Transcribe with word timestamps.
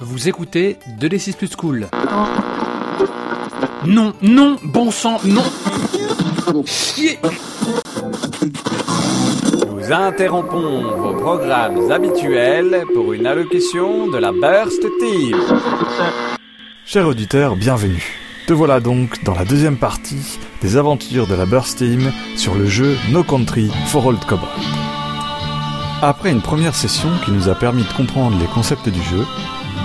Vous 0.00 0.28
écoutez 0.28 0.76
De 0.98 1.08
les 1.08 1.18
6 1.18 1.36
plus 1.36 1.56
cool. 1.56 1.88
Non, 3.86 4.12
non, 4.20 4.56
bon 4.62 4.90
sang, 4.90 5.18
non. 5.24 5.44
Chier. 6.66 7.18
Nous 9.70 9.92
interrompons 9.92 10.96
vos 10.96 11.14
programmes 11.14 11.90
habituels 11.90 12.84
pour 12.92 13.14
une 13.14 13.26
allocution 13.26 14.08
de 14.08 14.18
la 14.18 14.32
Burst 14.32 14.82
Team. 15.00 15.38
Chers 16.84 17.06
auditeurs, 17.06 17.56
bienvenue. 17.56 18.04
Te 18.46 18.52
voilà 18.52 18.80
donc 18.80 19.24
dans 19.24 19.34
la 19.34 19.44
deuxième 19.46 19.78
partie 19.78 20.38
des 20.60 20.76
aventures 20.76 21.26
de 21.26 21.34
la 21.34 21.46
Burst 21.46 21.78
Team 21.78 22.12
sur 22.36 22.54
le 22.54 22.66
jeu 22.66 22.96
No 23.10 23.24
Country 23.24 23.70
for 23.86 24.04
Old 24.04 24.24
Cobalt. 24.26 24.50
Après 26.02 26.30
une 26.30 26.42
première 26.42 26.74
session 26.74 27.08
qui 27.24 27.30
nous 27.30 27.48
a 27.48 27.54
permis 27.54 27.82
de 27.82 27.92
comprendre 27.94 28.38
les 28.38 28.46
concepts 28.46 28.88
du 28.88 29.02
jeu, 29.02 29.24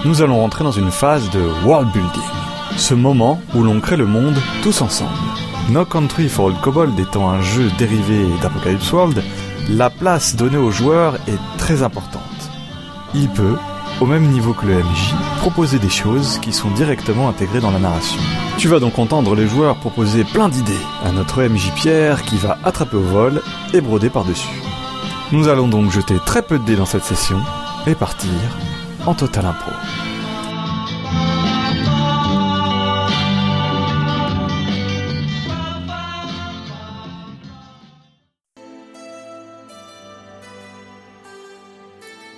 nous 0.04 0.22
allons 0.22 0.40
rentrer 0.40 0.64
dans 0.64 0.72
une 0.72 0.92
phase 0.92 1.30
de 1.30 1.42
world 1.64 1.92
building. 1.92 2.22
Ce 2.78 2.94
moment 2.94 3.40
où 3.54 3.64
l'on 3.64 3.80
crée 3.80 3.98
le 3.98 4.08
monde 4.08 4.38
tous 4.64 4.82
ensemble. 4.82 5.12
No 5.70 5.86
Country 5.86 6.28
for 6.28 6.46
Old 6.46 6.60
Cobalt 6.62 6.98
étant 7.00 7.30
un 7.30 7.42
jeu 7.42 7.70
dérivé 7.78 8.26
d'Apocalypse 8.42 8.92
World, 8.92 9.24
la 9.70 9.90
place 9.90 10.36
donnée 10.36 10.58
aux 10.58 10.72
joueurs 10.72 11.16
est 11.28 11.58
très 11.60 11.84
importante. 11.84 12.22
Il 13.14 13.30
peut, 13.30 13.58
au 14.00 14.06
même 14.06 14.28
niveau 14.28 14.54
que 14.54 14.66
le 14.66 14.80
MJ, 14.80 15.14
proposer 15.38 15.78
des 15.78 15.90
choses 15.90 16.40
qui 16.40 16.52
sont 16.52 16.72
directement 16.72 17.30
intégrées 17.30 17.60
dans 17.60 17.72
la 17.72 17.80
narration. 17.80 18.20
Tu 18.58 18.68
vas 18.68 18.80
donc 18.80 18.98
entendre 18.98 19.36
les 19.36 19.48
joueurs 19.48 19.76
proposer 19.76 20.24
plein 20.24 20.50
d'idées 20.50 20.74
à 21.06 21.12
notre 21.12 21.44
MJ 21.44 21.72
Pierre 21.76 22.24
qui 22.24 22.38
va 22.38 22.58
attraper 22.64 22.98
au 22.98 23.02
vol 23.02 23.42
et 23.74 23.82
broder 23.82 24.10
par-dessus. 24.10 24.62
Nous 25.32 25.48
allons 25.48 25.68
donc 25.68 25.92
jeter 25.92 26.18
très 26.26 26.42
peu 26.42 26.58
de 26.58 26.66
dés 26.66 26.76
dans 26.76 26.86
cette 26.86 27.06
session 27.06 27.40
et 27.86 27.96
partir 27.96 28.30
en 29.06 29.14
total 29.14 29.46
impro. 29.46 29.72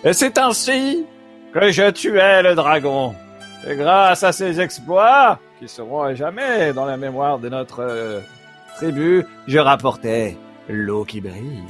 Et 0.06 0.14
c'est 0.14 0.38
ainsi 0.38 1.06
que 1.54 1.72
je 1.72 1.90
tuais 1.92 2.44
le 2.44 2.56
dragon. 2.56 3.16
Et 3.68 3.76
grâce 3.76 4.24
à 4.24 4.32
ces 4.32 4.60
exploits, 4.60 5.40
qui 5.60 5.68
seront 5.68 6.02
à 6.02 6.14
jamais 6.14 6.74
dans 6.74 6.86
la 6.86 6.98
mémoire 6.98 7.40
de 7.40 7.48
notre 7.48 7.80
euh, 7.82 8.20
tribu, 8.76 9.26
je 9.48 9.60
rapportais 9.60 10.38
l'eau 10.68 11.06
qui 11.06 11.22
brille. 11.22 11.64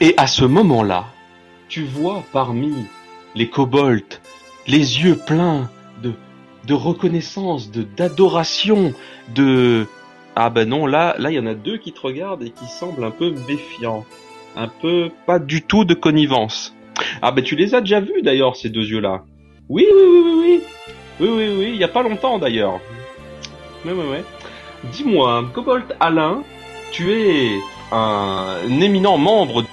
Et 0.00 0.14
à 0.16 0.26
ce 0.26 0.44
moment-là, 0.44 1.06
tu 1.68 1.84
vois 1.84 2.22
parmi 2.32 2.74
les 3.34 3.50
kobolds 3.50 4.20
les 4.66 5.02
yeux 5.02 5.16
pleins 5.16 5.70
de, 6.02 6.74
reconnaissance, 6.74 7.70
de 7.70 7.82
d'adoration, 7.82 8.92
de 9.34 9.86
ah 10.34 10.50
ben 10.50 10.68
non 10.68 10.86
là 10.86 11.14
là 11.18 11.30
il 11.30 11.34
y 11.34 11.38
en 11.38 11.46
a 11.46 11.54
deux 11.54 11.78
qui 11.78 11.92
te 11.92 12.00
regardent 12.00 12.42
et 12.42 12.50
qui 12.50 12.66
semblent 12.66 13.04
un 13.04 13.12
peu 13.12 13.32
méfiants, 13.48 14.04
un 14.56 14.68
peu 14.68 15.10
pas 15.26 15.38
du 15.38 15.62
tout 15.62 15.84
de 15.84 15.94
connivence. 15.94 16.74
Ah 17.22 17.32
ben 17.32 17.42
tu 17.42 17.56
les 17.56 17.74
as 17.74 17.80
déjà 17.80 18.00
vus 18.00 18.22
d'ailleurs 18.22 18.56
ces 18.56 18.68
deux 18.68 18.84
yeux-là. 18.84 19.24
Oui 19.68 19.86
oui 19.94 20.02
oui 20.06 20.22
oui 20.24 20.34
oui 20.38 20.60
oui 21.20 21.28
oui 21.28 21.56
oui 21.58 21.70
il 21.74 21.80
y 21.80 21.84
a 21.84 21.88
pas 21.88 22.02
longtemps 22.02 22.38
d'ailleurs. 22.38 22.80
Oui 23.84 23.92
oui 23.94 24.04
oui. 24.10 24.18
Dis-moi, 24.92 25.44
Kobold 25.52 25.96
Alain, 26.00 26.42
tu 26.92 27.12
es 27.12 27.58
un 27.92 28.58
éminent 28.80 29.18
membre 29.18 29.62
du 29.62 29.68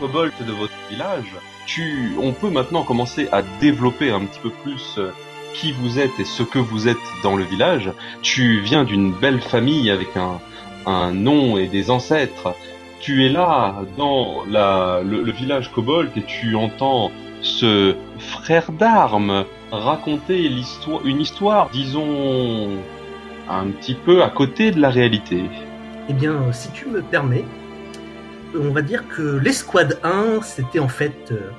Kobold 0.00 0.32
de 0.46 0.52
votre 0.52 0.72
village. 0.90 1.32
Tu, 1.66 2.14
on 2.20 2.32
peut 2.32 2.50
maintenant 2.50 2.82
commencer 2.82 3.28
à 3.30 3.42
développer 3.60 4.10
un 4.10 4.20
petit 4.20 4.40
peu 4.40 4.50
plus 4.50 4.96
euh, 4.98 5.10
qui 5.54 5.72
vous 5.72 6.00
êtes 6.00 6.18
et 6.18 6.24
ce 6.24 6.42
que 6.42 6.58
vous 6.58 6.88
êtes 6.88 6.96
dans 7.22 7.36
le 7.36 7.44
village. 7.44 7.92
Tu 8.20 8.60
viens 8.60 8.84
d'une 8.84 9.12
belle 9.12 9.40
famille 9.40 9.90
avec 9.90 10.16
un, 10.16 10.40
un 10.86 11.12
nom 11.12 11.56
et 11.56 11.68
des 11.68 11.90
ancêtres. 11.90 12.54
Tu 13.02 13.26
es 13.26 13.28
là 13.28 13.82
dans 13.98 14.44
le, 14.46 15.32
village 15.32 15.72
Kobold 15.72 16.10
et 16.16 16.22
tu 16.22 16.54
entends 16.54 17.10
ce 17.40 17.96
frère 18.20 18.70
d'armes 18.70 19.44
raconter 19.72 20.48
une 21.04 21.20
histoire, 21.20 21.68
disons, 21.70 22.78
un 23.50 23.66
petit 23.72 23.96
peu 23.96 24.22
à 24.22 24.30
côté 24.30 24.70
de 24.70 24.80
la 24.80 24.88
réalité. 24.88 25.42
Eh 26.08 26.12
bien, 26.12 26.52
si 26.52 26.70
tu 26.70 26.86
me 26.86 27.02
permets, 27.02 27.44
on 28.54 28.70
va 28.70 28.82
dire 28.82 29.08
que 29.08 29.36
l'escouade 29.36 29.98
1, 30.04 30.40
c'était 30.42 30.78
en 30.78 30.86
fait 30.86 31.32
euh, 31.32 31.50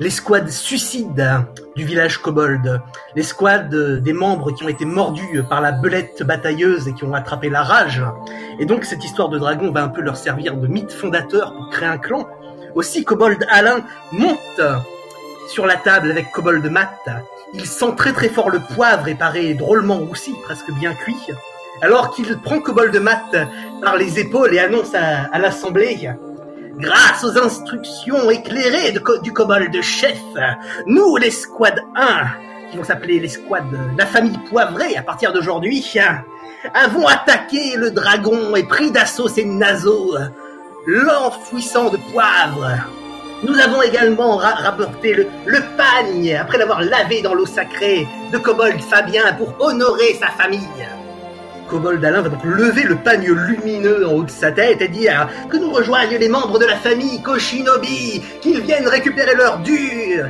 l'escouade 0.00 0.48
suicide 0.48 1.44
du 1.76 1.84
village 1.84 2.18
Kobold. 2.18 2.80
L'escouade 3.14 4.02
des 4.02 4.12
membres 4.12 4.52
qui 4.52 4.64
ont 4.64 4.68
été 4.68 4.86
mordus 4.86 5.42
par 5.48 5.60
la 5.60 5.72
belette 5.72 6.22
batailleuse 6.22 6.88
et 6.88 6.94
qui 6.94 7.04
ont 7.04 7.14
attrapé 7.14 7.50
la 7.50 7.62
rage. 7.62 8.02
Et 8.58 8.64
donc, 8.64 8.84
cette 8.84 9.04
histoire 9.04 9.28
de 9.28 9.38
dragon 9.38 9.70
va 9.70 9.84
un 9.84 9.88
peu 9.88 10.00
leur 10.00 10.16
servir 10.16 10.56
de 10.56 10.66
mythe 10.66 10.90
fondateur 10.90 11.54
pour 11.54 11.68
créer 11.70 11.88
un 11.88 11.98
clan. 11.98 12.26
Aussi, 12.74 13.04
Kobold 13.04 13.46
Alain 13.50 13.84
monte 14.10 14.60
sur 15.48 15.66
la 15.66 15.76
table 15.76 16.10
avec 16.10 16.30
Kobold 16.32 16.64
Matt. 16.70 17.08
Il 17.52 17.66
sent 17.66 17.94
très 17.96 18.12
très 18.12 18.28
fort 18.28 18.48
le 18.48 18.60
poivre 18.60 19.06
et 19.08 19.14
paraît 19.14 19.54
drôlement 19.54 19.98
roussi, 19.98 20.34
presque 20.44 20.72
bien 20.72 20.94
cuit. 20.94 21.26
Alors 21.82 22.14
qu'il 22.14 22.38
prend 22.38 22.60
Kobold 22.60 22.96
Matt 22.96 23.36
par 23.82 23.96
les 23.96 24.18
épaules 24.18 24.54
et 24.54 24.60
annonce 24.60 24.94
à 24.94 25.38
l'assemblée 25.38 26.10
Grâce 26.78 27.24
aux 27.24 27.36
instructions 27.38 28.30
éclairées 28.30 28.92
de 28.92 29.02
du 29.22 29.32
kobold 29.32 29.80
chef, 29.82 30.18
nous, 30.86 31.16
l'escouade 31.16 31.80
1, 31.96 32.26
qui 32.70 32.76
vont 32.78 32.84
s'appeler 32.84 33.18
l'escouade 33.20 33.70
de 33.70 33.98
la 33.98 34.06
famille 34.06 34.38
poivrée 34.48 34.96
à 34.96 35.02
partir 35.02 35.32
d'aujourd'hui, 35.32 35.84
avons 36.74 37.06
attaqué 37.06 37.76
le 37.76 37.90
dragon 37.90 38.54
et 38.56 38.62
pris 38.64 38.90
d'assaut 38.90 39.28
ses 39.28 39.44
naseaux, 39.44 40.14
l'enfouissant 40.86 41.90
de 41.90 41.98
poivre. 42.12 42.68
Nous 43.42 43.58
avons 43.58 43.82
également 43.82 44.36
ra- 44.36 44.54
rapporté 44.54 45.14
le, 45.14 45.26
le 45.46 45.60
pagne, 45.76 46.36
après 46.36 46.58
l'avoir 46.58 46.82
lavé 46.82 47.22
dans 47.22 47.34
l'eau 47.34 47.46
sacrée, 47.46 48.06
de 48.32 48.38
kobold 48.38 48.80
Fabien 48.82 49.32
pour 49.34 49.54
honorer 49.60 50.14
sa 50.20 50.28
famille. 50.28 50.60
Kobold 51.70 52.04
Alain 52.04 52.22
va 52.22 52.28
donc 52.28 52.44
lever 52.44 52.82
le 52.82 52.96
pagne 52.96 53.30
lumineux 53.30 54.06
en 54.06 54.14
haut 54.14 54.24
de 54.24 54.30
sa 54.30 54.50
tête 54.50 54.82
et 54.82 54.88
dire 54.88 55.28
que 55.48 55.56
nous 55.56 55.70
rejoignent 55.70 56.18
les 56.18 56.28
membres 56.28 56.58
de 56.58 56.64
la 56.64 56.76
famille 56.76 57.22
Koshinobi, 57.22 58.22
qu'ils 58.40 58.60
viennent 58.60 58.88
récupérer 58.88 59.36
leur 59.36 59.58
dû. 59.60 60.20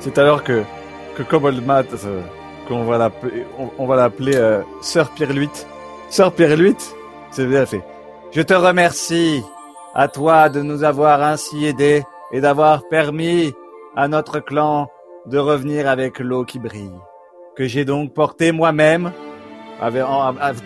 C'est 0.00 0.18
alors 0.18 0.44
que, 0.44 0.62
que 1.16 1.22
Kobold 1.22 1.64
Matt, 1.64 1.86
euh, 2.04 2.20
qu'on 2.68 2.84
va 2.84 2.98
l'appeler, 2.98 3.46
on, 3.78 3.86
va 3.86 3.96
l'appeler 3.96 4.36
euh, 4.36 4.60
Sœur 4.82 5.10
Pierre-Luite. 5.10 5.66
Sœur 6.10 6.32
Pierre-Luite, 6.32 6.94
c'est 7.30 7.46
bien 7.46 7.64
fait. 7.64 7.82
Je 8.32 8.42
te 8.42 8.54
remercie, 8.54 9.42
à 9.94 10.08
toi 10.08 10.50
de 10.50 10.60
nous 10.60 10.84
avoir 10.84 11.22
ainsi 11.22 11.64
aidés 11.64 12.02
et 12.32 12.42
d'avoir 12.42 12.86
permis 12.88 13.54
à 13.96 14.08
notre 14.08 14.40
clan 14.40 14.88
de 15.26 15.38
revenir 15.38 15.88
avec 15.88 16.18
l'eau 16.18 16.44
qui 16.44 16.58
brille, 16.58 16.92
que 17.56 17.66
j'ai 17.66 17.86
donc 17.86 18.12
porté 18.12 18.52
moi-même 18.52 19.10
avec, 19.80 20.04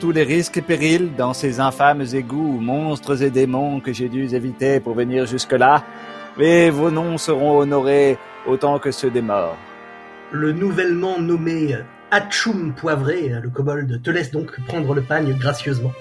tous 0.01 0.11
les 0.11 0.25
risques 0.25 0.57
et 0.57 0.63
périls 0.63 1.15
dans 1.17 1.35
ces 1.35 1.61
infâmes 1.61 2.05
égouts, 2.13 2.59
monstres 2.61 3.23
et 3.23 3.31
démons 3.31 3.81
que 3.81 3.93
j'ai 3.93 4.09
dû 4.09 4.35
éviter 4.35 4.81
pour 4.81 4.95
venir 4.95 5.27
jusque-là. 5.27 5.85
Et 6.39 6.71
vos 6.71 6.91
noms 6.91 7.17
seront 7.17 7.59
honorés 7.59 8.19
autant 8.47 8.79
que 8.79 8.91
ceux 8.91 9.11
des 9.11 9.23
morts. 9.23 9.57
Le 10.33 10.53
nouvellement 10.53 11.21
nommé 11.21 11.77
Hatchoum 12.11 12.75
Poivré, 12.75 13.29
le 13.41 13.49
kobold, 13.51 14.03
te 14.03 14.11
laisse 14.11 14.33
donc 14.33 14.61
prendre 14.67 14.95
le 14.95 15.03
pagne 15.03 15.33
gracieusement. 15.35 15.93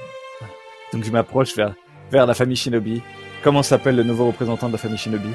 Donc 0.91 1.03
je 1.03 1.11
m'approche 1.11 1.55
vers, 1.55 1.73
vers 2.11 2.25
la 2.25 2.33
famille 2.33 2.55
Shinobi. 2.55 3.03
Comment 3.43 3.61
s'appelle 3.61 3.95
le 3.95 4.03
nouveau 4.03 4.27
représentant 4.27 4.67
de 4.67 4.73
la 4.73 4.77
famille 4.79 4.97
Shinobi? 4.97 5.29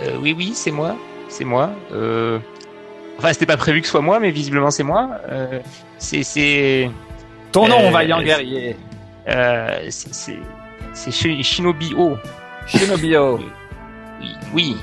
Euh, 0.00 0.16
oui, 0.20 0.34
oui, 0.36 0.52
c'est 0.54 0.70
moi. 0.70 0.96
C'est 1.28 1.44
moi. 1.44 1.70
Euh... 1.92 2.38
Enfin, 3.18 3.32
c'était 3.32 3.46
pas 3.46 3.56
prévu 3.56 3.80
que 3.80 3.86
ce 3.86 3.92
soit 3.92 4.00
moi, 4.02 4.20
mais 4.20 4.30
visiblement 4.30 4.70
c'est 4.70 4.82
moi. 4.82 5.10
Euh, 5.30 5.60
c'est 5.98 6.22
c'est 6.22 6.90
Ton 7.52 7.68
nom, 7.68 7.80
Euh, 7.86 7.90
vaillant 7.90 8.18
c'est- 8.18 8.24
guerrier. 8.24 8.76
euh, 9.28 9.78
c'est 9.90 10.12
c'est 10.14 10.38
c'est 10.92 11.10
Shi- 11.10 11.42
Shinobi 11.42 11.94
O. 11.96 12.16
Shinobio. 12.66 13.40
Oui, 14.20 14.28
oui. 14.54 14.76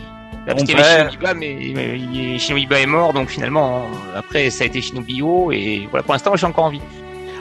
Là, 0.46 0.54
Mon 0.54 0.58
parce 0.58 0.64
qu'il 0.64 0.78
y 0.78 0.82
avait. 0.82 1.10
Shinobiba, 1.10 1.34
mais, 1.34 2.38
Shinobiba 2.40 2.80
est 2.82 2.86
mort, 2.86 3.14
donc 3.14 3.30
finalement, 3.30 3.78
euh, 4.14 4.20
après, 4.20 4.50
ça 4.52 4.64
a 4.64 4.68
été 4.68 4.80
Shinobi 4.82 5.22
O, 5.24 5.52
et 5.52 5.88
voilà, 5.90 6.04
pour 6.04 6.14
l'instant, 6.14 6.32
suis 6.38 6.46
encore 6.46 6.66
en 6.66 6.70
vie. 6.70 6.82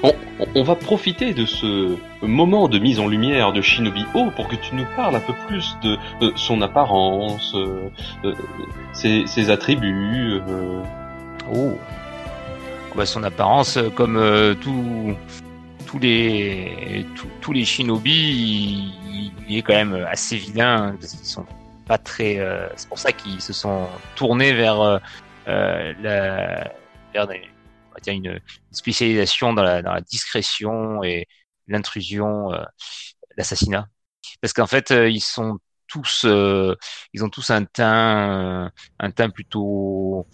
On, 0.02 0.12
on- 0.56 0.62
va 0.64 0.75
profiter 0.75 1.32
de 1.34 1.44
ce 1.46 1.96
moment 2.22 2.69
de 2.69 2.78
mise 2.78 2.99
en 2.99 3.06
lumière 3.06 3.52
de 3.52 3.60
Shinobi 3.62 4.04
O 4.14 4.31
pour 4.34 4.49
que 4.49 4.56
tu 4.56 4.75
nous 4.75 4.87
parles 4.96 5.14
un 5.16 5.20
peu 5.20 5.32
plus 5.46 5.76
de, 5.82 5.96
de 6.20 6.32
son 6.37 6.60
apparence, 6.62 7.54
euh, 7.54 7.88
euh, 8.25 8.34
ses, 8.93 9.26
ses 9.26 9.50
attributs. 9.50 10.40
euh. 10.49 10.82
Oh. 11.54 11.78
Bah, 12.96 13.06
son 13.06 13.22
apparence, 13.22 13.76
euh, 13.76 13.90
comme 13.90 14.16
euh, 14.16 14.54
tout- 14.54 15.14
tous 15.87 15.99
les 15.99 17.06
tous- 17.40 17.52
les 17.52 17.64
shinobi, 17.64 18.93
il, 19.48 19.58
est 19.58 19.62
quand 19.62 19.75
même 19.75 20.06
assez 20.10 20.37
vilain 20.37 20.94
qu'ils 20.98 21.08
sont 21.08 21.44
pas 21.87 21.98
très. 21.98 22.38
euh, 22.38 22.66
c'est 22.76 22.88
pour 22.88 22.98
ça 22.98 23.12
qu'ils 23.12 23.40
se 23.40 23.52
sont 23.52 23.87
tournés 24.16 24.52
vers 24.52 24.81
euh, 24.81 24.98
euh, 25.48 25.93
la, 26.02 26.70
vers 27.14 27.26
des- 27.28 27.43
on 27.92 27.94
va 27.96 28.00
dire 28.02 28.14
une, 28.14 28.40
spécialisation 28.72 29.52
dans 29.52 29.62
la, 29.62 30.00
discrétion 30.02 31.02
et 31.04 31.26
l'intrusion, 31.68 32.52
euh, 32.52 32.64
l'assassinat. 33.36 33.88
Parce 34.40 34.52
qu'en 34.52 34.66
fait, 34.66 34.90
euh, 34.90 35.08
ils 35.10 35.20
sont 35.20 35.58
tous, 35.88 36.24
euh, 36.26 36.74
ils 37.12 37.24
ont 37.24 37.28
tous 37.30 37.50
un 37.50 37.64
teint, 37.64 38.66
euh, 38.66 38.70
un 39.00 39.10
teint 39.10 39.30
plutôt, 39.30 40.28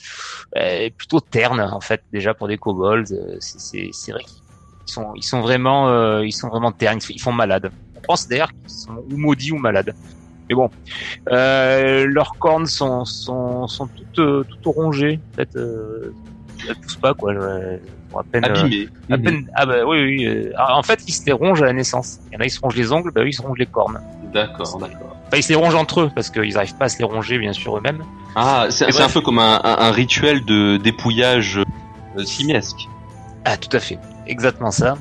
euh, 0.57 0.91
plutôt 0.97 1.21
terne 1.21 1.61
en 1.61 1.81
fait 1.81 2.03
déjà 2.13 2.35
pour 2.35 2.49
des 2.49 2.59
kobolds. 2.59 3.13
euh, 3.13 3.37
c'est- 3.41 4.13
vrai 4.13 4.23
qu'ils 4.25 4.43
sont, 4.87 5.13
ils 5.17 5.23
sont 5.25 5.41
vraiment, 5.41 5.89
euh, 5.91 6.25
ils 6.27 6.33
sont 6.33 6.49
vraiment 6.49 6.73
ternes. 6.73 7.01
Ils 7.11 7.21
font 7.21 7.33
malade. 7.33 7.71
On 7.95 8.01
pense 8.07 8.29
d'ailleurs 8.29 8.51
qu'ils 8.53 8.71
sont 8.71 8.93
ou 9.09 9.17
maudits 9.19 9.53
ou 9.53 9.59
malades. 9.59 9.95
Mais 10.51 10.57
bon, 10.57 10.71
euh, 11.31 12.07
leurs 12.07 12.39
cornes 12.39 12.67
sont 12.67 13.05
toutes 13.95 14.19
euh, 14.21 14.45
toutes 14.49 14.75
rongées. 14.75 15.23
Euh, 15.57 16.15
elles 16.69 16.77
poussent 16.77 16.97
pas 16.97 17.15
quoi. 17.15 17.35
Je- 17.35 17.79
à 18.17 18.23
peine, 18.33 18.45
euh, 18.47 18.49
Abîmé. 18.49 18.89
à 19.11 19.17
Mhm. 19.17 19.23
peine, 19.23 19.47
ah 19.55 19.67
bah 19.67 19.85
oui, 19.87 19.99
oui. 20.03 20.27
euh, 20.27 20.51
alors, 20.57 20.79
en 20.79 20.83
fait, 20.83 20.99
ils 21.07 21.13
se 21.13 21.21
les 21.27 21.33
rongent 21.33 21.63
à 21.63 21.67
la 21.67 21.73
naissance. 21.75 22.19
Il 22.31 22.35
y 22.35 22.37
en 22.39 22.41
a, 22.41 22.47
ils 22.47 22.51
se 22.51 22.59
rongent 22.61 22.75
les 22.77 22.91
ongles, 22.91 23.11
bah 23.13 23.21
oui, 23.23 23.31
ils 23.31 23.35
se 23.35 23.43
rongent 23.43 23.59
les 23.59 23.67
cornes. 23.67 24.01
D'accord, 24.33 24.79
d'accord. 24.81 25.17
Enfin, 25.27 25.37
ils 25.37 25.43
se 25.43 25.51
les 25.51 25.55
rongent 25.57 25.75
entre 25.75 26.01
eux, 26.01 26.11
parce 26.15 26.31
qu'ils 26.31 26.55
n'arrivent 26.55 26.75
pas 26.77 26.87
à 26.87 26.89
se 26.89 26.99
les 26.99 27.05
ronger, 27.05 27.39
bien 27.39 27.53
sûr, 27.53 27.77
eux-mêmes. 27.77 28.03
Ah, 28.35 28.67
c'est 28.71 28.87
un 29.01 29.09
peu 29.11 29.21
comme 29.21 29.39
un, 29.39 29.61
un- 29.63 29.79
un 29.79 29.91
rituel 29.93 30.45
de 30.45 30.79
dépouillage 30.79 31.61
euh, 32.17 32.25
simiesque. 32.25 32.89
Ah, 33.45 33.57
tout 33.57 33.75
à 33.77 33.81
fait. 33.81 33.99
Exactement 34.27 34.71
ça. 34.71 34.97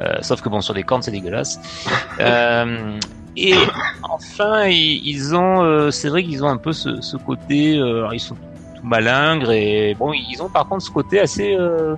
Euh, 0.00 0.14
sauf 0.22 0.40
que 0.40 0.48
bon, 0.48 0.60
sur 0.60 0.72
des 0.74 0.82
cornes, 0.84 1.02
c'est 1.02 1.10
dégueulasse. 1.10 1.58
Euh, 2.20 2.98
et 3.36 3.54
enfin, 4.02 4.64
ils, 4.68 5.02
ils 5.06 5.34
ont, 5.36 5.62
euh, 5.62 5.90
c'est 5.90 6.08
vrai 6.08 6.22
qu'ils 6.24 6.42
ont 6.42 6.48
un 6.48 6.56
peu 6.56 6.72
ce, 6.72 7.00
ce 7.02 7.18
côté, 7.18 7.76
euh, 7.76 7.98
alors 7.98 8.14
ils 8.14 8.20
sont 8.20 8.36
malingres 8.86 9.50
et 9.52 9.94
bon, 9.98 10.12
ils 10.12 10.40
ont 10.42 10.48
par 10.48 10.66
contre 10.66 10.82
ce 10.84 10.90
côté 10.90 11.20
assez, 11.20 11.54
euh, 11.54 11.96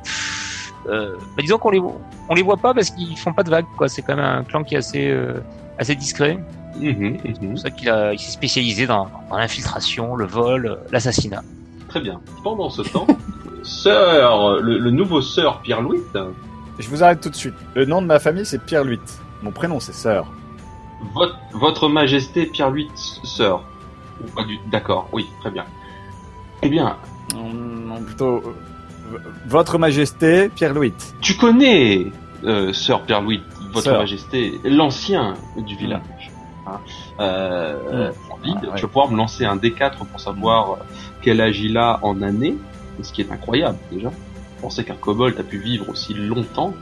euh, 0.89 1.17
bah, 1.37 1.43
disons 1.43 1.59
qu'on 1.59 1.71
les, 1.71 1.81
on 1.81 2.35
les 2.35 2.43
voit 2.43 2.57
pas 2.57 2.75
parce 2.75 2.91
qu'ils 2.91 3.17
font 3.19 3.33
pas 3.33 3.43
de 3.43 3.51
vagues, 3.51 3.67
quoi. 3.77 3.89
C'est 3.89 4.03
quand 4.03 4.17
même 4.17 4.25
un 4.25 4.43
clan 4.45 4.65
qui 4.65 4.75
est 4.75 4.79
assez, 4.79 5.09
euh, 5.09 5.41
assez 5.79 5.95
discret. 5.95 6.39
Mhm. 6.81 7.19
C'est 7.25 7.47
pour 7.49 7.59
ça 7.59 7.71
qu'il 7.71 7.89
a, 7.91 8.13
il 8.13 8.19
s'est 8.19 8.31
spécialisé 8.33 8.87
dans, 8.87 9.09
dans 9.31 9.37
l'infiltration, 9.37 10.15
le 10.17 10.27
vol, 10.27 10.79
l'assassinat. 10.93 11.43
Très 11.89 12.01
bien. 12.01 12.21
Pendant 12.45 12.71
ce 12.71 12.83
temps, 12.83 13.07
sœur, 13.63 14.61
le, 14.61 14.79
le 14.79 14.91
nouveau 14.91 15.21
sœur 15.21 15.61
Pierre-Louis, 15.63 16.01
Je 16.79 16.89
vous 16.89 17.03
arrête 17.03 17.21
tout 17.21 17.31
de 17.31 17.35
suite. 17.37 17.55
Le 17.75 17.85
nom 17.85 18.01
de 18.03 18.07
ma 18.07 18.19
famille, 18.19 18.47
c'est 18.47 18.63
Pierre 18.65 18.85
Luit. 18.85 19.01
Mon 19.43 19.51
prénom, 19.51 19.81
c'est 19.81 19.93
Sœur. 19.95 20.27
votre, 21.15 21.37
votre 21.53 21.89
majesté 21.89 22.47
Pierre-Louis 22.47 22.89
sœur. 23.25 23.63
Ou 24.23 24.29
pas 24.31 24.45
du- 24.45 24.59
D'accord, 24.71 25.09
oui, 25.13 25.27
très 25.41 25.51
bien. 25.51 25.65
Eh 26.63 26.69
bien, 26.69 26.97
Non, 27.35 28.01
plutôt... 28.03 28.43
euh, 29.13 29.19
Votre 29.47 29.79
Majesté, 29.79 30.49
Pierre 30.49 30.75
Louis. 30.75 30.93
tu 31.21 31.35
connais, 31.37 32.07
euh, 32.45 32.73
sœur 32.73 33.03
Pierre-Louis, 33.03 33.43
votre 33.73 33.85
Sœur. 33.85 33.99
majesté, 34.01 34.61
l'ancien 34.65 35.35
du 35.57 35.77
village. 35.77 36.01
Hein 36.67 36.81
euh, 37.21 38.11
David, 38.43 38.59
Ah, 38.63 38.67
ouais. 38.67 38.75
Tu 38.77 38.83
vas 38.83 38.89
pouvoir 38.89 39.11
me 39.11 39.17
lancer 39.17 39.45
un 39.45 39.57
D4 39.57 39.99
pour 40.11 40.21
savoir 40.21 40.73
euh, 40.73 40.77
quel 41.23 41.41
âge 41.41 41.61
il 41.61 41.77
a 41.79 41.99
en 42.03 42.21
années, 42.23 42.57
ce 43.03 43.13
qui 43.13 43.23
est 43.23 43.31
incroyable 43.33 43.79
déjà. 43.91 44.11
Penser 44.61 44.85
qu'un 44.85 44.95
kobold 44.95 45.39
a 45.39 45.43
pu 45.45 45.59
vivre 45.59 45.89
aussi 45.89 46.15
longtemps. 46.15 46.75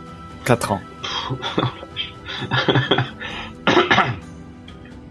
4 0.44 0.72
ans. 0.72 0.80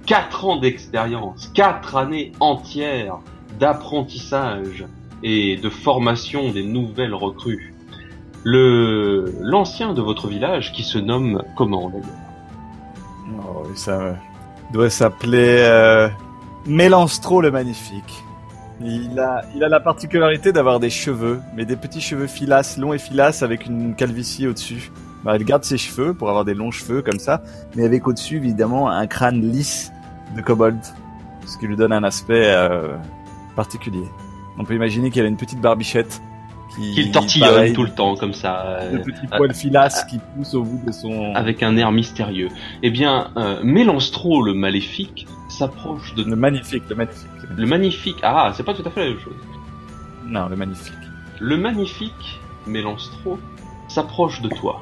Quatre 0.05 0.45
ans 0.45 0.57
d'expérience, 0.57 1.49
quatre 1.53 1.95
années 1.95 2.31
entières 2.39 3.17
d'apprentissage 3.59 4.85
et 5.23 5.57
de 5.57 5.69
formation 5.69 6.51
des 6.51 6.63
nouvelles 6.63 7.13
recrues. 7.13 7.73
Le 8.43 9.33
l'ancien 9.41 9.93
de 9.93 10.01
votre 10.01 10.27
village 10.27 10.71
qui 10.71 10.83
se 10.83 10.97
nomme 10.99 11.41
comment 11.55 11.89
d'ailleurs? 11.89 12.05
Oh, 13.39 13.63
ça 13.75 13.99
euh, 13.99 14.13
doit 14.71 14.89
s'appeler 14.89 15.57
euh, 15.59 16.09
le 16.67 17.49
Magnifique. 17.49 18.23
Il 18.81 19.17
a, 19.19 19.41
il 19.55 19.63
a 19.63 19.69
la 19.69 19.79
particularité 19.79 20.51
d'avoir 20.51 20.79
des 20.79 20.89
cheveux, 20.89 21.39
mais 21.55 21.65
des 21.65 21.77
petits 21.77 22.01
cheveux 22.01 22.27
filasses, 22.27 22.77
longs 22.77 22.93
et 22.93 22.97
filasses, 22.97 23.41
avec 23.41 23.65
une 23.65 23.95
calvitie 23.95 24.47
au-dessus. 24.47 24.91
Bah, 25.23 25.37
il 25.37 25.45
garde 25.45 25.63
ses 25.63 25.77
cheveux 25.77 26.13
pour 26.13 26.29
avoir 26.29 26.43
des 26.45 26.53
longs 26.53 26.71
cheveux 26.71 27.01
comme 27.01 27.17
ça, 27.17 27.41
mais 27.75 27.85
avec 27.85 28.05
au-dessus 28.05 28.35
évidemment 28.35 28.89
un 28.89 29.07
crâne 29.07 29.41
lisse 29.41 29.91
de 30.35 30.41
kobold, 30.41 30.77
ce 31.47 31.57
qui 31.57 31.67
lui 31.67 31.77
donne 31.77 31.93
un 31.93 32.03
aspect 32.03 32.47
euh, 32.53 32.95
particulier. 33.55 34.05
On 34.57 34.63
peut 34.63 34.75
imaginer 34.75 35.11
qu'il 35.11 35.23
a 35.23 35.27
une 35.27 35.37
petite 35.37 35.59
barbichette 35.59 36.21
qui 36.75 36.93
Qu'il 36.93 37.11
tortillonne 37.11 37.49
pareil, 37.49 37.73
tout 37.73 37.83
le 37.83 37.89
temps 37.89 38.15
comme 38.15 38.33
ça, 38.33 38.65
euh, 38.65 38.97
petits 38.99 39.27
poils 39.27 39.53
filasses 39.53 40.03
qui 40.05 40.19
poussent 40.35 40.55
au 40.55 40.63
bout 40.63 40.81
de 40.85 40.91
son. 40.91 41.33
avec 41.33 41.63
un 41.63 41.77
air 41.77 41.91
mystérieux. 41.91 42.49
Eh 42.83 42.89
bien, 42.89 43.31
euh, 43.37 43.59
Mélanstro 43.63 44.41
le 44.41 44.53
maléfique 44.53 45.27
s'approche 45.47 46.15
de 46.15 46.23
Le 46.23 46.35
magnifique, 46.35 46.83
le 46.89 46.95
magnifique. 46.95 47.27
le 47.27 47.41
magnifique. 47.41 47.59
le 47.59 47.65
magnifique. 47.65 48.17
Ah, 48.23 48.51
c'est 48.55 48.63
pas 48.63 48.73
tout 48.73 48.83
à 48.85 48.89
fait 48.89 49.01
la 49.01 49.09
même 49.11 49.19
chose. 49.19 49.35
Non, 50.25 50.47
le 50.49 50.55
magnifique. 50.55 50.93
Le 51.39 51.57
magnifique 51.57 52.39
Mélanstro 52.65 53.39
s'approche 53.87 54.41
de 54.41 54.49
toi. 54.49 54.81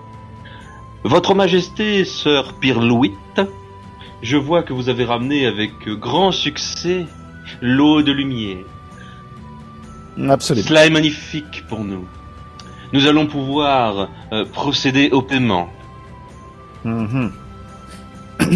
Votre 1.04 1.36
Majesté, 1.36 2.06
sœur 2.06 2.54
Pirlouit, 2.54 3.14
je 4.22 4.38
vois 4.38 4.64
que 4.64 4.72
vous 4.72 4.88
avez 4.88 5.04
ramené 5.04 5.46
avec 5.46 5.90
grand 5.90 6.32
succès 6.32 7.06
l'eau 7.62 8.02
de 8.02 8.12
lumière. 8.12 8.64
Absolument. 10.30 10.68
Cela 10.68 10.86
est 10.86 10.90
magnifique 10.90 11.64
pour 11.68 11.84
nous. 11.84 12.06
Nous 12.92 13.08
allons 13.08 13.26
pouvoir 13.26 14.10
euh, 14.32 14.46
procéder 14.46 15.10
au 15.12 15.22
paiement. 15.22 15.70
Mhm. 16.84 17.32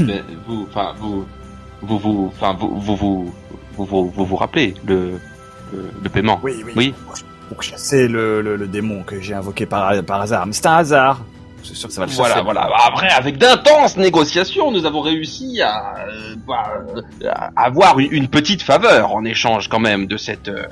Mais 0.06 0.24
vous, 0.48 0.68
enfin, 0.70 0.94
vous, 1.00 1.26
vous, 1.82 1.98
vous, 2.00 2.32
enfin, 2.36 2.54
vous, 2.60 2.80
vous, 2.80 2.96
vous, 2.96 3.34
vous, 3.76 3.86
vous, 3.86 4.10
vous 4.12 4.26
vous 4.26 4.36
rappelez 4.36 4.76
le, 4.86 5.20
le, 5.74 5.92
le 6.04 6.10
paiement. 6.10 6.40
Oui, 6.44 6.62
oui. 6.66 6.74
Oui. 6.76 6.94
Pour 7.50 7.64
chasser 7.64 8.08
le, 8.08 8.42
le, 8.42 8.58
le 8.58 8.68
démon 8.68 9.04
que 9.04 9.20
j'ai 9.22 9.34
invoqué 9.34 9.66
par, 9.66 10.04
par 10.04 10.22
hasard. 10.22 10.46
Mais 10.46 10.54
c'est 10.54 10.68
un 10.68 10.76
hasard. 10.76 11.22
C'est 11.68 11.76
sûr 11.76 11.90
que 11.90 11.94
ça 11.94 12.02
va 12.02 12.08
le 12.08 12.12
Voilà, 12.14 12.34
chasser. 12.36 12.44
voilà. 12.46 12.70
Après, 12.86 13.10
avec 13.10 13.38
d'intenses 13.38 13.98
négociations, 13.98 14.72
nous 14.72 14.86
avons 14.86 15.02
réussi 15.02 15.62
à, 15.62 15.96
euh, 16.08 16.36
bah, 16.48 16.74
à 17.26 17.52
avoir 17.66 18.00
une, 18.00 18.12
une 18.14 18.28
petite 18.30 18.62
faveur 18.62 19.14
en 19.14 19.26
échange 19.26 19.68
quand 19.70 19.80
même 19.80 20.08
de 20.08 20.18
cette. 20.18 20.48
euh, 20.48 20.64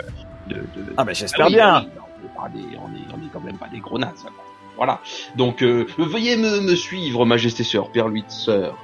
de, 0.47 0.55
de- 0.55 0.93
Ah, 0.97 1.03
ben 1.03 1.13
j'espère 1.15 1.45
Ah 1.45 1.49
oui, 1.49 1.55
bien. 1.55 1.85
oui, 1.85 2.29
on, 2.37 2.45
est 2.45 3.13
on, 3.13 3.29
quand 3.33 3.43
même 3.43 3.57
pas 3.57 3.67
des 3.71 3.79
gros 3.79 3.97
nazes, 3.99 4.21
quoi. 4.21 4.44
Voilà. 4.77 5.01
Donc, 5.37 5.63
euh, 5.63 5.85
veuillez 5.97 6.35
me, 6.37 6.75
suivre, 6.75 7.25
Majesté 7.25 7.63
Sœur, 7.63 7.91
Père 7.91 8.07
Louis 8.07 8.25
Sœur. 8.27 8.77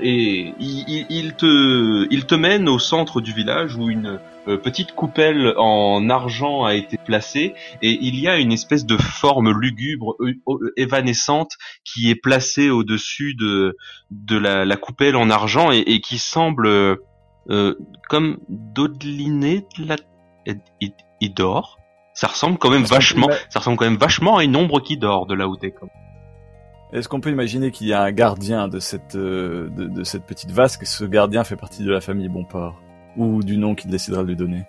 Et 0.00 0.52
il, 0.58 1.34
te, 1.36 2.06
il 2.10 2.26
te 2.26 2.34
mène 2.34 2.68
au 2.68 2.78
centre 2.78 3.20
du 3.20 3.32
village 3.32 3.76
où 3.76 3.88
une 3.88 4.20
euh, 4.48 4.56
petite 4.58 4.92
coupelle 4.92 5.54
en 5.56 6.08
argent 6.10 6.64
a 6.64 6.74
été 6.74 6.98
placée 6.98 7.54
et 7.82 7.98
il 8.00 8.18
y 8.18 8.28
a 8.28 8.36
une 8.38 8.52
espèce 8.52 8.84
de 8.84 8.96
forme 8.96 9.50
lugubre, 9.58 10.16
euh, 10.20 10.72
évanescente, 10.76 11.52
qui 11.84 12.10
est 12.10 12.20
placée 12.20 12.70
au-dessus 12.70 13.34
de, 13.34 13.76
de 14.10 14.36
la, 14.36 14.76
coupelle 14.76 15.16
en 15.16 15.30
argent 15.30 15.70
et, 15.72 16.00
qui 16.00 16.18
semble 16.18 16.66
euh, 17.48 17.74
comme 18.08 18.38
dodeliner 18.48 19.66
de 19.78 19.86
la 19.86 19.96
il- 20.80 20.92
il 21.20 21.34
dort. 21.34 21.78
Ça 22.16 22.28
ressemble 22.28 22.56
quand 22.56 22.70
même 22.70 22.84
Est-ce 22.84 22.88
qu'on 22.88 22.94
peut 22.94 22.98
vachement, 22.98 23.28
ça 23.50 23.58
ressemble 23.58 23.76
quand 23.76 23.84
même 23.84 23.98
vachement 23.98 24.38
à 24.38 24.44
une 24.44 24.56
ombre 24.56 24.80
qui 24.80 24.96
dort 24.96 25.26
de 25.26 25.34
là 25.34 25.46
où 25.48 25.56
t'es. 25.56 25.70
Comme. 25.70 25.90
Est-ce 26.92 27.08
qu'on 27.10 27.20
peut 27.20 27.30
imaginer 27.30 27.70
qu'il 27.70 27.88
y 27.88 27.92
a 27.92 28.00
un 28.02 28.10
gardien 28.10 28.68
de 28.68 28.78
cette, 28.78 29.16
euh, 29.16 29.68
de, 29.76 29.84
de 29.84 30.02
cette 30.02 30.24
petite 30.24 30.50
vasque? 30.50 30.86
Ce 30.86 31.04
gardien 31.04 31.44
fait 31.44 31.56
partie 31.56 31.84
de 31.84 31.90
la 31.92 32.00
famille 32.00 32.28
Bonport 32.28 32.80
Ou 33.18 33.42
du 33.42 33.58
nom 33.58 33.74
qu'il 33.74 33.90
décidera 33.90 34.22
de 34.22 34.28
lui 34.28 34.36
donner? 34.36 34.64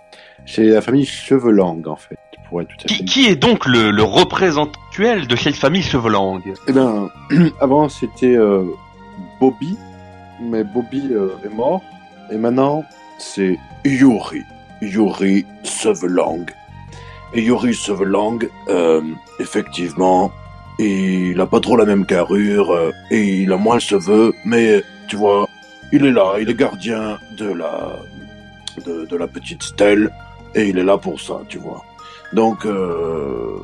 C'est 0.45 0.65
la 0.65 0.81
famille 0.81 1.05
Chevelang, 1.05 1.81
en 1.87 1.95
fait, 1.95 2.17
pour 2.49 2.61
être 2.61 2.67
tout 2.67 2.75
à 2.83 2.87
Qui, 2.87 2.95
fait. 2.97 3.05
qui 3.05 3.25
est 3.27 3.35
donc 3.37 3.65
le, 3.65 3.91
le 3.91 4.03
représentant 4.03 4.77
actuel 4.89 5.25
de 5.27 5.35
cette 5.37 5.55
famille 5.55 5.83
Chevelang? 5.83 6.41
Eh 6.67 6.73
ben, 6.73 7.09
avant 7.61 7.87
c'était 7.87 8.35
euh, 8.35 8.65
Bobby, 9.39 9.77
mais 10.41 10.65
Bobby 10.65 11.07
euh, 11.11 11.29
est 11.45 11.55
mort. 11.55 11.81
Et 12.29 12.37
maintenant, 12.37 12.83
c'est 13.19 13.57
Yuri. 13.85 14.41
Yuri 14.81 15.45
Sevelang. 15.63 16.45
Et 17.37 17.43
Yuri 17.43 17.75
Sevelang, 17.75 18.39
euh, 18.67 18.99
effectivement, 19.39 20.31
il 20.79 21.39
a 21.39 21.45
pas 21.45 21.59
trop 21.59 21.77
la 21.77 21.85
même 21.85 22.03
carrure, 22.03 22.71
euh, 22.71 22.91
et 23.11 23.43
il 23.43 23.53
a 23.53 23.57
moins 23.57 23.75
le 23.75 23.79
cheveux, 23.79 24.33
mais 24.43 24.83
tu 25.07 25.17
vois, 25.17 25.47
il 25.91 26.03
est 26.03 26.11
là, 26.11 26.33
il 26.39 26.49
est 26.49 26.55
gardien 26.55 27.19
de 27.37 27.51
la, 27.51 27.99
de, 28.83 29.15
la 29.15 29.27
petite 29.27 29.61
stèle, 29.61 30.09
et 30.55 30.69
il 30.69 30.79
est 30.79 30.83
là 30.83 30.97
pour 30.97 31.21
ça, 31.21 31.35
tu 31.47 31.59
vois. 31.59 31.85
Donc, 32.33 32.65
euh, 32.65 33.59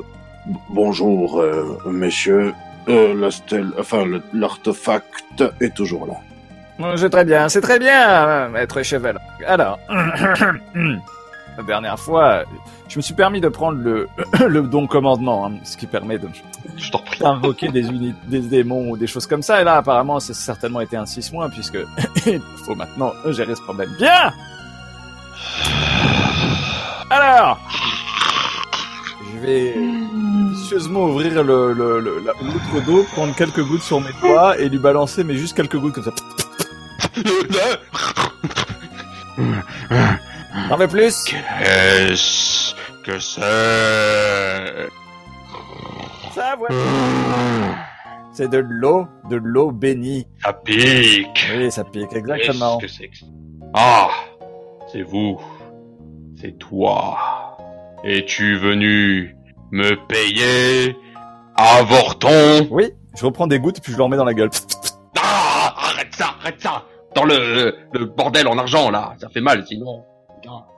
bonjour, 0.70 1.40
euh, 1.40 1.76
messieurs. 1.90 2.54
La 2.86 3.32
stèle, 3.32 3.72
enfin, 3.76 4.04
l'artefact 4.32 5.42
est 5.60 5.74
toujours 5.74 6.06
là. 6.06 6.94
C'est 6.96 7.10
très 7.10 7.24
bien, 7.24 7.48
c'est 7.48 7.62
très 7.62 7.80
bien, 7.80 8.48
maître 8.50 8.82
cheval. 8.82 9.18
Alors, 9.48 9.80
la 11.56 11.62
dernière 11.62 11.98
fois, 11.98 12.44
je 12.88 12.96
me 12.96 13.02
suis 13.02 13.14
permis 13.14 13.40
de 13.40 13.48
prendre 13.48 13.78
le, 13.78 14.08
le 14.48 14.62
don 14.62 14.86
commandement, 14.86 15.46
hein, 15.46 15.52
ce 15.64 15.76
qui 15.76 15.86
permet 15.86 16.18
de 16.18 16.28
d'invoquer 17.20 17.68
des 17.68 17.84
des 18.26 18.40
démons 18.40 18.90
ou 18.90 18.96
des 18.96 19.06
choses 19.06 19.26
comme 19.26 19.42
ça. 19.42 19.60
Et 19.60 19.64
là, 19.64 19.76
apparemment, 19.76 20.20
ça 20.20 20.32
a 20.32 20.34
certainement 20.34 20.80
été 20.80 20.96
un 20.96 21.06
6 21.06 21.32
mois, 21.32 21.48
puisque 21.48 21.78
il 22.26 22.40
faut 22.64 22.74
maintenant 22.74 23.12
gérer 23.30 23.54
ce 23.54 23.62
problème. 23.62 23.90
Bien 23.98 24.32
Alors, 27.10 27.58
je 29.32 29.38
vais 29.40 29.74
vicieusement 30.50 31.04
ouvrir 31.04 31.44
le, 31.44 31.72
le, 31.72 32.00
le, 32.00 32.22
la 32.24 32.32
l'autre 32.42 32.86
d'eau, 32.86 33.04
prendre 33.12 33.34
quelques 33.36 33.62
gouttes 33.62 33.82
sur 33.82 34.00
mes 34.00 34.12
doigts 34.20 34.58
et 34.58 34.68
lui 34.68 34.78
balancer, 34.78 35.22
mais 35.22 35.36
juste 35.36 35.56
quelques 35.56 35.76
gouttes 35.76 35.94
comme 35.94 36.04
ça. 36.04 36.12
T'en 40.68 40.76
veux 40.76 40.88
plus? 40.88 41.24
Qu'est-ce 41.24 42.74
que 43.04 43.18
c'est? 43.18 44.88
Ça, 46.34 46.56
voilà. 46.58 46.74
C'est 48.32 48.50
de 48.50 48.58
l'eau, 48.58 49.06
de 49.30 49.36
l'eau 49.36 49.70
bénie. 49.70 50.26
Ça 50.42 50.52
pique. 50.52 51.46
Oui, 51.56 51.70
ça 51.70 51.84
pique, 51.84 52.12
exactement. 52.12 52.78
Qu'est-ce 52.78 52.98
que 52.98 53.06
c'est 53.12 53.26
Ah, 53.74 54.08
c'est 54.90 55.02
vous. 55.02 55.40
C'est 56.40 56.58
toi. 56.58 57.18
Es-tu 58.02 58.56
venu 58.56 59.36
me 59.70 59.94
payer 60.08 60.96
avorton 61.56 62.66
Oui, 62.70 62.90
je 63.16 63.24
reprends 63.24 63.46
des 63.46 63.58
gouttes 63.60 63.80
puis 63.80 63.92
je 63.92 63.96
le 63.96 64.02
remets 64.02 64.16
dans 64.16 64.24
la 64.24 64.34
gueule. 64.34 64.50
Ah, 65.22 65.74
arrête 65.76 66.12
ça, 66.14 66.34
arrête 66.40 66.60
ça. 66.60 66.84
Dans 67.14 67.24
le, 67.24 67.76
le 67.92 68.04
bordel 68.06 68.48
en 68.48 68.58
argent 68.58 68.90
là, 68.90 69.14
ça 69.20 69.28
fait 69.28 69.40
mal 69.40 69.64
sinon. 69.66 70.04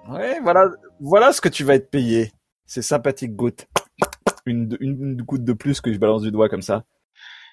Ouais, 0.09 0.39
voilà, 0.41 0.71
voilà 1.01 1.33
ce 1.33 1.41
que 1.41 1.49
tu 1.49 1.65
vas 1.65 1.75
être 1.75 1.91
payé. 1.91 2.33
Ces 2.67 2.83
sympathiques 2.83 3.35
gouttes. 3.35 3.67
Une, 4.45 4.77
une, 4.81 5.03
une 5.03 5.23
goutte 5.23 5.45
de 5.45 5.53
plus 5.53 5.81
que 5.81 5.93
je 5.93 5.99
balance 5.99 6.23
du 6.23 6.31
doigt 6.31 6.49
comme 6.49 6.63
ça. 6.63 6.85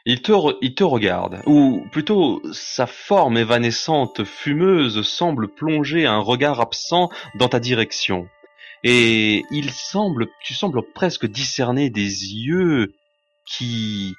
Il 0.05 0.21
te, 0.21 0.31
re- 0.31 0.57
il 0.61 0.75
te 0.75 0.83
regarde, 0.83 1.41
ou 1.45 1.81
plutôt 1.91 2.41
sa 2.51 2.85
forme 2.87 3.37
évanescente, 3.37 4.25
fumeuse, 4.25 5.01
semble 5.07 5.47
plonger 5.47 6.05
un 6.05 6.19
regard 6.19 6.59
absent 6.59 7.09
dans 7.35 7.47
ta 7.47 7.59
direction. 7.61 8.27
Et 8.83 9.43
il 9.49 9.71
semble, 9.71 10.27
tu 10.43 10.53
sembles 10.53 10.81
presque 10.93 11.25
discerner 11.25 11.89
des 11.89 12.03
yeux 12.35 12.93
qui, 13.47 14.13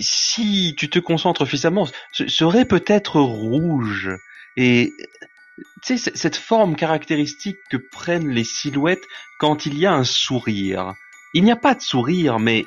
si 0.00 0.74
tu 0.78 0.88
te 0.88 1.00
concentres 1.00 1.44
suffisamment, 1.44 1.88
se- 2.12 2.28
seraient 2.28 2.64
peut-être 2.64 3.20
rouges. 3.20 4.12
Et 4.56 4.92
tu 5.82 5.98
sais, 5.98 6.12
cette 6.14 6.36
forme 6.36 6.76
caractéristique 6.76 7.58
que 7.70 7.76
prennent 7.76 8.30
les 8.30 8.44
silhouettes 8.44 9.04
quand 9.38 9.66
il 9.66 9.78
y 9.78 9.86
a 9.86 9.92
un 9.92 10.04
sourire. 10.04 10.94
Il 11.34 11.42
n'y 11.44 11.52
a 11.52 11.56
pas 11.56 11.74
de 11.74 11.80
sourire, 11.80 12.38
mais 12.38 12.64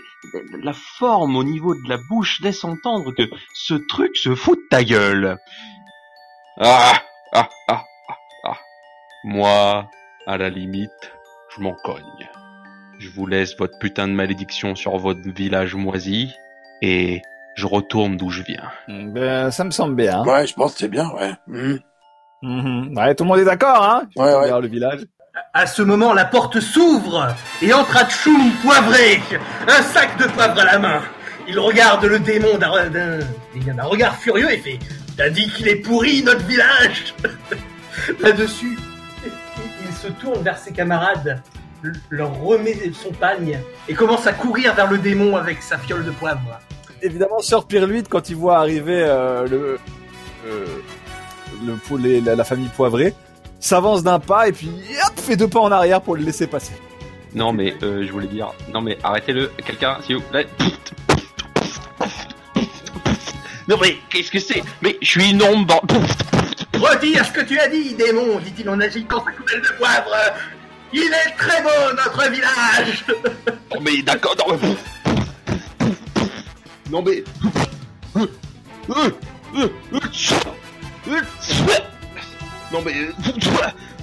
la 0.62 0.74
forme 0.74 1.38
au 1.38 1.44
niveau 1.44 1.74
de 1.74 1.88
la 1.90 1.98
bouche 2.10 2.42
laisse 2.42 2.64
entendre 2.64 3.14
que 3.14 3.24
ce 3.54 3.76
truc 3.76 4.16
se 4.18 4.36
fout 4.36 4.60
de 4.60 4.68
ta 4.70 4.84
gueule. 4.84 5.38
Ah, 6.60 7.02
ah, 7.34 7.50
ah, 7.70 7.84
ah, 8.10 8.18
ah. 8.44 8.58
Moi, 9.24 9.90
à 10.26 10.38
la 10.38 10.50
limite, 10.50 11.14
je 11.56 11.62
m'en 11.62 11.74
cogne. 11.74 12.30
Je 13.00 13.10
vous 13.10 13.26
laisse 13.26 13.56
votre 13.58 13.78
putain 13.80 14.08
de 14.08 14.14
malédiction 14.14 14.76
sur 14.76 14.98
votre 14.98 15.22
village 15.24 15.76
moisi 15.76 16.34
et 16.82 17.22
je 17.56 17.66
retourne 17.66 18.18
d'où 18.18 18.30
je 18.30 18.44
viens. 18.44 18.70
Ben, 18.88 19.52
ça 19.52 19.64
me 19.64 19.72
semble 19.72 19.96
bien. 19.96 20.24
Ouais, 20.24 20.46
je 20.46 20.54
pense 20.54 20.74
que 20.74 20.80
c'est 20.80 20.90
bien, 20.90 21.10
ouais. 21.12 21.34
Mhm. 21.48 21.80
Mhm. 22.42 22.96
Ouais, 22.98 23.16
tout 23.16 23.24
le 23.24 23.28
monde 23.30 23.40
est 23.40 23.46
d'accord, 23.46 23.84
hein 23.84 24.04
Ouais, 24.16 24.34
ouais. 24.36 24.48
Vers 24.48 24.62
le 24.62 24.68
village. 24.68 25.02
À 25.54 25.68
ce 25.68 25.82
moment, 25.82 26.14
la 26.14 26.26
porte 26.26 26.60
s'ouvre 26.60 27.28
et 27.62 27.72
entre 27.74 27.96
Atchoum 27.98 28.52
poivré, 28.64 29.22
un 29.68 29.82
sac 29.84 30.18
de 30.18 30.26
poivre 30.26 30.60
à 30.60 30.66
la 30.66 30.80
main. 30.80 31.02
Il 31.48 31.60
regarde 31.60 32.04
le 32.06 32.20
démon 32.20 32.58
d'un 32.58 32.90
d'un- 32.90 33.20
d'un 33.74 33.84
regard 33.84 34.16
furieux 34.18 34.52
et 34.52 34.58
fait 34.58 34.80
T'as 35.16 35.30
dit 35.30 35.48
qu'il 35.50 35.68
est 35.68 35.78
pourri 35.78 36.22
notre 36.24 36.46
village 36.46 37.14
Là-dessus, 38.22 38.78
il 39.26 39.94
se 39.96 40.08
tourne 40.08 40.42
vers 40.44 40.58
ses 40.58 40.72
camarades, 40.72 41.42
leur 42.10 42.34
remet 42.40 42.76
son 42.94 43.12
pagne 43.12 43.60
et 43.88 43.94
commence 43.94 44.28
à 44.28 44.34
courir 44.34 44.74
vers 44.76 44.90
le 44.90 44.98
démon 44.98 45.36
avec 45.36 45.62
sa 45.64 45.78
fiole 45.78 46.06
de 46.06 46.12
poivre. 46.12 46.60
Évidemment, 47.02 47.40
Sir 47.40 47.66
Pirluide, 47.66 48.08
quand 48.10 48.30
il 48.30 48.36
voit 48.36 48.58
arriver 48.58 49.04
euh, 49.04 49.48
le, 49.48 49.80
euh, 50.48 50.66
le 51.66 51.74
poulet, 51.74 52.22
la, 52.22 52.36
la 52.36 52.44
famille 52.44 52.70
poivrée, 52.70 53.14
s'avance 53.60 54.04
d'un 54.04 54.20
pas 54.20 54.48
et 54.48 54.52
puis 54.52 54.70
hop, 55.06 55.20
fait 55.20 55.36
deux 55.36 55.48
pas 55.48 55.60
en 55.60 55.72
arrière 55.72 56.02
pour 56.02 56.16
le 56.16 56.24
laisser 56.24 56.48
passer. 56.48 56.74
Non 57.34 57.54
mais 57.54 57.76
euh, 57.84 58.06
je 58.06 58.12
voulais 58.12 58.28
dire, 58.28 58.52
non 58.74 58.82
mais 58.82 58.98
arrêtez-le, 59.04 59.52
quelqu'un, 59.66 59.98
s'il 60.06 60.18
vous 60.18 60.24
plaît. 60.24 60.48
Non 63.68 63.78
mais 63.82 63.98
qu'est-ce 64.10 64.32
que 64.32 64.40
c'est 64.40 64.64
Mais 64.82 64.98
je 65.02 65.10
suis 65.10 65.30
une 65.32 65.44
ombre. 65.44 65.82
Retire 66.74 67.26
ce 67.26 67.32
que 67.32 67.42
tu 67.42 67.60
as 67.60 67.68
dit, 67.68 67.96
démon, 67.96 68.40
dit-il 68.40 68.70
en 68.70 68.80
agitant 68.80 69.24
sa 69.26 69.32
coupelle 69.32 69.62
de 69.62 69.78
poivre. 69.78 70.16
Il 70.94 71.02
est 71.04 71.32
très 71.38 71.62
beau, 71.62 71.94
notre 71.96 72.32
village 72.32 73.06
Non 73.74 73.82
mais 73.82 74.02
d'accord, 74.02 74.36
non 74.38 74.58
mais... 74.62 74.76
Non 76.90 77.04
mais... 77.04 77.24
Non 82.72 82.82
mais... 82.84 82.94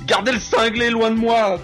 Gardez 0.06 0.32
le 0.32 0.40
cinglé 0.40 0.90
loin 0.90 1.10
de 1.10 1.16
moi 1.16 1.58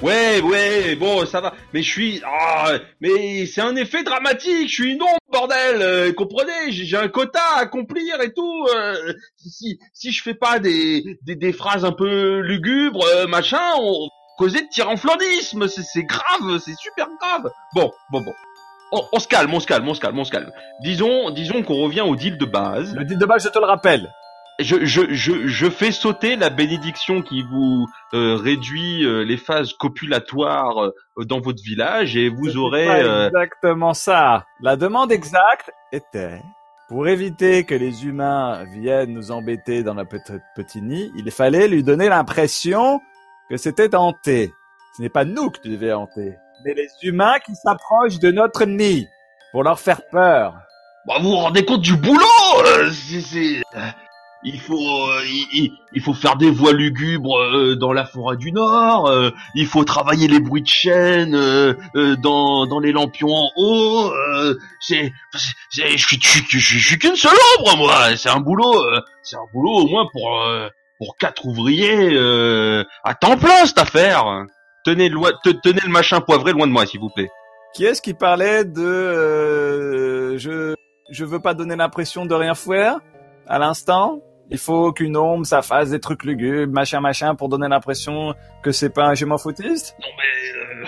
Ouais, 0.00 0.40
ouais, 0.40 0.94
bon, 0.94 1.26
ça 1.26 1.40
va. 1.40 1.54
Mais 1.74 1.82
je 1.82 1.90
suis... 1.90 2.22
Ah, 2.24 2.74
mais 3.00 3.46
c'est 3.46 3.60
un 3.60 3.74
effet 3.74 4.04
dramatique, 4.04 4.68
je 4.68 4.74
suis 4.74 4.92
une 4.92 5.02
bordel 5.32 5.82
euh, 5.82 6.12
Comprenez, 6.12 6.70
j'ai 6.70 6.96
un 6.96 7.08
quota 7.08 7.40
à 7.56 7.60
accomplir 7.60 8.20
et 8.20 8.32
tout. 8.32 8.66
euh, 8.74 9.12
si, 9.36 9.80
si 9.92 10.12
je 10.12 10.22
fais 10.22 10.34
pas 10.34 10.60
des, 10.60 11.18
des, 11.22 11.52
phrases 11.52 11.84
un 11.84 11.92
peu 11.92 12.40
lugubres, 12.40 13.04
euh, 13.06 13.26
machin, 13.26 13.60
on 13.80 14.08
causait 14.38 14.62
de 14.62 14.68
tyranflandisme, 14.68 15.66
c'est 15.66 15.82
c'est 15.82 16.04
grave, 16.04 16.58
c'est 16.64 16.76
super 16.78 17.08
grave. 17.20 17.50
Bon, 17.74 17.90
bon, 18.12 18.20
bon. 18.20 18.32
On, 18.92 19.02
on 19.12 19.18
se 19.18 19.28
calme, 19.28 19.52
on 19.52 19.60
se 19.60 19.66
calme, 19.66 19.88
on 19.88 19.94
se 19.94 20.00
calme, 20.00 20.18
on 20.18 20.24
se 20.24 20.30
calme. 20.30 20.50
Disons, 20.82 21.30
disons 21.30 21.62
qu'on 21.62 21.82
revient 21.82 22.00
au 22.00 22.16
deal 22.16 22.38
de 22.38 22.46
base. 22.46 22.94
Le 22.94 23.04
deal 23.04 23.18
de 23.18 23.26
base, 23.26 23.44
je 23.44 23.48
te 23.48 23.58
le 23.58 23.66
rappelle. 23.66 24.08
Je, 24.60 24.84
je, 24.84 25.02
je, 25.10 25.46
je 25.46 25.70
fais 25.70 25.92
sauter 25.92 26.34
la 26.34 26.50
bénédiction 26.50 27.22
qui 27.22 27.42
vous 27.42 27.86
euh, 28.12 28.34
réduit 28.34 29.04
euh, 29.04 29.22
les 29.24 29.36
phases 29.36 29.72
copulatoires 29.72 30.82
euh, 30.82 31.24
dans 31.24 31.40
votre 31.40 31.62
village 31.62 32.16
et 32.16 32.28
vous 32.28 32.56
aurez... 32.56 32.86
pas 32.86 32.98
euh, 32.98 33.26
exactement 33.28 33.94
ça. 33.94 34.46
La 34.60 34.74
demande 34.74 35.12
exacte 35.12 35.70
était 35.92 36.40
pour 36.88 37.06
éviter 37.06 37.64
que 37.64 37.74
les 37.74 38.06
humains 38.06 38.64
viennent 38.64 39.12
nous 39.12 39.30
embêter 39.30 39.82
dans 39.82 39.94
notre 39.94 40.10
petit, 40.10 40.32
petit 40.56 40.82
nid, 40.82 41.12
il 41.16 41.30
fallait 41.30 41.68
lui 41.68 41.84
donner 41.84 42.08
l'impression 42.08 43.00
que 43.50 43.58
c'était 43.58 43.94
hanté. 43.94 44.52
Ce 44.96 45.02
n'est 45.02 45.10
pas 45.10 45.24
nous 45.24 45.50
que 45.50 45.60
tu 45.60 45.68
devais 45.68 45.92
hanter, 45.92 46.34
mais 46.64 46.74
les 46.74 46.88
humains 47.02 47.38
qui 47.44 47.54
s'approchent 47.54 48.18
de 48.18 48.30
notre 48.30 48.64
nid 48.64 49.06
pour 49.52 49.62
leur 49.62 49.78
faire 49.78 50.00
peur. 50.10 50.54
Bah, 51.06 51.14
vous 51.20 51.30
vous 51.30 51.36
rendez 51.36 51.64
compte 51.64 51.80
du 51.80 51.96
boulot 51.96 52.24
euh, 52.66 52.90
c'est, 52.92 53.20
c'est- 53.20 53.62
euh, 53.76 53.80
Il 54.44 54.60
faut, 54.60 54.76
euh, 54.76 55.20
il, 55.26 55.70
il- 55.94 56.02
faut 56.02 56.14
faire 56.14 56.36
des 56.36 56.50
voies 56.50 56.72
lugubres 56.72 57.38
euh, 57.40 57.74
dans 57.76 57.92
la 57.92 58.04
forêt 58.04 58.36
du 58.36 58.52
Nord. 58.52 59.08
euh, 59.08 59.30
il 59.56 59.66
faut 59.66 59.82
travailler 59.84 60.28
les 60.28 60.38
bruits 60.38 60.62
de 60.62 60.68
chaîne 60.68 61.34
euh, 61.34 61.74
dans, 62.22 62.66
dans 62.66 62.78
les 62.78 62.92
lampions 62.92 63.32
en 63.32 63.50
haut. 63.56 64.12
c'est, 64.80 65.10
c'est- 65.70 65.96
je 65.96 66.06
suis, 66.06 66.20
je, 66.22 66.38
je, 66.48 66.58
je 66.58 66.86
suis 66.86 66.98
qu'une 66.98 67.16
seule 67.16 67.32
ombre, 67.58 67.76
moi. 67.78 68.16
C'est 68.16 68.28
un 68.28 68.40
boulot, 68.40 68.84
c'est 69.22 69.36
un 69.36 69.46
boulot 69.52 69.72
au 69.72 69.88
moins 69.88 70.06
pour 70.12 70.30
pour 70.98 71.16
quatre 71.16 71.46
ouvriers 71.46 72.16
à 73.04 73.14
temps 73.14 73.36
plein 73.38 73.64
cette 73.66 73.78
affaire. 73.78 74.44
Tenez, 74.88 75.10
loin, 75.10 75.32
te- 75.44 75.50
tenez 75.50 75.80
le 75.84 75.90
machin 75.90 76.22
poivré 76.22 76.52
loin 76.52 76.66
de 76.66 76.72
moi, 76.72 76.86
s'il 76.86 76.98
vous 77.00 77.10
plaît. 77.10 77.28
Qui 77.74 77.84
est-ce 77.84 78.00
qui 78.00 78.14
parlait 78.14 78.64
de 78.64 78.80
euh, 78.82 80.38
je 80.38 80.74
je 81.10 81.24
veux 81.26 81.40
pas 81.40 81.52
donner 81.52 81.76
l'impression 81.76 82.24
de 82.24 82.34
rien 82.34 82.54
faire? 82.54 82.96
À 83.46 83.58
l'instant 83.58 84.20
Il 84.50 84.56
faut 84.56 84.92
qu'une 84.92 85.18
ombre 85.18 85.44
ça 85.44 85.60
fasse 85.60 85.90
des 85.90 86.00
trucs 86.00 86.24
lugubres, 86.24 86.72
machin 86.72 87.00
machin 87.00 87.34
pour 87.34 87.50
donner 87.50 87.68
l'impression 87.68 88.34
que 88.62 88.72
c'est 88.72 88.88
pas 88.88 89.08
un 89.08 89.14
je 89.14 89.26
m'en 89.26 89.36
foutiste? 89.36 89.94
Non 90.00 90.08
mais 90.16 90.58
euh, 90.58 90.86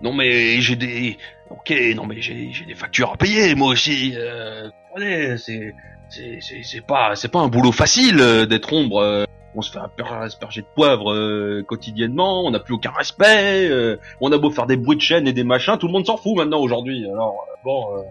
non 0.00 0.12
mais 0.14 0.60
j'ai 0.62 0.76
des 0.76 1.18
ok 1.50 1.70
non 1.96 2.06
mais 2.06 2.22
j'ai 2.22 2.50
j'ai 2.50 2.64
des 2.64 2.74
factures 2.74 3.12
à 3.12 3.16
payer 3.18 3.54
moi 3.54 3.68
aussi. 3.72 4.14
Euh, 4.16 4.70
comprenez, 4.88 5.36
c'est 5.36 5.74
c'est 6.08 6.38
c'est 6.40 6.62
c'est 6.62 6.86
pas 6.86 7.14
c'est 7.14 7.28
pas 7.30 7.40
un 7.40 7.48
boulot 7.48 7.72
facile 7.72 8.20
euh, 8.22 8.46
d'être 8.46 8.72
ombre. 8.72 9.26
On 9.58 9.62
se 9.62 9.72
fait 9.72 9.80
asper- 9.80 10.22
asperger 10.22 10.62
de 10.62 10.66
poivre 10.74 11.12
euh, 11.12 11.64
quotidiennement, 11.66 12.44
on 12.44 12.50
n'a 12.52 12.60
plus 12.60 12.74
aucun 12.74 12.92
respect. 12.92 13.68
euh, 13.68 13.96
on 14.20 14.30
a 14.30 14.38
beau 14.38 14.50
faire 14.50 14.66
des 14.66 14.76
bruits 14.76 14.96
de 14.96 15.02
chaîne 15.02 15.26
et 15.26 15.32
des 15.32 15.44
machins, 15.44 15.76
tout 15.78 15.88
le 15.88 15.92
monde 15.92 16.06
s'en 16.06 16.16
fout 16.16 16.36
maintenant 16.36 16.60
aujourd'hui. 16.60 17.04
Alors 17.10 17.44
euh, 17.50 17.54
bon, 17.64 18.04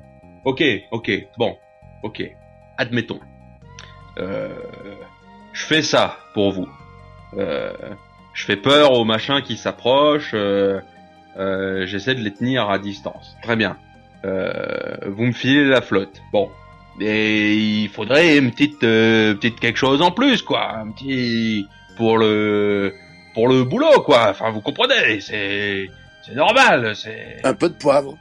ok 0.43 0.63
ok 0.91 1.11
bon 1.37 1.57
ok 2.03 2.35
admettons. 2.77 3.19
Je 4.17 5.63
fais 5.63 5.81
ça 5.81 6.17
pour 6.33 6.51
vous. 6.51 6.67
Je 7.33 8.45
fais 8.45 8.57
peur 8.57 8.91
aux 8.91 9.05
machins 9.05 9.41
qui 9.41 9.57
s'approchent. 9.57 10.35
J'essaie 11.35 12.15
de 12.15 12.21
les 12.21 12.33
tenir 12.33 12.69
à 12.69 12.77
distance. 12.79 13.35
Très 13.41 13.55
bien. 13.55 13.77
Vous 14.23 15.23
me 15.23 15.31
filez 15.31 15.65
la 15.65 15.81
flotte. 15.81 16.21
Bon. 16.33 16.49
Et 16.99 17.53
il 17.55 17.89
faudrait 17.89 18.37
une 18.37 18.51
petite, 18.51 18.83
euh, 18.83 19.35
petite 19.35 19.59
quelque 19.59 19.77
chose 19.77 20.01
en 20.01 20.11
plus, 20.11 20.41
quoi. 20.41 20.71
Un 20.77 20.91
petit 20.91 21.67
pour 21.95 22.17
le 22.17 22.93
pour 23.33 23.47
le 23.47 23.63
boulot, 23.63 24.01
quoi. 24.01 24.29
Enfin, 24.29 24.49
vous 24.49 24.61
comprenez. 24.61 25.19
C'est 25.21 25.89
c'est 26.25 26.35
normal. 26.35 26.95
C'est 26.95 27.39
Un 27.43 27.53
peu 27.53 27.69
de 27.69 27.75
poivre. 27.75 28.17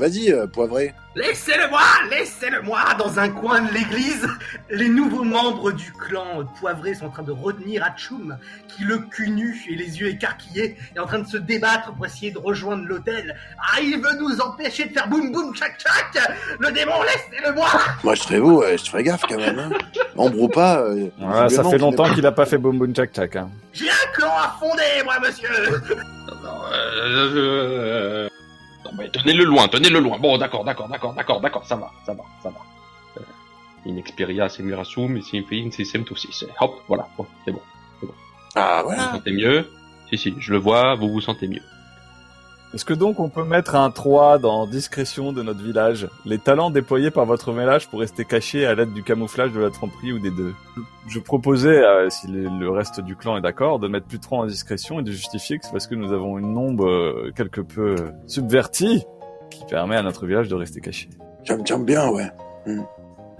Vas-y, 0.00 0.32
euh, 0.32 0.46
poivré. 0.46 0.94
Laissez-le-moi 1.14 1.82
Laissez-le-moi 2.08 2.80
Dans 2.98 3.18
un 3.18 3.28
coin 3.28 3.60
de 3.60 3.70
l'église, 3.74 4.26
les 4.70 4.88
nouveaux 4.88 5.24
membres 5.24 5.72
du 5.72 5.92
clan 5.92 6.44
poivré 6.58 6.94
sont 6.94 7.06
en 7.06 7.10
train 7.10 7.22
de 7.22 7.32
retenir 7.32 7.84
Hachoum, 7.84 8.38
qui 8.68 8.84
le 8.84 8.98
cul 8.98 9.28
nu 9.30 9.60
et 9.68 9.74
les 9.74 10.00
yeux 10.00 10.08
écarquillés 10.08 10.78
est 10.96 10.98
en 10.98 11.06
train 11.06 11.18
de 11.18 11.26
se 11.26 11.36
débattre 11.36 11.92
pour 11.92 12.06
essayer 12.06 12.30
de 12.30 12.38
rejoindre 12.38 12.84
l'hôtel. 12.86 13.36
Ah, 13.58 13.80
il 13.82 13.96
veut 14.00 14.16
nous 14.20 14.40
empêcher 14.40 14.86
de 14.86 14.92
faire 14.94 15.06
boum 15.08 15.32
boum 15.32 15.54
tchac 15.54 15.78
tchac 15.78 16.28
Le 16.58 16.72
démon, 16.72 17.02
laissez-le-moi 17.02 17.68
Moi, 18.02 18.14
je 18.14 18.22
serais 18.22 18.38
vous, 18.38 18.54
ouais, 18.60 18.78
je 18.78 18.84
ferais 18.88 19.02
gaffe 19.02 19.22
quand 19.28 19.36
même. 19.36 19.58
Hein. 19.58 19.70
Embro 20.16 20.48
pas. 20.48 20.80
euh, 20.80 21.08
Voilà, 21.18 21.48
ça 21.50 21.62
fait 21.64 21.78
longtemps 21.78 22.08
qu'il 22.14 22.24
a 22.24 22.32
pas 22.32 22.46
fait 22.46 22.56
boum 22.56 22.78
boum 22.78 22.94
tchac 22.94 23.12
tchac. 23.12 23.36
Hein. 23.36 23.50
J'ai 23.74 23.90
un 23.90 24.12
clan 24.14 24.32
à 24.38 24.56
fonder, 24.58 25.02
moi, 25.04 25.16
monsieur 25.20 25.48
Non, 26.42 26.60
euh, 26.72 27.34
euh, 27.36 28.28
non, 28.84 28.90
mais 28.96 29.08
tenez-le 29.10 29.44
loin, 29.44 29.68
tenez-le 29.68 29.98
loin. 30.00 30.18
Bon, 30.18 30.38
d'accord, 30.38 30.64
d'accord, 30.64 30.88
d'accord, 30.88 31.12
d'accord, 31.14 31.40
d'accord, 31.40 31.64
ça 31.66 31.76
va, 31.76 31.90
ça 32.06 32.14
va, 32.14 32.24
ça 32.42 32.50
va. 32.50 32.58
Euh, 33.18 33.90
In 33.90 33.96
experia 33.96 34.48
semirasum, 34.48 35.16
et 35.16 35.22
si 35.22 35.38
in 35.52 35.70
system 35.70 36.04
to 36.04 36.14
six. 36.16 36.44
Hop, 36.60 36.82
voilà, 36.88 37.08
bon, 37.16 37.26
c'est 37.44 37.52
bon. 37.52 37.60
pas- 38.00 38.06
Ah, 38.56 38.82
Vous 38.82 38.90
vous 38.90 38.94
voilà. 38.96 39.12
sentez 39.12 39.32
mieux? 39.32 39.70
Si, 40.08 40.18
si, 40.18 40.34
je 40.38 40.52
le 40.52 40.58
vois, 40.58 40.94
vous 40.96 41.08
vous 41.10 41.20
sentez 41.20 41.46
mieux. 41.46 41.62
Est-ce 42.72 42.84
que 42.84 42.94
donc 42.94 43.18
on 43.18 43.28
peut 43.28 43.42
mettre 43.42 43.74
un 43.74 43.90
3 43.90 44.38
dans 44.38 44.64
discrétion 44.64 45.32
de 45.32 45.42
notre 45.42 45.60
village? 45.60 46.08
Les 46.24 46.38
talents 46.38 46.70
déployés 46.70 47.10
par 47.10 47.26
votre 47.26 47.50
village 47.50 47.88
pour 47.88 47.98
rester 47.98 48.24
cachés 48.24 48.64
à 48.64 48.76
l'aide 48.76 48.92
du 48.92 49.02
camouflage 49.02 49.50
de 49.50 49.58
la 49.58 49.70
tromperie 49.70 50.12
ou 50.12 50.20
des 50.20 50.30
deux? 50.30 50.54
Je 51.08 51.18
proposais, 51.18 51.84
euh, 51.84 52.08
si 52.10 52.28
le 52.28 52.48
le 52.48 52.70
reste 52.70 53.00
du 53.00 53.16
clan 53.16 53.36
est 53.36 53.40
d'accord, 53.40 53.80
de 53.80 53.88
mettre 53.88 54.06
plus 54.06 54.20
3 54.20 54.38
en 54.38 54.46
discrétion 54.46 55.00
et 55.00 55.02
de 55.02 55.10
justifier 55.10 55.58
que 55.58 55.64
c'est 55.64 55.72
parce 55.72 55.88
que 55.88 55.96
nous 55.96 56.12
avons 56.12 56.38
une 56.38 56.54
nombre 56.54 56.86
euh, 56.86 57.32
quelque 57.34 57.60
peu 57.60 57.96
euh, 57.98 58.12
subvertie 58.28 59.04
qui 59.50 59.64
permet 59.64 59.96
à 59.96 60.02
notre 60.02 60.26
village 60.26 60.46
de 60.46 60.54
rester 60.54 60.80
caché. 60.80 61.10
J'aime 61.42 61.66
j'aime 61.66 61.84
bien, 61.84 62.08
ouais. 62.08 62.30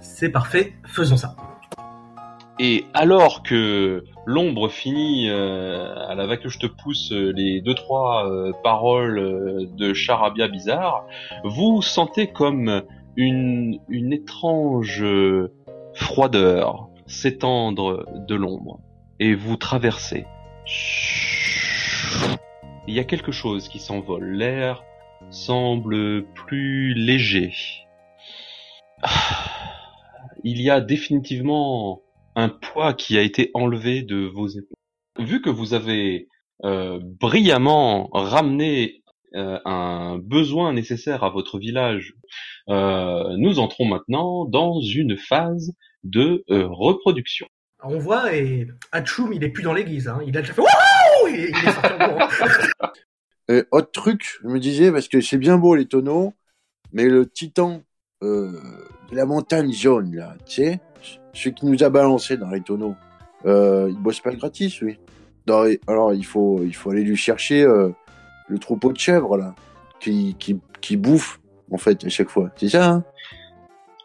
C'est 0.01 0.29
parfait, 0.29 0.73
faisons 0.85 1.15
ça. 1.15 1.35
Et 2.63 2.85
alors 2.93 3.41
que 3.41 4.03
l'ombre 4.27 4.69
finit 4.69 5.31
euh, 5.31 5.95
à 5.95 6.13
la 6.13 6.27
va 6.27 6.37
que 6.37 6.47
je 6.47 6.59
te 6.59 6.67
pousse 6.67 7.11
euh, 7.11 7.33
les 7.35 7.59
deux 7.59 7.73
trois 7.73 8.29
euh, 8.29 8.53
paroles 8.63 9.17
euh, 9.17 9.65
de 9.65 9.95
charabia 9.95 10.47
bizarre, 10.47 11.07
vous 11.43 11.81
sentez 11.81 12.27
comme 12.27 12.83
une, 13.15 13.79
une 13.89 14.13
étrange 14.13 15.01
euh, 15.01 15.51
froideur 15.95 16.89
s'étendre 17.07 18.05
de 18.27 18.35
l'ombre 18.35 18.79
et 19.19 19.33
vous 19.33 19.57
traversez. 19.57 20.27
Il 22.87 22.93
y 22.93 22.99
a 22.99 23.05
quelque 23.05 23.31
chose 23.31 23.69
qui 23.69 23.79
s'envole. 23.79 24.33
L'air 24.33 24.83
semble 25.31 26.25
plus 26.35 26.93
léger. 26.93 27.55
Ah. 29.01 29.09
Il 30.43 30.61
y 30.61 30.69
a 30.69 30.79
définitivement 30.79 32.01
un 32.35 32.49
poids 32.49 32.93
qui 32.93 33.17
a 33.17 33.21
été 33.21 33.51
enlevé 33.53 34.01
de 34.01 34.25
vos 34.27 34.47
épaules. 34.47 34.77
Vu 35.19 35.41
que 35.41 35.49
vous 35.49 35.73
avez 35.73 36.27
euh, 36.63 36.99
brillamment 37.01 38.09
ramené 38.13 39.01
euh, 39.35 39.59
un 39.65 40.17
besoin 40.17 40.73
nécessaire 40.73 41.23
à 41.23 41.29
votre 41.29 41.59
village, 41.59 42.13
euh, 42.69 43.35
nous 43.37 43.59
entrons 43.59 43.85
maintenant 43.85 44.45
dans 44.45 44.79
une 44.81 45.17
phase 45.17 45.73
de 46.03 46.43
euh, 46.49 46.67
reproduction. 46.67 47.47
On 47.83 47.97
voit, 47.97 48.35
et 48.35 48.67
Hachoum, 48.91 49.33
il 49.33 49.43
est 49.43 49.49
plus 49.49 49.63
dans 49.63 49.73
l'église, 49.73 50.07
hein. 50.07 50.19
il 50.25 50.37
a 50.37 50.41
déjà 50.41 50.53
fait 50.53 50.61
Wouhou 50.61 51.27
il 51.29 51.45
est 51.45 51.71
sorti 51.71 51.93
en 51.93 52.09
courant. 52.09 52.27
Et 53.49 53.63
autre 53.71 53.91
truc, 53.91 54.37
je 54.43 54.47
me 54.47 54.59
disais, 54.59 54.91
parce 54.91 55.07
que 55.07 55.19
c'est 55.19 55.37
bien 55.37 55.57
beau 55.57 55.75
les 55.75 55.85
tonneaux, 55.85 56.33
mais 56.93 57.05
le 57.05 57.29
titan 57.29 57.81
euh, 58.23 58.51
de 59.09 59.15
la 59.15 59.25
montagne 59.25 59.73
jaune, 59.73 60.15
là, 60.15 60.37
tu 60.45 60.55
sais, 60.63 60.79
celui 61.33 61.53
qui 61.55 61.65
nous 61.65 61.83
a 61.83 61.89
balancé 61.89 62.37
dans 62.37 62.49
les 62.49 62.61
tonneaux, 62.61 62.95
euh, 63.45 63.87
il 63.89 63.97
bosse 63.97 64.19
pas 64.19 64.31
gratis, 64.31 64.79
lui. 64.81 64.97
Non, 65.47 65.65
et- 65.65 65.79
alors, 65.87 66.13
il 66.13 66.25
faut, 66.25 66.61
il 66.63 66.75
faut 66.75 66.91
aller 66.91 67.03
lui 67.03 67.15
chercher 67.15 67.63
euh, 67.63 67.89
le 68.47 68.59
troupeau 68.59 68.91
de 68.91 68.97
chèvres, 68.99 69.37
là, 69.37 69.55
qui, 69.99 70.35
qui, 70.39 70.59
qui 70.81 70.97
bouffe, 70.97 71.39
en 71.71 71.77
fait, 71.77 72.03
à 72.05 72.09
chaque 72.09 72.29
fois. 72.29 72.49
C'est 72.57 72.69
ça, 72.69 72.89
hein? 72.89 73.03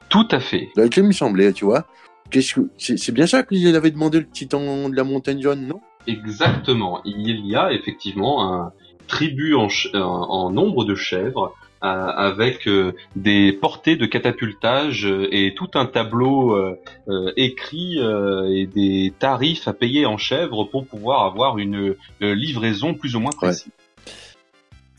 Tout 0.08 0.26
à 0.30 0.40
fait. 0.40 0.68
Dans 0.76 0.84
lequel 0.84 1.04
il 1.04 1.08
me 1.08 1.12
semblait, 1.12 1.52
tu 1.52 1.64
vois. 1.64 1.86
Qu'est-ce 2.30 2.54
que, 2.54 2.70
c'est, 2.78 3.12
bien 3.12 3.26
ça 3.26 3.42
qu'il 3.42 3.74
avait 3.76 3.90
demandé 3.90 4.18
le 4.20 4.26
titan 4.28 4.88
de 4.88 4.94
la 4.96 5.04
montagne 5.04 5.40
jaune, 5.40 5.66
non? 5.66 5.80
Exactement. 6.06 7.00
Il 7.04 7.46
y 7.46 7.54
a 7.56 7.72
effectivement 7.72 8.52
un 8.54 8.72
tribu 9.08 9.54
en, 9.54 9.68
ch- 9.68 9.90
en- 9.94 10.50
nombre 10.50 10.84
de 10.84 10.94
chèvres 10.94 11.54
avec 11.80 12.66
euh, 12.68 12.92
des 13.16 13.52
portées 13.52 13.96
de 13.96 14.06
catapultage 14.06 15.06
euh, 15.06 15.28
et 15.30 15.54
tout 15.54 15.68
un 15.74 15.86
tableau 15.86 16.56
euh, 16.56 16.78
euh, 17.08 17.32
écrit 17.36 17.98
euh, 17.98 18.48
et 18.50 18.66
des 18.66 19.12
tarifs 19.18 19.68
à 19.68 19.72
payer 19.72 20.06
en 20.06 20.16
chèvres 20.16 20.64
pour 20.64 20.86
pouvoir 20.86 21.24
avoir 21.24 21.58
une 21.58 21.94
euh, 22.22 22.34
livraison 22.34 22.94
plus 22.94 23.14
ou 23.14 23.20
moins 23.20 23.32
précise. 23.32 23.72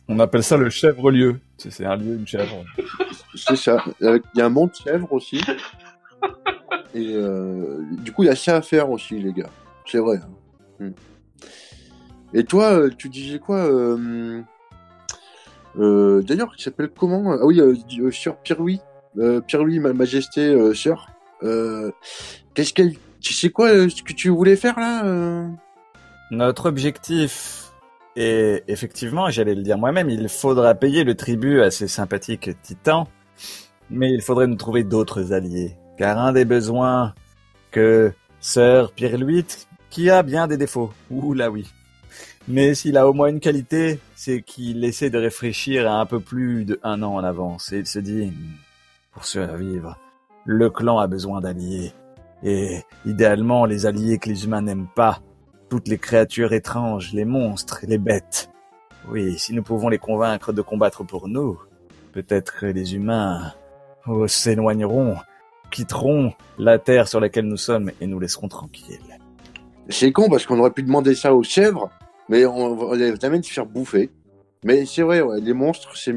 On 0.08 0.20
appelle 0.20 0.44
ça 0.44 0.56
le 0.56 0.70
chèvre-lieu. 0.70 1.40
C'est 1.58 1.72
c'est 1.72 1.86
un 1.86 1.96
lieu, 1.98 2.16
une 2.16 2.28
chèvre. 2.28 2.64
C'est 3.36 3.56
ça. 3.58 3.84
Il 4.02 4.22
y 4.36 4.42
a 4.42 4.46
un 4.46 4.50
mont 4.50 4.68
de 4.68 4.74
chèvres 4.74 5.12
aussi. 5.12 5.42
Et 6.96 7.14
euh, 7.14 7.82
du 8.04 8.12
coup, 8.12 8.24
il 8.24 8.28
y 8.28 8.30
a 8.30 8.36
ça 8.36 8.56
à 8.58 8.62
faire 8.62 8.90
aussi, 8.90 9.20
les 9.20 9.34
gars. 9.34 9.50
C'est 9.86 10.00
vrai. 10.00 10.18
hein. 10.80 10.86
Hmm. 10.86 10.92
Et 12.34 12.44
toi, 12.44 12.90
tu 12.98 13.10
disais 13.10 13.40
quoi 13.40 13.58
euh, 13.58 14.42
euh, 15.78 16.22
D'ailleurs, 16.22 16.54
il 16.58 16.62
s'appelle 16.62 16.90
comment 16.98 17.32
Ah 17.32 17.46
oui, 17.46 17.60
euh, 17.60 17.76
euh, 18.00 18.12
Sœur 18.12 18.38
Pierre-Louis. 18.38 18.82
Euh, 19.18 19.42
Pierre-Louis, 19.42 19.80
ma 19.80 19.94
majesté, 19.94 20.42
euh. 20.42 20.74
Euh, 21.44 21.92
Qu'est-ce 22.54 22.74
qu'elle... 22.74 22.94
Tu 23.20 23.34
sais 23.34 23.50
quoi 23.50 23.70
euh, 23.70 23.90
ce 23.90 24.04
que 24.04 24.14
tu 24.14 24.30
voulais 24.30 24.56
faire 24.56 24.80
là 24.80 25.06
euh? 25.06 25.48
Notre 26.32 26.68
objectif 26.68 27.72
est 28.16 28.64
effectivement, 28.68 29.30
j'allais 29.30 29.56
le 29.56 29.64
dire 29.64 29.78
moi-même, 29.78 30.10
il 30.10 30.30
faudra 30.30 30.76
payer 30.76 31.04
le 31.04 31.16
tribut 31.16 31.62
à 31.62 31.72
ces 31.72 31.88
sympathiques 31.88 32.50
titans, 32.62 33.06
mais 33.90 34.12
il 34.12 34.22
faudrait 34.22 34.48
nous 34.48 34.56
trouver 34.56 34.84
d'autres 34.84 35.34
alliés. 35.34 35.76
Car 35.98 36.18
un 36.20 36.34
des 36.34 36.46
besoins 36.46 37.14
que 37.72 38.12
Sœur 38.40 38.92
Pierre-Louis, 38.92 39.46
qui 39.90 40.10
a 40.10 40.22
bien 40.24 40.48
des 40.48 40.58
défauts, 40.58 40.92
ouh 41.10 41.34
là 41.34 41.50
oui, 41.50 41.66
mais 42.48 42.74
s'il 42.76 42.98
a 42.98 43.08
au 43.08 43.14
moins 43.14 43.28
une 43.28 43.40
qualité, 43.40 44.00
c'est 44.16 44.42
qu'il 44.42 44.84
essaie 44.86 45.10
de 45.10 45.18
réfléchir 45.18 45.90
à 45.90 46.00
un 46.00 46.06
peu 46.06 46.20
plus 46.20 46.66
de 46.66 46.80
un 46.84 47.04
an 47.04 47.16
en 47.16 47.24
avance, 47.24 47.72
et 47.72 47.80
il 47.80 47.88
se 47.88 48.00
dit, 48.00 48.32
pour 49.12 49.26
survivre, 49.26 49.98
le 50.46 50.70
clan 50.70 50.98
a 51.00 51.08
besoin 51.08 51.42
d'alliés. 51.42 51.92
Et 52.44 52.84
idéalement, 53.06 53.66
les 53.66 53.86
alliés 53.86 54.18
que 54.18 54.30
les 54.30 54.46
humains 54.46 54.62
n'aiment 54.62 54.88
pas, 54.96 55.22
toutes 55.70 55.88
les 55.88 55.98
créatures 55.98 56.54
étranges, 56.54 57.14
les 57.14 57.26
monstres, 57.26 57.80
les 57.84 57.98
bêtes. 57.98 58.50
Oui, 59.10 59.38
si 59.38 59.54
nous 59.54 59.64
pouvons 59.64 59.90
les 59.90 59.98
convaincre 59.98 60.54
de 60.54 60.62
combattre 60.62 61.04
pour 61.04 61.28
nous, 61.28 61.60
peut-être 62.14 62.60
que 62.60 62.66
les 62.66 62.96
humains 62.96 63.54
oh, 64.06 64.28
s'éloigneront, 64.28 65.18
quitteront 65.72 66.34
la 66.58 66.80
terre 66.80 67.08
sur 67.08 67.20
laquelle 67.20 67.46
nous 67.46 67.58
sommes 67.58 67.92
et 68.00 68.08
nous 68.08 68.20
laisseront 68.20 68.48
tranquilles. 68.48 69.18
C'est 69.90 70.12
con 70.12 70.30
parce 70.30 70.46
qu'on 70.46 70.60
aurait 70.60 70.72
pu 70.72 70.84
demander 70.84 71.16
ça 71.16 71.34
aux 71.34 71.44
chèvres, 71.44 71.90
mais 72.30 72.46
on 72.46 72.76
va 72.76 72.96
les 72.96 73.26
amène 73.26 73.44
se 73.44 73.52
faire 73.52 73.66
bouffer. 73.66 74.10
Mais 74.64 74.86
c'est 74.86 75.04
vrai, 75.04 75.22
ouais, 75.22 75.40
les 75.40 75.54
monstres, 75.54 75.96
c'est 75.96 76.16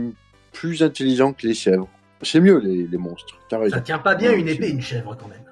plus 0.52 0.82
intelligent 0.82 1.32
que 1.32 1.46
les 1.46 1.54
chèvres. 1.54 1.88
C'est 2.22 2.40
mieux, 2.40 2.58
les, 2.58 2.86
les 2.86 2.98
monstres. 2.98 3.38
T'as 3.48 3.58
raison. 3.58 3.76
Ça 3.76 3.80
tient 3.80 3.98
pas 3.98 4.14
bien 4.14 4.32
une 4.32 4.48
épée, 4.48 4.70
une 4.70 4.80
chèvre, 4.80 5.16
quand 5.18 5.28
même. 5.28 5.44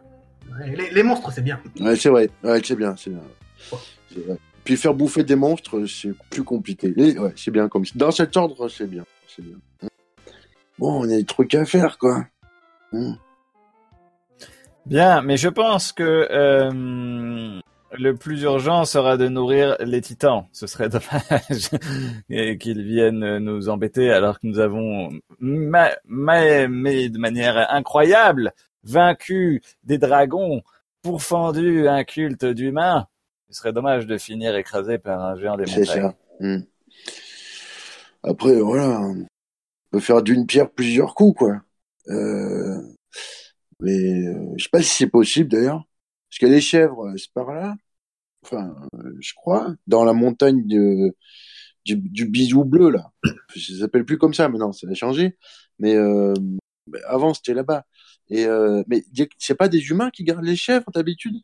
Ouais, 0.58 0.76
Les, 0.76 0.90
les 0.90 1.02
monstres, 1.02 1.32
c'est 1.32 1.42
bien. 1.42 1.60
Ouais, 1.80 1.96
c'est 1.96 2.08
vrai. 2.08 2.30
Ouais, 2.42 2.60
c'est 2.64 2.76
bien, 2.76 2.94
c'est 2.96 3.10
bien. 3.10 3.22
Vrai. 4.16 4.36
Puis 4.64 4.76
faire 4.76 4.92
bouffer 4.92 5.24
des 5.24 5.36
monstres, 5.36 5.86
c'est 5.86 6.12
plus 6.30 6.44
compliqué. 6.44 6.92
Ouais, 6.96 7.32
c'est 7.36 7.50
bien 7.50 7.68
comme 7.68 7.86
ça. 7.86 7.92
Dans 7.94 8.10
cet 8.10 8.36
ordre, 8.36 8.68
c'est 8.68 8.86
bien. 8.86 9.04
C'est 9.26 9.42
bien. 9.42 9.56
Bon, 10.78 11.00
on 11.00 11.04
a 11.04 11.16
des 11.16 11.24
trucs 11.24 11.54
à 11.54 11.64
faire, 11.64 11.96
quoi. 11.98 12.26
Hmm. 12.92 13.14
Bien, 14.86 15.22
mais 15.22 15.36
je 15.36 15.48
pense 15.48 15.92
que 15.92 16.28
euh, 16.30 17.60
le 17.96 18.14
plus 18.14 18.42
urgent 18.42 18.84
sera 18.84 19.16
de 19.16 19.28
nourrir 19.28 19.76
les 19.80 20.00
titans. 20.00 20.46
Ce 20.52 20.66
serait 20.66 20.88
dommage 20.90 21.70
et 22.28 22.58
qu'ils 22.58 22.82
viennent 22.82 23.38
nous 23.38 23.68
embêter 23.68 24.10
alors 24.10 24.38
que 24.40 24.46
nous 24.46 24.58
avons, 24.58 25.10
ma- 25.40 25.96
ma- 26.06 26.68
mais 26.68 27.08
de 27.08 27.18
manière 27.18 27.70
incroyable, 27.72 28.52
vaincu 28.84 29.62
des 29.84 29.98
dragons, 29.98 30.62
pourfendu 31.02 31.88
un 31.88 32.04
culte 32.04 32.44
d'humains 32.44 33.06
Il 33.48 33.54
serait 33.54 33.72
dommage 33.72 34.06
de 34.06 34.18
finir 34.18 34.54
écrasé 34.56 34.98
par 34.98 35.22
un 35.24 35.36
géant 35.38 35.56
des 35.56 35.66
C'est 35.66 35.80
montagnes. 35.80 36.02
ça. 36.02 36.14
Hmm. 36.40 36.62
Après, 38.22 38.60
voilà, 38.60 39.00
on 39.00 39.26
peut 39.90 40.00
faire 40.00 40.22
d'une 40.22 40.46
pierre 40.46 40.70
plusieurs 40.70 41.14
coups, 41.14 41.38
quoi. 41.38 41.60
Euh, 42.08 42.80
mais 43.80 44.26
euh, 44.26 44.54
je 44.56 44.64
sais 44.64 44.70
pas 44.70 44.82
si 44.82 44.90
c'est 44.90 45.06
possible 45.06 45.48
d'ailleurs, 45.50 45.84
parce 46.30 46.38
que 46.40 46.46
les 46.46 46.60
chèvres, 46.60 47.06
euh, 47.08 47.16
c'est 47.16 47.32
par 47.32 47.52
là. 47.52 47.74
Enfin, 48.44 48.74
euh, 48.94 49.16
je 49.20 49.32
crois, 49.34 49.74
dans 49.86 50.04
la 50.04 50.12
montagne 50.12 50.66
de, 50.66 51.14
du, 51.84 51.96
du 51.96 52.26
bisou 52.26 52.64
bleu 52.64 52.90
là. 52.90 53.10
Ça 53.56 53.78
s'appelle 53.80 54.04
plus 54.04 54.18
comme 54.18 54.34
ça 54.34 54.48
maintenant, 54.48 54.72
ça 54.72 54.86
a 54.90 54.94
changé. 54.94 55.36
Mais 55.78 55.94
euh, 55.94 56.34
avant 57.06 57.34
c'était 57.34 57.54
là-bas. 57.54 57.84
Et 58.30 58.44
euh, 58.46 58.82
mais 58.86 59.04
c'est 59.38 59.54
pas 59.54 59.68
des 59.68 59.88
humains 59.88 60.10
qui 60.10 60.24
gardent 60.24 60.44
les 60.44 60.56
chèvres 60.56 60.90
d'habitude? 60.92 61.36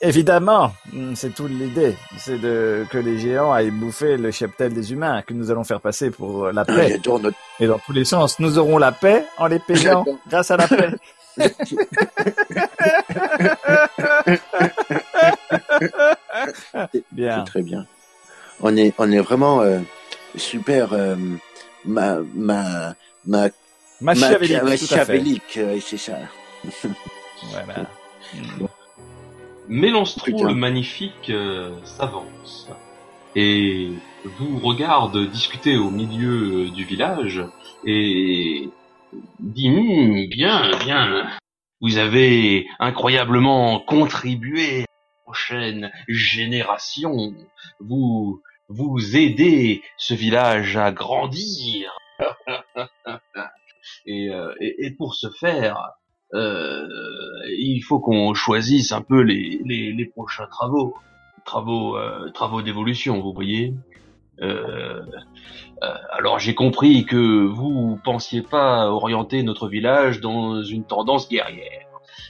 Évidemment, 0.00 0.72
mm, 0.92 1.14
c'est 1.14 1.34
toute 1.34 1.50
l'idée. 1.50 1.94
C'est 2.18 2.38
de 2.38 2.84
que 2.90 2.98
les 2.98 3.18
géants 3.18 3.52
aillent 3.52 3.70
bouffer 3.70 4.16
le 4.16 4.30
cheptel 4.30 4.72
des 4.74 4.92
humains 4.92 5.22
que 5.22 5.34
nous 5.34 5.50
allons 5.50 5.64
faire 5.64 5.80
passer 5.80 6.10
pour 6.10 6.50
la 6.52 6.62
Ah, 6.62 6.64
paix. 6.64 7.00
Notre. 7.04 7.32
Et 7.60 7.66
dans 7.66 7.78
tous 7.78 7.92
les 7.92 8.04
sens, 8.04 8.38
nous 8.38 8.58
aurons 8.58 8.78
la 8.78 8.92
paix 8.92 9.24
en 9.38 9.46
les 9.46 9.58
payant 9.58 10.04
grâce 10.28 10.50
à 10.50 10.56
la 10.56 10.68
paix. 10.68 10.90
Bien. 17.12 17.38
C'est 17.38 17.44
très 17.50 17.62
bien. 17.62 17.86
On 18.60 18.76
est, 18.76 18.92
on 18.98 19.10
est 19.10 19.20
vraiment 19.20 19.60
euh, 19.60 19.80
super. 20.36 20.92
euh, 20.92 21.16
ma, 21.84 22.18
ma, 22.34 22.94
ma, 23.26 23.48
Machiavélique, 24.00 24.62
ma- 24.62 24.62
tout 24.62 24.70
à 24.70 24.70
fait. 24.70 24.78
machiavélique, 24.78 25.56
euh, 25.58 25.78
c'est 25.80 25.96
ça. 25.96 26.16
Voilà. 27.52 27.86
Le 29.70 30.54
magnifique 30.54 31.30
euh, 31.30 31.70
s'avance 31.84 32.68
et 33.36 33.90
vous 34.24 34.58
regarde 34.58 35.30
discuter 35.30 35.76
au 35.76 35.90
milieu 35.90 36.68
du 36.70 36.84
village 36.84 37.44
et 37.84 38.70
dit 39.40 40.26
bien, 40.28 40.70
bien, 40.78 41.28
vous 41.80 41.98
avez 41.98 42.66
incroyablement 42.78 43.80
contribué 43.80 44.78
à 44.78 44.80
la 44.80 45.22
prochaine 45.24 45.90
génération. 46.08 47.34
Vous 47.80 48.42
vous 48.68 49.16
aidez 49.16 49.82
ce 49.96 50.14
village 50.14 50.76
à 50.76 50.92
grandir. 50.92 51.96
et, 54.06 54.28
euh, 54.30 54.54
et, 54.60 54.86
et 54.86 54.90
pour 54.90 55.14
ce 55.14 55.30
faire, 55.30 55.92
euh, 56.34 56.86
il 57.58 57.80
faut 57.80 58.00
qu'on 58.00 58.34
choisisse 58.34 58.92
un 58.92 59.00
peu 59.00 59.22
les 59.22 60.12
prochains 60.14 60.46
travaux, 60.46 60.94
travaux, 61.48 61.96
euh, 61.96 62.30
travaux 62.30 62.62
d'évolution, 62.62 63.20
vous 63.20 63.32
voyez. 63.32 63.74
Euh, 64.40 65.02
euh, 65.82 65.94
alors 66.12 66.38
j'ai 66.38 66.54
compris 66.54 67.04
que 67.04 67.46
vous 67.46 67.98
pensiez 68.04 68.42
pas 68.42 68.88
orienter 68.88 69.42
notre 69.42 69.68
village 69.68 70.20
dans 70.20 70.62
une 70.62 70.84
tendance 70.84 71.28
guerrière, 71.28 71.86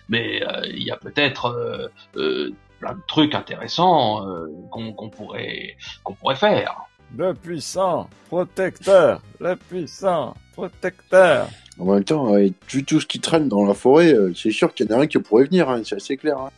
mais 0.09 0.43
euh, 0.43 0.63
il 0.71 0.83
y 0.83 0.91
a 0.91 0.97
peut-être 0.97 1.47
euh, 1.47 1.89
euh, 2.17 2.51
plein 2.81 2.95
de 2.95 3.01
trucs 3.07 3.35
intéressants 3.35 4.27
euh, 4.27 4.47
qu'on 4.71 5.11
pourrait 5.11 5.77
qu'on 6.05 6.15
pourrait 6.15 6.37
faire. 6.37 6.83
Le 7.17 7.33
puissant 7.33 8.09
protecteur, 8.29 9.23
le 9.41 9.57
puissant 9.57 10.35
protecteur. 10.53 11.49
En 11.79 11.87
même 11.87 12.05
temps, 12.05 12.35
avec 12.35 12.53
tout, 12.67 12.83
tout 12.83 13.01
ce 13.01 13.07
qui 13.07 13.21
traîne 13.21 13.49
dans 13.49 13.65
la 13.65 13.73
forêt, 13.73 14.15
c'est 14.35 14.51
sûr 14.51 14.75
qu'il 14.75 14.91
y 14.91 14.93
en 14.93 14.99
a 14.99 15.03
un 15.03 15.07
qui 15.07 15.19
pourrait 15.19 15.45
venir, 15.45 15.71
hein, 15.71 15.81
c'est 15.85 15.97
assez 15.97 16.17
clair. 16.19 16.39
Hein. 16.39 16.51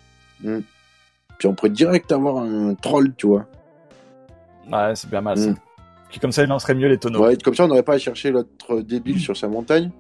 Mm. 0.43 0.61
Puis 1.39 1.47
on 1.47 1.55
pourrait 1.55 1.71
direct 1.71 2.11
avoir 2.11 2.39
un 2.39 2.75
troll, 2.75 3.15
tu 3.17 3.29
vois. 3.29 3.47
Ouais, 4.71 4.95
c'est 4.95 5.09
bien 5.11 5.21
mal 5.21 5.39
ça. 5.39 5.51
Mm. 5.51 5.57
Qui 6.11 6.19
comme 6.19 6.33
ça, 6.33 6.43
il 6.43 6.49
lancerait 6.49 6.75
mieux 6.75 6.89
les 6.89 6.99
tonneaux. 6.99 7.25
Ouais, 7.25 7.37
comme 7.37 7.55
ça, 7.55 7.65
on 7.65 7.69
n'aurait 7.69 7.83
pas 7.85 7.95
à 7.95 7.99
chercher 7.99 8.31
l'autre 8.33 8.81
débile 8.81 9.21
sur 9.21 9.37
sa 9.37 9.47
montagne. 9.49 9.91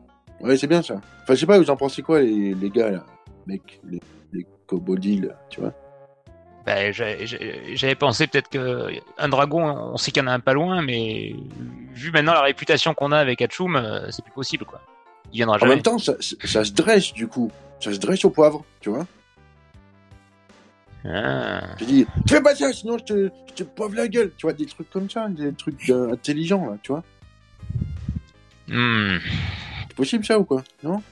Ouais, 0.40 0.56
c'est 0.56 0.66
bien 0.66 0.82
ça. 0.82 0.94
Enfin, 1.22 1.34
je 1.34 1.40
sais 1.40 1.46
pas, 1.46 1.58
vous 1.58 1.70
en 1.70 1.76
pensez 1.76 2.02
quoi, 2.02 2.20
les, 2.20 2.54
les 2.54 2.70
gars, 2.70 2.90
là? 2.90 3.04
Mec, 3.46 3.80
les, 3.88 4.00
les 4.32 4.46
kobolds, 4.66 5.00
là, 5.22 5.34
tu 5.50 5.60
vois? 5.60 5.72
Bah, 6.66 6.90
j'ai- 6.92 7.26
J'avais 7.74 7.94
pensé 7.94 8.26
peut-être 8.26 8.48
que 8.48 8.88
un 9.18 9.28
dragon, 9.28 9.62
on 9.92 9.96
sait 9.96 10.10
qu'il 10.10 10.22
y 10.22 10.26
en 10.26 10.28
a 10.28 10.32
un 10.32 10.40
pas 10.40 10.52
loin, 10.52 10.82
mais 10.82 11.34
vu 11.94 12.10
maintenant 12.10 12.34
la 12.34 12.42
réputation 12.42 12.92
qu'on 12.92 13.12
a 13.12 13.18
avec 13.18 13.40
Hachoum, 13.40 13.76
euh, 13.76 14.10
c'est 14.10 14.22
plus 14.24 14.32
possible 14.32 14.64
quoi. 14.66 14.80
Il 15.32 15.36
viendra 15.36 15.56
En 15.56 15.58
jamais. 15.58 15.74
même 15.74 15.82
temps, 15.82 15.98
ça, 15.98 16.14
ça- 16.20 16.36
ça 16.44 16.64
se 16.64 16.72
dresse, 16.72 17.12
du 17.14 17.28
coup. 17.28 17.50
Ça 17.80 17.92
se 17.92 17.98
dresse 17.98 18.24
au 18.24 18.30
poivre, 18.30 18.64
tu 18.80 18.90
vois? 18.90 19.06
Ah. 21.04 21.62
Je 21.78 21.84
dis, 21.84 22.06
tu 22.26 22.34
fais 22.34 22.42
pas 22.42 22.54
ça, 22.54 22.72
sinon 22.72 22.98
je 22.98 23.04
te, 23.04 23.30
je 23.48 23.54
te 23.54 23.62
poivre 23.62 23.94
la 23.94 24.06
gueule. 24.08 24.32
Tu 24.36 24.46
vois, 24.46 24.52
des 24.52 24.66
trucs 24.66 24.90
comme 24.90 25.08
ça, 25.08 25.28
des 25.28 25.52
trucs 25.52 25.88
euh, 25.90 26.12
intelligents, 26.12 26.66
là, 26.70 26.76
tu 26.82 26.92
vois 26.92 27.02
Hmm. 28.68 29.16
C'est 29.88 29.96
possible, 29.96 30.24
ça, 30.24 30.38
ou 30.38 30.44
quoi? 30.44 30.62
Non? 30.84 31.02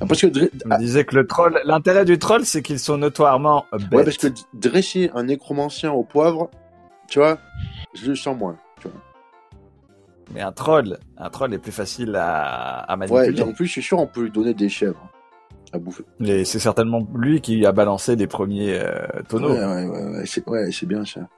Ah, 0.00 0.06
Parce 0.08 0.20
que 0.22 0.28
On 0.70 0.78
disait 0.78 1.04
que 1.04 1.14
le 1.14 1.26
troll, 1.26 1.60
l'intérêt 1.64 2.04
du 2.06 2.18
troll, 2.18 2.46
c'est 2.46 2.62
qu'ils 2.62 2.78
sont 2.78 2.96
notoirement 2.96 3.66
bêtes. 3.72 3.92
Ouais, 3.92 4.04
parce 4.04 4.16
que 4.16 4.28
dresser 4.54 5.10
un 5.14 5.24
nécromancien 5.24 5.92
au 5.92 6.02
poivre, 6.04 6.50
tu 7.08 7.18
vois, 7.18 7.38
je 7.94 8.08
le 8.08 8.14
sens 8.16 8.34
moins. 8.38 8.56
Tu 8.80 8.88
vois. 8.88 9.00
Mais 10.32 10.40
un 10.40 10.52
troll, 10.52 10.98
un 11.18 11.28
troll 11.28 11.52
est 11.52 11.58
plus 11.58 11.72
facile 11.72 12.14
à, 12.16 12.78
à 12.80 12.96
Ouais, 12.96 13.06
manipuler. 13.08 13.40
et 13.40 13.42
en 13.42 13.52
plus, 13.52 13.66
je 13.66 13.72
suis 13.72 13.82
sûr, 13.82 13.98
on 13.98 14.06
peut 14.06 14.22
lui 14.22 14.30
donner 14.30 14.54
des 14.54 14.68
chèvres 14.70 15.06
à 15.72 15.78
bouffer. 15.78 16.04
Et 16.24 16.44
c'est 16.44 16.58
certainement 16.58 17.06
lui 17.14 17.40
qui 17.40 17.64
a 17.66 17.72
balancé 17.72 18.16
les 18.16 18.26
premiers 18.26 18.78
euh, 18.78 19.06
tonneaux. 19.28 19.50
Ouais, 19.52 19.64
ouais, 19.64 19.86
ouais, 19.86 20.18
ouais, 20.18 20.26
c'est 20.26 20.46
ouais, 20.48 20.70
bien 20.88 21.04
ça. 21.04 21.28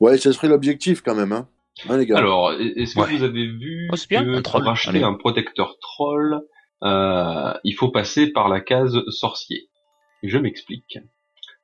Ouais, 0.00 0.16
ça 0.18 0.32
serait 0.32 0.48
l'objectif 0.48 1.00
quand 1.02 1.14
même, 1.14 1.32
hein. 1.32 1.48
Hein, 1.88 1.96
les 1.96 2.06
gars 2.06 2.18
Alors, 2.18 2.52
est-ce 2.54 2.94
que 2.94 3.00
Ouais. 3.00 3.16
vous 3.16 3.22
avez 3.22 3.46
vu 3.46 3.88
Oh, 3.92 3.96
bien, 4.08 4.24
que 4.24 4.34
un 4.36 4.42
troll. 4.42 4.62
pour 4.62 4.72
acheter 4.72 4.90
Allez. 4.90 5.02
un 5.04 5.14
protecteur 5.14 5.76
troll, 5.80 6.40
euh, 6.82 7.52
il 7.64 7.74
faut 7.74 7.88
passer 7.90 8.32
par 8.32 8.48
la 8.48 8.60
case 8.60 8.98
sorcier 9.10 9.68
Je 10.24 10.38
m'explique. 10.38 10.98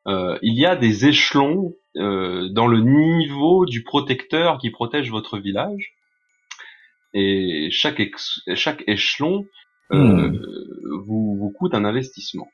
Euh, 0.06 0.38
il 0.42 0.54
y 0.58 0.66
a 0.66 0.76
des 0.76 1.06
échelons 1.06 1.72
euh, 1.96 2.48
dans 2.50 2.66
le 2.68 2.78
niveau 2.80 3.66
du 3.66 3.82
protecteur 3.82 4.58
qui 4.58 4.70
protège 4.70 5.10
votre 5.10 5.38
village, 5.38 5.94
et 7.14 7.68
chaque 7.70 8.00
chaque 8.54 8.84
échelon 8.86 9.46
euh, 9.92 10.30
vous, 11.06 11.36
vous 11.36 11.50
coûte 11.50 11.74
un 11.74 11.84
investissement. 11.84 12.48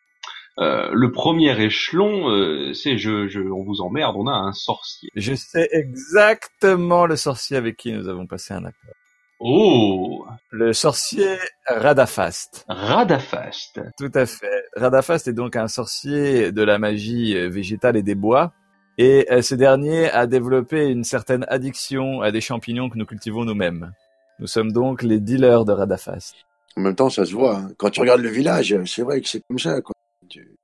Euh, 0.58 0.90
le 0.92 1.10
premier 1.12 1.58
échelon, 1.62 2.28
euh, 2.30 2.74
c'est 2.74 2.98
je, 2.98 3.28
je, 3.28 3.40
on 3.40 3.64
vous 3.64 3.80
emmerde, 3.80 4.16
on 4.18 4.26
a 4.26 4.32
un 4.32 4.52
sorcier. 4.52 5.08
Je 5.14 5.34
sais 5.34 5.68
exactement 5.72 7.06
le 7.06 7.16
sorcier 7.16 7.56
avec 7.56 7.76
qui 7.76 7.92
nous 7.92 8.08
avons 8.08 8.26
passé 8.26 8.52
un 8.52 8.64
accord. 8.64 8.94
Oh, 9.42 10.26
Le 10.50 10.74
sorcier 10.74 11.38
Radafast. 11.66 12.66
Radafast. 12.68 13.80
Tout 13.96 14.10
à 14.12 14.26
fait. 14.26 14.64
Radafast 14.76 15.28
est 15.28 15.32
donc 15.32 15.56
un 15.56 15.68
sorcier 15.68 16.52
de 16.52 16.62
la 16.62 16.78
magie 16.78 17.34
végétale 17.48 17.96
et 17.96 18.02
des 18.02 18.14
bois. 18.14 18.52
Et 18.98 19.26
euh, 19.30 19.40
ce 19.40 19.54
dernier 19.54 20.10
a 20.10 20.26
développé 20.26 20.88
une 20.88 21.04
certaine 21.04 21.46
addiction 21.48 22.20
à 22.20 22.30
des 22.30 22.42
champignons 22.42 22.90
que 22.90 22.98
nous 22.98 23.06
cultivons 23.06 23.46
nous-mêmes. 23.46 23.94
Nous 24.40 24.46
sommes 24.46 24.72
donc 24.72 25.02
les 25.02 25.20
dealers 25.20 25.64
de 25.64 25.72
Radafast. 25.72 26.34
En 26.76 26.82
même 26.82 26.94
temps, 26.94 27.10
ça 27.10 27.24
se 27.26 27.32
voit. 27.32 27.56
hein. 27.56 27.70
Quand 27.78 27.90
tu 27.90 28.00
regardes 28.00 28.20
le 28.20 28.28
village, 28.30 28.74
c'est 28.86 29.02
vrai 29.02 29.20
que 29.20 29.28
c'est 29.28 29.42
comme 29.48 29.58
ça, 29.58 29.80
quoi. 29.82 29.94
Tu- 30.28 30.56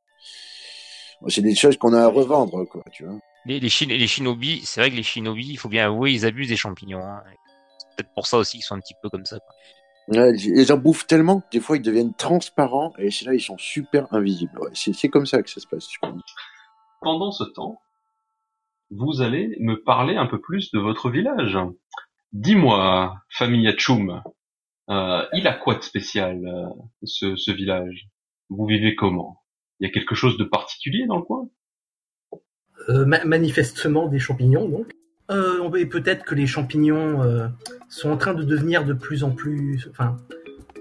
C'est 1.28 1.42
des 1.42 1.54
choses 1.54 1.76
qu'on 1.76 1.92
a 1.94 2.02
à 2.02 2.08
revendre, 2.08 2.64
quoi, 2.68 2.82
tu 2.92 3.04
vois. 3.04 3.18
Les, 3.46 3.60
les, 3.60 3.68
shin- 3.68 3.86
les 3.88 4.06
shinobi, 4.06 4.60
c'est 4.64 4.80
vrai 4.80 4.90
que 4.90 4.96
les 4.96 5.02
shinobi, 5.02 5.46
il 5.50 5.56
faut 5.58 5.68
bien 5.68 5.86
avouer, 5.86 6.12
ils 6.12 6.26
abusent 6.26 6.48
des 6.48 6.56
champignons. 6.56 7.02
hein. 7.04 7.22
C'est 7.78 7.86
peut-être 7.96 8.14
pour 8.14 8.26
ça 8.26 8.38
aussi 8.38 8.58
qu'ils 8.58 8.64
sont 8.64 8.74
un 8.74 8.80
petit 8.80 8.94
peu 9.02 9.08
comme 9.08 9.24
ça. 9.24 9.38
Quoi. 9.38 9.54
Ouais, 10.22 10.32
ils 10.36 10.72
en 10.72 10.76
bouffent 10.76 11.06
tellement 11.06 11.40
que 11.40 11.46
des 11.50 11.60
fois 11.60 11.76
ils 11.76 11.82
deviennent 11.82 12.14
transparents 12.14 12.92
et 12.98 13.10
c'est 13.10 13.24
là 13.24 13.34
ils 13.34 13.40
sont 13.40 13.58
super 13.58 14.06
invisibles. 14.12 14.56
Ouais, 14.60 14.70
c'est 14.72 14.92
c'est 14.92 15.08
comme 15.08 15.26
ça 15.26 15.42
que 15.42 15.50
ça 15.50 15.60
se 15.60 15.66
passe, 15.66 15.86
je 15.92 15.98
pense. 16.00 16.22
Pendant 17.00 17.32
ce 17.32 17.42
temps, 17.44 17.80
vous 18.90 19.20
allez 19.20 19.56
me 19.60 19.82
parler 19.82 20.16
un 20.16 20.26
peu 20.26 20.40
plus 20.40 20.70
de 20.70 20.78
votre 20.78 21.10
village. 21.10 21.58
Dis-moi, 22.32 23.16
famille 23.30 23.66
Hachoum, 23.68 24.22
euh, 24.90 25.22
il 25.32 25.46
a 25.46 25.54
quoi 25.54 25.74
de 25.74 25.82
spécial, 25.82 26.40
euh, 26.46 26.68
ce, 27.04 27.36
ce 27.36 27.50
village? 27.50 28.08
Vous 28.48 28.66
vivez 28.66 28.94
comment? 28.94 29.42
Il 29.80 29.86
y 29.86 29.90
a 29.90 29.92
quelque 29.92 30.14
chose 30.14 30.38
de 30.38 30.44
particulier 30.44 31.06
dans 31.06 31.16
le 31.16 31.22
coin? 31.22 31.48
Euh, 32.88 33.04
ma- 33.04 33.24
manifestement 33.24 34.06
des 34.06 34.18
champignons, 34.18 34.68
donc. 34.68 34.92
Euh, 35.30 35.74
et 35.74 35.86
peut-être 35.86 36.24
que 36.24 36.36
les 36.36 36.46
champignons 36.46 37.22
euh, 37.22 37.48
sont 37.88 38.10
en 38.10 38.16
train 38.16 38.34
de 38.34 38.44
devenir 38.44 38.84
de 38.84 38.92
plus 38.92 39.24
en 39.24 39.32
plus, 39.32 39.88
enfin, 39.90 40.16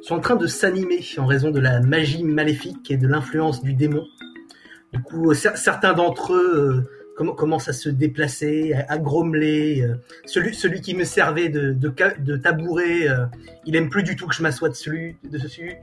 sont 0.04 0.16
en 0.16 0.20
train 0.20 0.36
de 0.36 0.46
s'animer 0.46 1.04
en 1.18 1.26
raison 1.26 1.50
de 1.50 1.60
la 1.60 1.82
magie 1.82 2.24
maléfique 2.24 2.92
et 2.92 2.98
de 2.98 3.08
l'influence 3.08 3.64
du 3.64 3.74
démon. 3.74 4.06
Du 4.94 5.02
coup, 5.02 5.34
cer- 5.34 5.56
certains 5.56 5.94
d'entre 5.94 6.34
eux 6.36 6.88
euh, 7.20 7.24
comm- 7.24 7.36
commencent 7.36 7.68
à 7.70 7.74
se 7.74 7.90
déplacer, 7.90 8.74
à, 8.74 8.94
à 8.94 8.98
grommeler. 8.98 9.82
euh. 9.82 9.96
celui, 10.26 10.54
celui 10.56 10.82
qui 10.82 10.94
me 10.96 11.04
servait 11.04 11.50
de, 11.50 11.74
de, 11.74 12.38
tabouret, 12.38 13.08
euh, 13.08 13.26
il 13.66 13.76
aime 13.76 13.90
plus 13.90 14.04
du 14.04 14.16
tout 14.16 14.28
que 14.28 14.36
je 14.36 14.42
m'assoie 14.44 14.70
dessus. 14.70 15.18
dessus. 15.30 15.74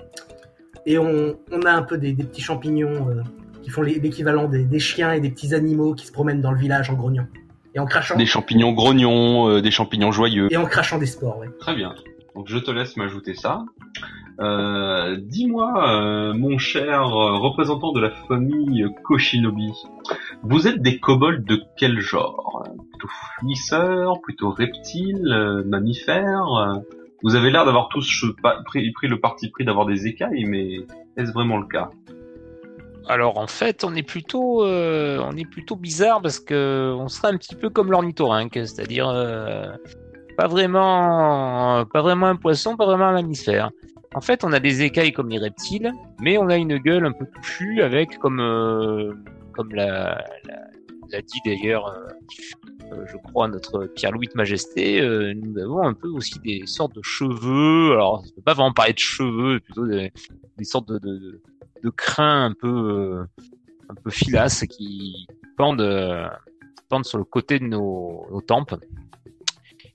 Et 0.87 0.99
on, 0.99 1.37
on 1.51 1.63
a 1.63 1.71
un 1.73 1.83
peu 1.83 1.97
des, 1.99 2.13
des 2.13 2.25
petits 2.25 2.41
champignons 2.43 3.09
euh, 3.09 3.23
qui 3.63 3.71
font 3.71 3.83
l'équivalent 3.83 4.49
des, 4.49 4.65
des 4.65 4.79
chiens 4.81 5.13
et 5.13 5.21
des 5.21 5.31
petits 5.31 5.55
animaux 5.55 5.95
qui 5.95 6.07
se 6.07 6.13
promènent 6.13 6.41
dans 6.41 6.51
le 6.51 6.59
village 6.59 6.91
en 6.91 6.95
grognant 6.95 7.27
et 7.75 7.79
en 7.79 7.87
crachant 7.87 8.17
Des 8.17 8.27
champignons 8.27 8.73
grognons, 8.73 9.49
euh, 9.49 9.63
des 9.63 9.71
champignons 9.71 10.11
joyeux. 10.13 10.49
et 10.51 10.57
en 10.57 10.67
crachant 10.67 10.99
des 10.99 11.07
spores. 11.07 11.39
Ouais. 11.39 11.49
Très 11.61 11.75
bien. 11.75 11.95
Donc 12.35 12.49
je 12.49 12.59
te 12.59 12.71
laisse 12.71 12.97
m'ajouter 12.97 13.35
ça. 13.35 13.65
Euh, 14.41 15.17
Dis-moi, 15.21 15.73
euh, 15.77 16.35
mon 16.35 16.59
cher 16.59 17.03
euh, 17.03 17.39
représentant 17.39 17.93
de 17.93 18.01
la 18.01 18.11
famille 18.11 18.87
Koshinobi, 19.05 19.73
vous 20.43 20.67
êtes 20.67 20.81
des 20.81 20.99
kobolds 20.99 21.45
de 21.45 21.63
quel 21.77 22.01
genre? 22.01 22.65
Plutôt 22.91 23.09
finisseurs, 23.39 24.21
plutôt 24.23 24.51
reptiles, 24.51 25.65
mammifères 25.67 26.83
Vous 27.23 27.35
avez 27.35 27.51
l'air 27.51 27.65
d'avoir 27.65 27.89
tous 27.89 28.25
pris, 28.65 28.93
le 29.03 29.21
parti 29.21 29.51
pris 29.51 29.65
d'avoir 29.65 29.87
des 29.87 30.07
écailles, 30.07 30.45
mais 30.47 30.79
est-ce 31.17 31.33
vraiment 31.33 31.59
le 31.59 31.67
cas? 31.67 31.91
Alors 33.09 33.39
en 33.39 33.49
fait, 33.49 33.85
on 33.85 33.95
est 33.95 34.05
plutôt, 34.05 34.65
on 34.65 35.37
est 35.37 35.49
plutôt 35.49 35.77
bizarre 35.77 36.23
parce 36.23 36.41
que 36.41 36.95
on 36.97 37.09
serait 37.09 37.33
un 37.33 37.37
petit 37.37 37.55
peu 37.55 37.69
comme 37.69 37.91
l'ornithorynque, 37.91 38.55
c'est-à-dire 38.55 39.07
pas 40.37 40.49
vraiment, 40.49 41.85
pas 41.93 42.01
vraiment 42.01 42.27
un 42.27 42.37
poisson, 42.37 42.77
pas 42.77 42.87
vraiment 42.87 43.07
un 43.07 43.13
mammifère. 43.13 43.71
En 44.15 44.21
fait, 44.21 44.45
on 44.45 44.53
a 44.53 44.61
des 44.61 44.83
écailles 44.83 45.13
comme 45.13 45.31
les 45.31 45.39
reptiles, 45.39 45.93
mais 46.21 46.37
on 46.39 46.49
a 46.49 46.57
une 46.57 46.77
gueule 46.79 47.07
un 47.07 47.13
peu 47.13 47.27
touffue 47.27 47.81
avec 47.83 48.19
comme, 48.19 48.41
euh, 48.41 49.13
comme 49.53 49.75
l'a, 49.75 50.23
l'a- 50.47 50.69
l'a 51.11 51.23
dit 51.23 51.39
d'ailleurs, 51.47 51.87
euh, 51.89 52.07
euh, 52.93 53.07
je 53.07 53.17
crois 53.17 53.49
notre 53.49 53.87
Pierre-Louis 53.87 54.27
de 54.29 54.33
Majesté, 54.37 55.01
euh, 55.01 55.33
nous 55.35 55.59
avons 55.59 55.83
un 55.83 55.95
peu 55.95 56.09
aussi 56.09 56.39
des 56.41 56.67
sortes 56.67 56.95
de 56.95 57.01
cheveux. 57.03 57.93
Alors, 57.93 58.23
on 58.27 58.35
peut 58.35 58.43
pas 58.43 58.53
vraiment 58.55 58.73
parler 58.75 58.93
de 58.93 58.99
cheveux, 58.99 59.61
plutôt 59.61 59.87
des, 59.87 60.13
des 60.59 60.65
sortes 60.65 60.89
de, 60.89 60.99
de, 60.99 61.19
de- 61.19 61.43
de 61.83 61.91
crins 61.91 62.45
un 62.45 62.53
peu 62.53 62.69
euh, 62.69 63.25
un 63.89 63.95
peu 63.95 64.11
filasses 64.11 64.65
qui 64.67 65.27
pendent 65.57 65.81
euh, 65.81 66.29
pendent 66.89 67.05
sur 67.07 67.19
le 67.19 67.25
côté 67.25 67.59
de 67.59 67.65
nos, 67.65 68.25
nos 68.31 68.41
tempes 68.41 68.75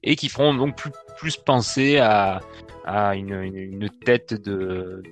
et 0.04 0.16
qui 0.18 0.28
feront 0.28 0.54
donc 0.54 0.76
plus 0.76 0.92
plus 1.18 1.38
penser 1.38 1.98
à 2.00 2.42
à 2.88 3.16
une, 3.16 3.34
une, 3.34 3.56
une 3.58 3.90
tête 3.90 4.34
de 4.34 5.04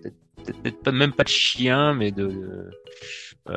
peut-être- 0.46 0.92
même 0.92 1.12
pas 1.14 1.24
de 1.24 1.30
chien 1.30 1.94
mais 1.94 2.12
de, 2.12 2.28
de, 2.28 2.70
euh, 3.50 3.54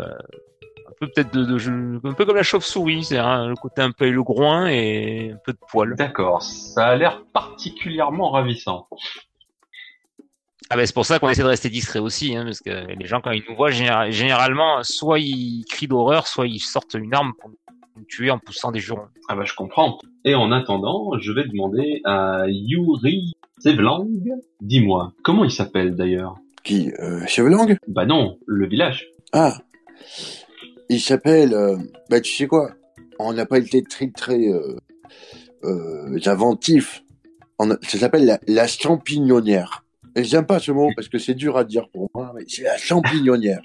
un 0.89 0.93
peu 1.01 1.07
peut-être 1.07 1.33
de, 1.33 1.45
de- 1.45 2.09
un 2.09 2.13
peu 2.15 2.25
comme 2.25 2.37
la 2.37 2.43
chauve-souris 2.43 3.05
c'est 3.05 3.19
le 3.19 3.55
côté 3.55 3.81
un 3.83 3.93
peu 3.93 4.11
le 4.11 4.23
groin 4.23 4.67
et 4.69 5.31
un 5.33 5.39
peu 5.45 5.53
de 5.53 5.59
poil 5.71 5.95
D'accord, 5.97 6.43
ça 6.43 6.89
a 6.89 6.97
l'air 6.97 7.23
particulièrement 7.33 8.31
ravissant. 8.31 8.89
Ah 10.71 10.77
ben 10.77 10.85
c'est 10.85 10.93
pour 10.95 11.07
ça 11.07 11.19
qu'on 11.19 11.31
essaie 11.31 11.43
de 11.43 11.47
rester 11.49 11.71
discret 11.71 11.99
aussi, 11.99 12.37
hein, 12.37 12.45
parce 12.45 12.61
que 12.61 12.71
les 12.71 13.07
gens 13.07 13.21
quand 13.23 13.31
ils 13.31 13.43
nous 13.49 13.55
voient 13.57 13.71
général- 13.71 14.11
généralement, 14.13 14.83
soit 14.83 15.19
ils 15.19 15.65
crient 15.71 15.89
d'horreur, 15.89 16.27
soit 16.27 16.47
ils 16.47 16.59
sortent 16.61 16.95
une 16.95 17.15
arme 17.15 17.33
pour 17.41 17.51
nous 17.51 18.05
tuer 18.07 18.31
en 18.31 18.39
poussant 18.39 18.71
des 18.71 18.81
jurons. 18.81 19.07
Ah 19.29 19.37
bah 19.37 19.45
je 19.45 19.55
comprends. 19.55 19.99
Et 20.25 20.35
en 20.35 20.53
attendant, 20.53 21.19
je 21.19 21.33
vais 21.33 21.45
demander 21.45 22.01
à 22.05 22.45
Yuri 22.49 23.33
Sevlang, 23.61 24.07
dis-moi, 24.61 25.13
comment 25.23 25.45
il 25.45 25.51
s'appelle 25.51 25.95
d'ailleurs? 25.97 26.37
Qui 26.65 26.93
euh, 27.01 27.25
Chevelang 27.27 27.77
Bah 27.89 28.07
non, 28.07 28.39
le 28.47 28.67
village. 28.69 29.09
Ah 29.33 29.59
Il 30.89 31.01
s'appelle... 31.01 31.55
euh, 31.55 31.77
bah 32.11 32.21
tu 32.21 32.33
sais 32.33 32.47
quoi? 32.47 32.71
On 33.19 33.33
n'a 33.33 33.47
pas 33.47 33.59
été 33.59 33.83
très 33.83 34.11
très 34.11 34.49
euh, 34.49 34.77
euh, 35.65 36.19
inventif. 36.27 37.03
On 37.59 37.71
a- 37.73 37.79
ça 37.83 37.99
s'appelle 37.99 38.25
la, 38.27 38.39
la 38.47 38.67
champignonnière. 38.67 39.85
Et 40.15 40.25
j'aime 40.25 40.47
pas 40.47 40.59
ce 40.59 40.73
mot 40.73 40.89
parce 40.97 41.09
que 41.09 41.19
c'est 41.19 41.35
dur 41.35 41.57
à 41.57 41.65
dire 41.65 41.89
pour 41.93 42.11
moi, 42.15 42.33
mais 42.35 42.43
c'est 42.47 42.63
la 42.63 42.77
champignonnière. 42.77 43.63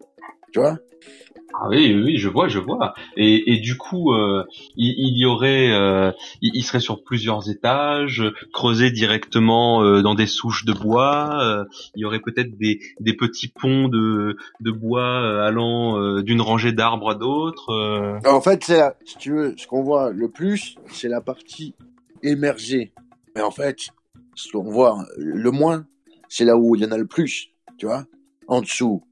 tu 0.52 0.60
vois? 0.60 0.78
Ah 1.58 1.68
oui, 1.70 1.94
oui, 1.94 2.18
je 2.18 2.28
vois, 2.28 2.48
je 2.48 2.58
vois. 2.58 2.92
Et, 3.16 3.58
du 3.60 3.78
coup, 3.78 4.12
euh, 4.12 4.44
il, 4.76 5.18
y 5.18 5.24
aurait, 5.24 5.70
euh, 5.70 6.12
il, 6.42 6.62
serait 6.62 6.80
sur 6.80 7.02
plusieurs 7.02 7.48
étages, 7.48 8.22
creusé 8.52 8.90
directement 8.90 9.82
euh, 9.82 10.02
dans 10.02 10.14
des 10.14 10.26
souches 10.26 10.66
de 10.66 10.74
bois. 10.74 11.64
il 11.94 12.02
y 12.02 12.04
aurait 12.04 12.20
peut-être 12.20 12.58
des, 12.58 12.78
petits 13.14 13.48
ponts 13.48 13.88
de, 13.88 14.36
bois 14.60 15.44
allant 15.46 16.20
d'une 16.20 16.42
rangée 16.42 16.72
d'arbres 16.72 17.10
à 17.10 17.14
d'autres. 17.14 18.20
En 18.26 18.40
fait, 18.42 18.70
si 19.04 19.16
tu 19.16 19.32
veux, 19.32 19.54
ce 19.56 19.66
qu'on 19.66 19.82
voit 19.82 20.10
le 20.10 20.28
plus, 20.28 20.76
c'est 20.88 21.08
la 21.08 21.22
partie 21.22 21.74
émergée. 22.22 22.92
Mais 23.34 23.40
en 23.40 23.50
fait, 23.50 23.78
ce 24.34 24.52
qu'on 24.52 24.70
voit 24.70 24.98
le 25.16 25.50
moins, 25.50 25.86
c'est 26.28 26.44
là 26.44 26.56
où 26.56 26.76
il 26.76 26.82
y 26.82 26.84
en 26.84 26.92
a 26.92 26.98
le 26.98 27.06
plus, 27.06 27.48
tu 27.78 27.86
vois. 27.86 28.04
En 28.46 28.60
dessous, 28.60 29.02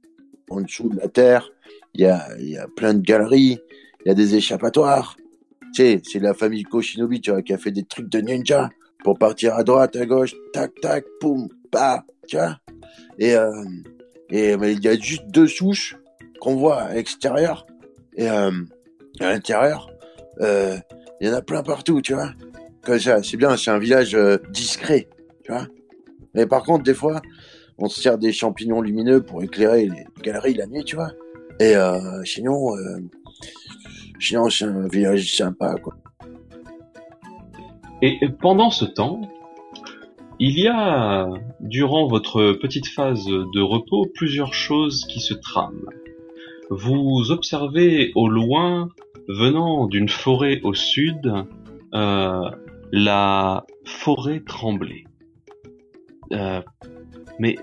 en 0.50 0.60
dessous 0.60 0.90
de 0.90 0.96
la 0.96 1.08
terre, 1.08 1.50
il 1.94 2.02
y 2.02 2.06
a, 2.06 2.26
y 2.38 2.56
a 2.56 2.66
plein 2.76 2.94
de 2.94 3.00
galeries, 3.00 3.58
il 4.04 4.08
y 4.08 4.10
a 4.10 4.14
des 4.14 4.34
échappatoires. 4.34 5.16
Tu 5.74 5.82
sais, 5.82 6.02
c'est 6.04 6.18
la 6.20 6.34
famille 6.34 6.62
Koshinobi, 6.62 7.20
tu 7.20 7.30
vois, 7.30 7.42
qui 7.42 7.52
a 7.52 7.58
fait 7.58 7.70
des 7.70 7.84
trucs 7.84 8.08
de 8.08 8.20
ninja 8.20 8.70
pour 9.02 9.18
partir 9.18 9.54
à 9.54 9.64
droite, 9.64 9.96
à 9.96 10.06
gauche, 10.06 10.34
tac, 10.52 10.72
tac, 10.80 11.04
poum, 11.20 11.48
pa, 11.70 12.04
tu 12.28 12.36
vois. 12.36 12.58
Et, 13.18 13.34
euh, 13.34 13.64
et 14.30 14.52
il 14.52 14.84
y 14.84 14.88
a 14.88 14.98
juste 14.98 15.26
deux 15.28 15.46
souches 15.46 15.96
qu'on 16.40 16.56
voit 16.56 16.82
à 16.82 16.94
l'extérieur. 16.94 17.66
Et 18.16 18.28
euh, 18.28 18.50
à 19.20 19.30
l'intérieur, 19.30 19.90
euh, 20.40 20.76
il 21.20 21.28
y 21.28 21.30
en 21.30 21.34
a 21.34 21.42
plein 21.42 21.62
partout, 21.62 22.00
tu 22.00 22.14
vois. 22.14 22.32
Comme 22.82 22.98
ça, 22.98 23.22
c'est 23.22 23.36
bien, 23.36 23.56
c'est 23.56 23.70
un 23.70 23.78
village 23.78 24.14
euh, 24.14 24.38
discret, 24.50 25.08
tu 25.42 25.52
vois. 25.52 25.66
Mais 26.34 26.46
par 26.46 26.62
contre, 26.62 26.84
des 26.84 26.94
fois, 26.94 27.22
on 27.78 27.88
se 27.88 28.00
sert 28.00 28.18
des 28.18 28.32
champignons 28.32 28.80
lumineux 28.80 29.22
pour 29.22 29.42
éclairer 29.42 29.86
les 29.86 30.04
galeries 30.22 30.54
la 30.54 30.66
nuit, 30.66 30.84
tu 30.84 30.96
vois. 30.96 31.12
Et 31.60 31.76
euh, 31.76 32.24
sinon, 32.24 32.76
euh, 32.76 32.98
c'est 34.18 34.36
un 34.64 34.88
village 34.88 35.34
sympa, 35.34 35.76
quoi. 35.76 35.94
Et 38.02 38.28
pendant 38.40 38.70
ce 38.70 38.84
temps, 38.84 39.22
il 40.38 40.58
y 40.58 40.68
a, 40.68 41.28
durant 41.60 42.08
votre 42.08 42.52
petite 42.52 42.88
phase 42.88 43.24
de 43.24 43.60
repos, 43.60 44.06
plusieurs 44.14 44.52
choses 44.52 45.06
qui 45.06 45.20
se 45.20 45.32
trament. 45.32 45.88
Vous 46.70 47.30
observez 47.30 48.12
au 48.14 48.28
loin, 48.28 48.88
venant 49.28 49.86
d'une 49.86 50.08
forêt 50.08 50.60
au 50.62 50.74
sud, 50.74 51.32
euh, 51.94 52.50
la 52.92 53.64
forêt 53.84 54.40
tremblée. 54.40 55.04
Euh, 56.32 56.60
mais 57.38 57.56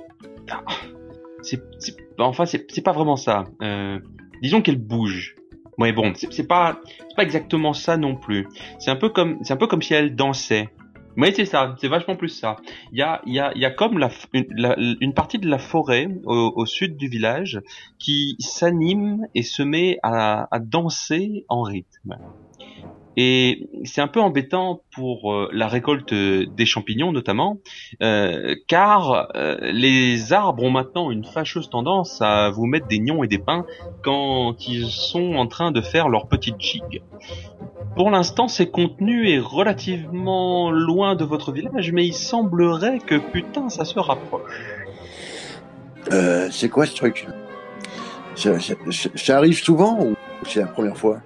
c'est, 1.42 1.62
c'est- 2.22 2.28
enfin, 2.28 2.46
c'est, 2.46 2.84
pas 2.84 2.92
vraiment 2.92 3.16
ça. 3.16 3.46
Euh, 3.62 4.00
disons 4.42 4.62
qu'elle 4.62 4.78
bouge. 4.78 5.36
Ouais, 5.78 5.94
bon, 5.94 6.14
c'est, 6.16 6.48
pas, 6.48 6.80
pas 7.16 7.24
exactement 7.24 7.74
ça 7.74 7.98
non 7.98 8.16
plus. 8.16 8.48
C'est 8.80 8.92
un 8.92 8.96
peu 8.96 9.10
comme, 9.10 9.40
c'est 9.42 9.54
un 9.54 9.58
peu 9.58 9.68
comme 9.68 9.82
si 9.82 9.94
elle 9.94 10.16
dansait. 10.16 10.70
Oui, 11.18 11.34
c'est 11.36 11.46
ça, 11.46 11.76
c'est 11.80 11.90
vachement 11.90 12.16
plus 12.16 12.30
ça. 12.30 12.56
Il 12.94 13.00
y 13.00 13.02
a, 13.02 13.22
y 13.26 13.40
a, 13.40 13.52
y 13.58 13.66
a 13.66 13.72
comme 13.72 14.00
une, 14.34 15.14
partie 15.14 15.40
de 15.40 15.50
la 15.50 15.58
forêt 15.58 16.08
au, 16.26 16.66
sud 16.66 16.96
du 16.96 17.10
village 17.10 17.60
qui 18.00 18.38
s'anime 18.40 19.28
et 19.36 19.44
se 19.44 19.64
met 19.64 19.98
à 20.04 20.48
danser 20.62 21.46
en 21.50 21.64
rythme. 21.64 22.16
Et 23.17 23.67
c'est 23.84 24.02
un 24.02 24.08
peu 24.08 24.21
embêtant 24.21 24.84
pour 24.95 25.34
euh, 25.34 25.50
la 25.52 25.67
récolte 25.67 26.13
des 26.13 26.65
champignons 26.65 27.12
notamment, 27.12 27.58
euh, 28.02 28.56
car 28.67 29.30
euh, 29.36 29.58
les 29.62 30.34
arbres 30.34 30.63
ont 30.63 30.69
maintenant 30.69 31.12
une 31.12 31.26
fâcheuse 31.26 31.69
tendance 31.69 32.21
à 32.21 32.50
vous 32.52 32.65
mettre 32.65 32.88
des 32.88 33.00
nions 33.00 33.24
et 33.24 33.28
des 33.28 33.39
pins 33.39 33.65
quand 34.04 34.67
ils 34.67 34.88
sont 34.88 35.36
en 35.36 35.47
train 35.47 35.71
de 35.71 35.82
faire 35.82 36.08
leur 36.10 36.28
petite 36.28 36.60
gigue. 36.60 37.02
Pour 37.95 38.10
l'instant, 38.10 38.47
c'est 38.47 38.69
contenu 38.69 39.30
est 39.30 39.39
relativement 39.39 40.71
loin 40.71 41.15
de 41.15 41.26
votre 41.26 41.52
village, 41.52 41.91
mais 41.91 42.06
il 42.06 42.13
semblerait 42.13 43.00
que 43.00 43.15
putain, 43.15 43.67
ça 43.67 43.84
se 43.84 44.00
rapproche. 44.00 44.52
Euh, 46.12 46.47
c'est 46.50 46.69
quoi 46.69 46.86
ce 46.86 46.95
truc? 46.95 47.28
Ça 48.36 49.38
arrive 49.38 49.62
souvent 49.62 50.00
ou 50.00 50.15
c'est 50.47 50.62
la 50.62 50.67
première 50.67 50.97
fois? 50.97 51.21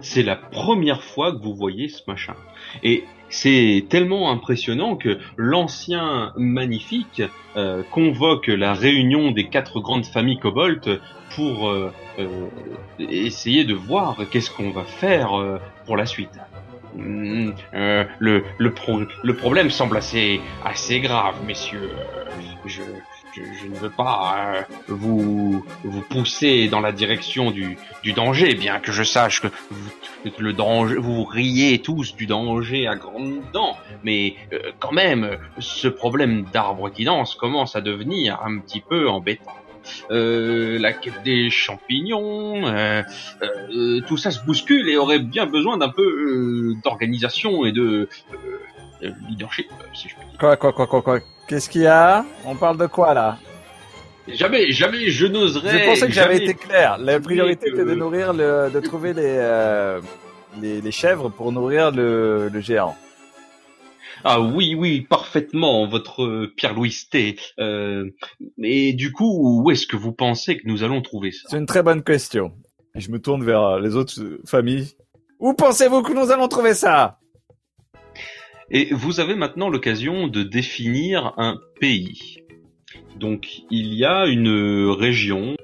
C'est 0.00 0.22
la 0.22 0.36
première 0.36 1.02
fois 1.02 1.32
que 1.32 1.38
vous 1.38 1.54
voyez 1.54 1.88
ce 1.88 2.02
machin. 2.06 2.34
Et 2.82 3.04
c'est 3.30 3.84
tellement 3.90 4.30
impressionnant 4.30 4.96
que 4.96 5.18
l'ancien 5.36 6.32
magnifique 6.36 7.22
euh, 7.56 7.82
convoque 7.90 8.46
la 8.46 8.72
réunion 8.74 9.32
des 9.32 9.48
quatre 9.48 9.80
grandes 9.80 10.06
familles 10.06 10.38
kobolds 10.38 11.00
pour 11.34 11.68
euh, 11.68 11.92
euh, 12.18 12.48
essayer 12.98 13.64
de 13.64 13.74
voir 13.74 14.16
qu'est-ce 14.30 14.50
qu'on 14.50 14.70
va 14.70 14.84
faire 14.84 15.30
pour 15.84 15.96
la 15.96 16.06
suite. 16.06 16.38
Hmm, 16.94 17.50
le, 17.72 18.44
le, 18.56 18.74
pro- 18.74 19.02
le 19.22 19.36
problème 19.36 19.68
semble 19.70 19.96
assez, 19.98 20.40
assez 20.64 21.00
grave, 21.00 21.34
messieurs. 21.46 21.90
Je, 22.64 22.82
je, 23.62 23.68
ne 23.68 23.74
veux 23.76 23.90
pas 23.90 24.36
euh, 24.38 24.62
vous, 24.88 25.64
vous 25.84 26.00
pousser 26.02 26.68
dans 26.68 26.80
la 26.80 26.92
direction 26.92 27.50
du, 27.50 27.78
du 28.02 28.12
danger, 28.12 28.54
bien 28.54 28.80
que 28.80 28.92
je 28.92 29.02
sache 29.02 29.42
que 29.42 29.48
vous, 29.70 29.90
le 30.38 30.52
danger, 30.52 30.96
vous 30.96 31.24
riez 31.24 31.80
tous 31.80 32.14
du 32.16 32.26
danger 32.26 32.86
à 32.86 32.96
grandes 32.96 33.40
dents, 33.52 33.76
mais 34.04 34.34
euh, 34.52 34.58
quand 34.78 34.92
même, 34.92 35.38
ce 35.58 35.88
problème 35.88 36.44
d'arbre 36.52 36.90
qui 36.90 37.04
danse 37.04 37.34
commence 37.34 37.76
à 37.76 37.80
devenir 37.80 38.40
un 38.44 38.58
petit 38.58 38.80
peu 38.80 39.08
embêtant. 39.08 39.52
euh, 40.10 40.78
la 40.78 40.92
quête 40.92 41.22
des 41.24 41.50
champignons, 41.50 42.66
euh, 42.66 43.02
euh, 43.42 44.00
tout 44.06 44.16
ça 44.16 44.30
se 44.30 44.44
bouscule 44.44 44.88
et 44.88 44.96
aurait 44.96 45.18
bien 45.18 45.46
besoin 45.46 45.78
d'un 45.78 45.88
peu 45.88 46.02
euh, 46.02 46.74
d'organisation 46.82 47.64
et 47.64 47.72
de 47.72 48.08
euh, 49.02 49.10
leadership, 49.28 49.66
si 49.94 50.08
je 50.08 50.14
peux 50.14 50.22
dire. 50.22 50.38
Quoi, 50.38 50.56
quoi, 50.56 50.72
quoi, 50.72 50.86
quoi, 50.86 51.02
quoi 51.02 51.20
Qu'est-ce 51.46 51.68
qu'il 51.68 51.82
y 51.82 51.86
a 51.86 52.24
On 52.44 52.54
parle 52.54 52.76
de 52.78 52.86
quoi 52.86 53.14
là 53.14 53.38
Jamais, 54.28 54.70
jamais 54.72 55.08
je 55.08 55.26
n'oserais. 55.26 55.78
Je 55.78 55.84
pensais 55.86 56.06
que 56.06 56.12
j'avais 56.12 56.36
été 56.36 56.54
clair. 56.54 56.98
La 56.98 57.18
priorité 57.18 57.68
était 57.68 57.84
de 57.84 57.94
nourrir 57.94 58.34
le, 58.34 58.70
de 58.70 58.80
trouver 58.80 59.14
les, 59.14 59.22
euh, 59.24 60.00
les, 60.60 60.82
les 60.82 60.90
chèvres 60.92 61.30
pour 61.30 61.50
nourrir 61.50 61.90
le, 61.90 62.48
le 62.52 62.60
géant. 62.60 62.94
Ah 64.24 64.40
oui, 64.40 64.74
oui, 64.74 65.02
parfaitement, 65.02 65.86
votre 65.86 66.24
euh, 66.24 66.52
Pierre-Louis 66.56 66.94
T. 67.10 67.36
Euh, 67.58 68.10
mais 68.56 68.92
du 68.92 69.12
coup, 69.12 69.62
où 69.62 69.70
est-ce 69.70 69.86
que 69.86 69.96
vous 69.96 70.12
pensez 70.12 70.58
que 70.58 70.66
nous 70.66 70.82
allons 70.82 71.00
trouver 71.02 71.30
ça? 71.30 71.48
C'est 71.50 71.58
une 71.58 71.66
très 71.66 71.82
bonne 71.82 72.02
question. 72.02 72.52
Et 72.94 73.00
je 73.00 73.10
me 73.10 73.20
tourne 73.20 73.44
vers 73.44 73.62
euh, 73.62 73.80
les 73.80 73.94
autres 73.96 74.20
euh, 74.20 74.42
familles. 74.44 74.88
Où 75.38 75.54
pensez-vous 75.54 76.02
que 76.02 76.12
nous 76.12 76.32
allons 76.32 76.48
trouver 76.48 76.74
ça? 76.74 77.18
Et 78.70 78.92
vous 78.92 79.20
avez 79.20 79.34
maintenant 79.34 79.68
l'occasion 79.68 80.28
de 80.28 80.42
définir 80.42 81.32
un 81.38 81.58
pays. 81.80 82.38
Donc, 83.16 83.62
il 83.70 83.94
y 83.94 84.04
a 84.04 84.26
une 84.26 84.88
région 84.90 85.56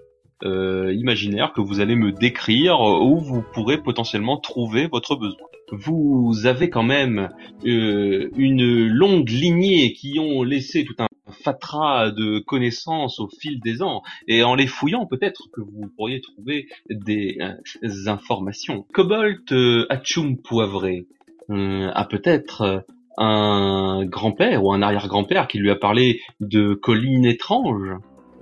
euh, 0.42 0.92
imaginaire 0.94 1.52
que 1.52 1.60
vous 1.60 1.80
allez 1.80 1.96
me 1.96 2.12
décrire 2.12 2.80
où 2.80 3.18
vous 3.18 3.42
pourrez 3.52 3.78
potentiellement 3.78 4.38
trouver 4.38 4.86
votre 4.86 5.16
besoin. 5.16 5.46
Vous 5.70 6.46
avez 6.46 6.70
quand 6.70 6.82
même 6.82 7.30
euh, 7.64 8.30
une 8.36 8.86
longue 8.88 9.28
lignée 9.28 9.92
qui 9.92 10.18
ont 10.18 10.42
laissé 10.42 10.84
tout 10.84 10.94
un 10.98 11.06
fatras 11.42 12.10
de 12.10 12.38
connaissances 12.38 13.20
au 13.20 13.28
fil 13.28 13.60
des 13.60 13.82
ans, 13.82 14.02
et 14.28 14.42
en 14.42 14.54
les 14.54 14.66
fouillant, 14.66 15.06
peut-être 15.06 15.48
que 15.52 15.60
vous 15.60 15.88
pourriez 15.96 16.20
trouver 16.20 16.66
des 16.90 17.38
euh, 17.40 18.08
informations. 18.08 18.86
Cobalt 18.92 19.52
euh, 19.52 19.86
Hatchoum 19.90 20.38
Poivré 20.38 21.06
euh, 21.50 21.90
a 21.94 22.04
peut-être 22.04 22.84
un 23.18 24.04
grand-père 24.04 24.64
ou 24.64 24.72
un 24.72 24.82
arrière-grand-père 24.82 25.46
qui 25.46 25.58
lui 25.58 25.70
a 25.70 25.76
parlé 25.76 26.20
de 26.40 26.74
collines 26.74 27.24
étranges. 27.24 27.92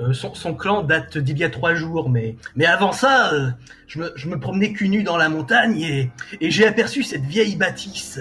Euh, 0.00 0.12
son, 0.14 0.54
clan 0.54 0.82
date 0.82 1.18
d'il 1.18 1.38
y 1.38 1.44
a 1.44 1.50
trois 1.50 1.74
jours, 1.74 2.08
mais, 2.08 2.37
mais 2.56 2.64
avant 2.64 2.92
ça, 2.92 3.32
euh, 3.35 3.50
je, 3.87 3.98
me, 3.98 4.12
je 4.16 4.26
me 4.26 4.40
promenais 4.40 4.72
cul 4.72 4.88
nu 4.88 5.02
dans 5.02 5.18
la 5.18 5.28
montagne 5.28 5.80
et, 5.80 6.11
et 6.40 6.50
j'ai 6.50 6.66
aperçu 6.66 7.02
cette 7.02 7.24
vieille 7.24 7.56
bâtisse. 7.56 8.18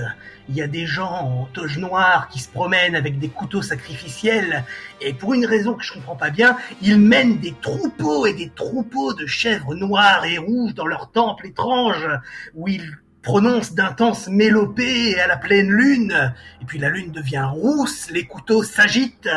Il 0.49 0.55
y 0.55 0.61
a 0.61 0.67
des 0.67 0.85
gens 0.85 1.09
en 1.09 1.45
toge 1.45 1.77
noire 1.77 2.27
qui 2.27 2.39
se 2.39 2.49
promènent 2.49 2.95
avec 2.95 3.19
des 3.19 3.29
couteaux 3.29 3.61
sacrificiels 3.61 4.65
et 4.99 5.13
pour 5.13 5.33
une 5.33 5.45
raison 5.45 5.75
que 5.75 5.83
je 5.83 5.93
comprends 5.93 6.17
pas 6.17 6.29
bien, 6.29 6.57
ils 6.81 6.99
mènent 6.99 7.39
des 7.39 7.55
troupeaux 7.61 8.25
et 8.25 8.33
des 8.33 8.49
troupeaux 8.49 9.13
de 9.13 9.25
chèvres 9.25 9.73
noires 9.73 10.25
et 10.25 10.37
rouges 10.37 10.73
dans 10.75 10.87
leur 10.87 11.09
temple 11.11 11.47
étrange 11.47 12.05
où 12.53 12.67
ils 12.67 12.97
prononcent 13.21 13.73
d'intenses 13.73 14.27
mélopées 14.27 15.19
à 15.19 15.27
la 15.27 15.37
pleine 15.37 15.69
lune 15.69 16.33
et 16.61 16.65
puis 16.65 16.79
la 16.79 16.89
lune 16.89 17.11
devient 17.11 17.47
rousse, 17.51 18.09
les 18.11 18.25
couteaux 18.25 18.63
s'agitent. 18.63 19.29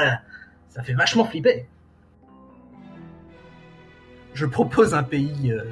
Ça 0.71 0.83
fait 0.83 0.95
vachement 0.95 1.25
flipper. 1.25 1.67
Je 4.33 4.47
propose 4.47 4.95
un 4.95 5.05
pays 5.05 5.53
euh, 5.53 5.63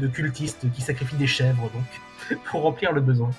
de 0.00 0.06
cultistes 0.06 0.66
qui 0.72 0.80
sacrifient 0.80 1.16
des 1.16 1.26
chèvres, 1.26 1.70
donc, 1.74 2.38
pour 2.50 2.62
remplir 2.62 2.92
le 2.92 3.02
besoin. 3.02 3.30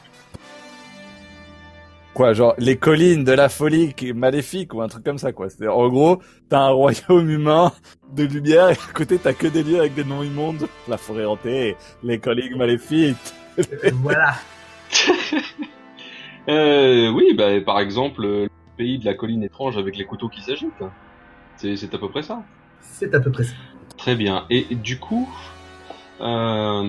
Quoi, 2.13 2.33
genre 2.33 2.53
les 2.57 2.75
collines 2.77 3.23
de 3.23 3.31
la 3.31 3.49
folie 3.49 3.95
maléfique 4.13 4.73
ou 4.73 4.81
un 4.81 4.87
truc 4.87 5.03
comme 5.03 5.17
ça, 5.17 5.31
quoi. 5.31 5.49
C'est 5.49 5.67
en 5.67 5.87
gros, 5.89 6.21
t'as 6.49 6.59
un 6.59 6.69
royaume 6.69 7.29
humain 7.29 7.71
de 8.13 8.23
lumière 8.23 8.69
et 8.69 8.73
à 8.73 8.93
côté 8.93 9.17
t'as 9.17 9.33
que 9.33 9.47
des 9.47 9.63
lieux 9.63 9.79
avec 9.79 9.95
des 9.95 10.03
noms 10.03 10.23
immondes, 10.23 10.67
la 10.87 10.97
forêt 10.97 11.25
hantée, 11.25 11.77
les 12.03 12.19
collines 12.19 12.57
maléfiques. 12.57 13.17
Euh, 13.59 13.91
voilà. 13.93 14.35
Euh, 16.47 17.11
oui, 17.11 17.35
bah, 17.35 17.61
par 17.61 17.79
exemple, 17.79 18.25
euh, 18.25 18.43
le 18.45 18.49
pays 18.75 18.97
de 18.97 19.05
la 19.05 19.13
colline 19.13 19.43
étrange 19.43 19.77
avec 19.77 19.97
les 19.97 20.05
couteaux 20.05 20.29
qui 20.29 20.41
s'agitent. 20.41 20.83
C'est, 21.57 21.93
à 21.93 21.97
peu 21.99 22.09
près 22.09 22.23
ça. 22.23 22.41
C'est 22.81 23.13
à 23.13 23.19
peu 23.19 23.31
près 23.31 23.43
ça. 23.43 23.53
Très 23.97 24.15
bien. 24.15 24.45
Et 24.49 24.65
du 24.71 24.97
coup, 24.97 25.29
euh, 26.21 26.83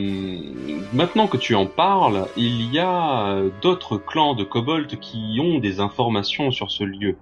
maintenant 0.95 1.27
que 1.27 1.37
tu 1.37 1.55
en 1.55 1.67
parles, 1.67 2.27
il 2.39 2.73
y 2.73 2.79
a 2.79 3.43
d'autres 3.61 3.99
clans 3.99 4.35
de 4.35 4.45
kobolds 4.45 4.99
qui 4.99 5.39
ont 5.43 5.59
des 5.59 5.81
informations 5.81 6.51
sur 6.53 6.71
ce 6.71 6.85
lieu, 6.85 7.17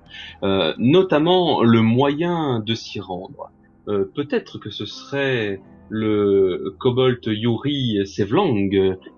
Euh, 0.44 0.74
notamment 0.78 1.62
le 1.64 1.82
moyen 1.82 2.60
de 2.60 2.74
s'y 2.74 3.00
rendre. 3.00 3.50
Euh, 3.88 4.04
Peut-être 4.14 4.58
que 4.58 4.70
ce 4.70 4.86
serait 4.86 5.60
le 5.90 6.74
kobold 6.78 7.20
Yuri 7.26 8.06
Sevlang 8.06 8.70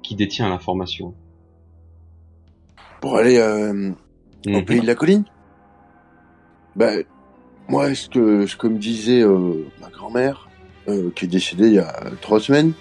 qui 0.03 0.15
détient 0.15 0.49
l'information. 0.49 1.15
Pour 3.01 3.17
aller 3.17 3.39
euh, 3.39 3.91
au 4.47 4.51
Mhm. 4.51 4.65
pays 4.65 4.81
de 4.81 4.87
la 4.87 4.95
colline? 4.95 5.25
Bah, 6.77 6.93
moi, 7.69 7.95
ce 7.95 8.09
que, 8.09 8.47
ce 8.47 8.57
que 8.57 8.67
me 8.67 8.79
disait 8.79 9.23
euh, 9.23 9.65
ma 9.81 9.89
grand-mère, 9.89 10.49
euh, 10.89 11.11
qui 11.17 11.25
est 11.25 11.29
décédée 11.29 11.69
il 11.69 11.75
y 11.75 11.79
a 11.79 12.11
trois 12.21 12.41
semaines, 12.41 12.73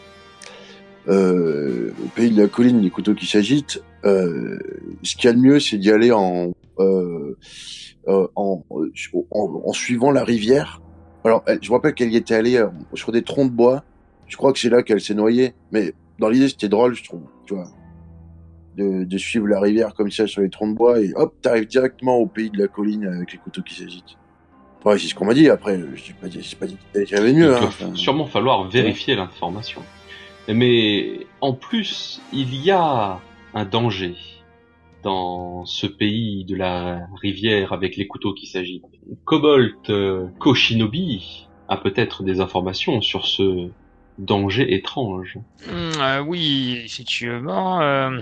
au 1.07 2.07
pays 2.15 2.29
de 2.31 2.41
la 2.41 2.47
colline, 2.47 2.81
les 2.81 2.89
couteaux 2.91 3.15
qui 3.15 3.25
s'agitent, 3.25 3.81
ce 4.03 5.15
qu'il 5.15 5.25
y 5.25 5.27
a 5.27 5.33
de 5.33 5.39
mieux, 5.39 5.59
c'est 5.59 5.77
d'y 5.77 5.89
aller 5.91 6.11
en, 6.11 6.51
en, 6.77 7.33
en, 8.35 8.63
en 9.31 9.73
suivant 9.73 10.11
la 10.11 10.23
rivière. 10.23 10.81
Alors, 11.29 11.43
je 11.61 11.69
me 11.69 11.75
rappelle 11.75 11.93
qu'elle 11.93 12.11
y 12.11 12.15
était 12.17 12.33
allée 12.35 12.57
euh, 12.57 12.67
sur 12.95 13.11
des 13.11 13.21
troncs 13.21 13.49
de 13.51 13.55
bois. 13.55 13.83
Je 14.27 14.35
crois 14.35 14.51
que 14.51 14.59
c'est 14.59 14.69
là 14.69 14.81
qu'elle 14.83 14.99
s'est 15.01 15.13
noyée. 15.13 15.53
Mais 15.71 15.93
dans 16.17 16.27
l'idée, 16.29 16.49
c'était 16.49 16.69
drôle, 16.69 16.95
je 16.95 17.03
trouve. 17.03 17.21
Tu 17.45 17.53
vois 17.53 17.67
de, 18.77 19.03
de 19.03 19.17
suivre 19.17 19.47
la 19.47 19.59
rivière 19.59 19.93
comme 19.93 20.09
ça 20.09 20.25
sur 20.25 20.41
les 20.41 20.49
troncs 20.49 20.69
de 20.71 20.75
bois 20.77 20.99
et 21.01 21.11
hop, 21.15 21.33
t'arrives 21.41 21.67
directement 21.67 22.15
au 22.15 22.27
pays 22.27 22.49
de 22.49 22.57
la 22.57 22.67
colline 22.67 23.05
avec 23.05 23.33
les 23.33 23.37
couteaux 23.37 23.61
qui 23.61 23.75
s'agitent. 23.75 24.15
Ouais, 24.85 24.97
c'est 24.97 25.07
ce 25.07 25.15
qu'on 25.15 25.25
m'a 25.25 25.33
dit. 25.33 25.49
Après, 25.49 25.79
je 25.95 26.01
sais 26.01 26.13
pas 26.13 26.27
dit, 26.27 26.39
c'est 26.43 26.57
pas 26.57 26.65
dit 26.65 26.77
avait 27.13 27.33
mieux. 27.33 27.55
Il 27.59 27.65
Hein. 27.65 27.89
va 27.89 27.95
sûrement 27.95 28.25
falloir 28.25 28.69
vérifier 28.69 29.15
l'information. 29.15 29.81
Mais 30.47 31.27
en 31.41 31.53
plus, 31.53 32.21
il 32.31 32.55
y 32.55 32.71
a 32.71 33.19
un 33.53 33.65
danger 33.65 34.15
dans 35.03 35.65
ce 35.65 35.87
pays 35.87 36.45
de 36.45 36.55
la 36.55 37.01
rivière 37.21 37.73
avec 37.73 37.95
les 37.95 38.07
couteaux 38.07 38.33
qui 38.33 38.47
s'agitent. 38.47 38.83
Cobalt 39.25 39.89
euh, 39.89 40.27
Koshinobi 40.39 41.47
a 41.67 41.77
peut-être 41.77 42.23
des 42.23 42.39
informations 42.41 43.01
sur 43.01 43.25
ce 43.25 43.69
danger 44.17 44.73
étrange. 44.73 45.37
Hmm, 45.65 46.01
euh, 46.01 46.19
oui, 46.21 46.81
effectivement. 46.83 47.81
euh, 47.81 48.19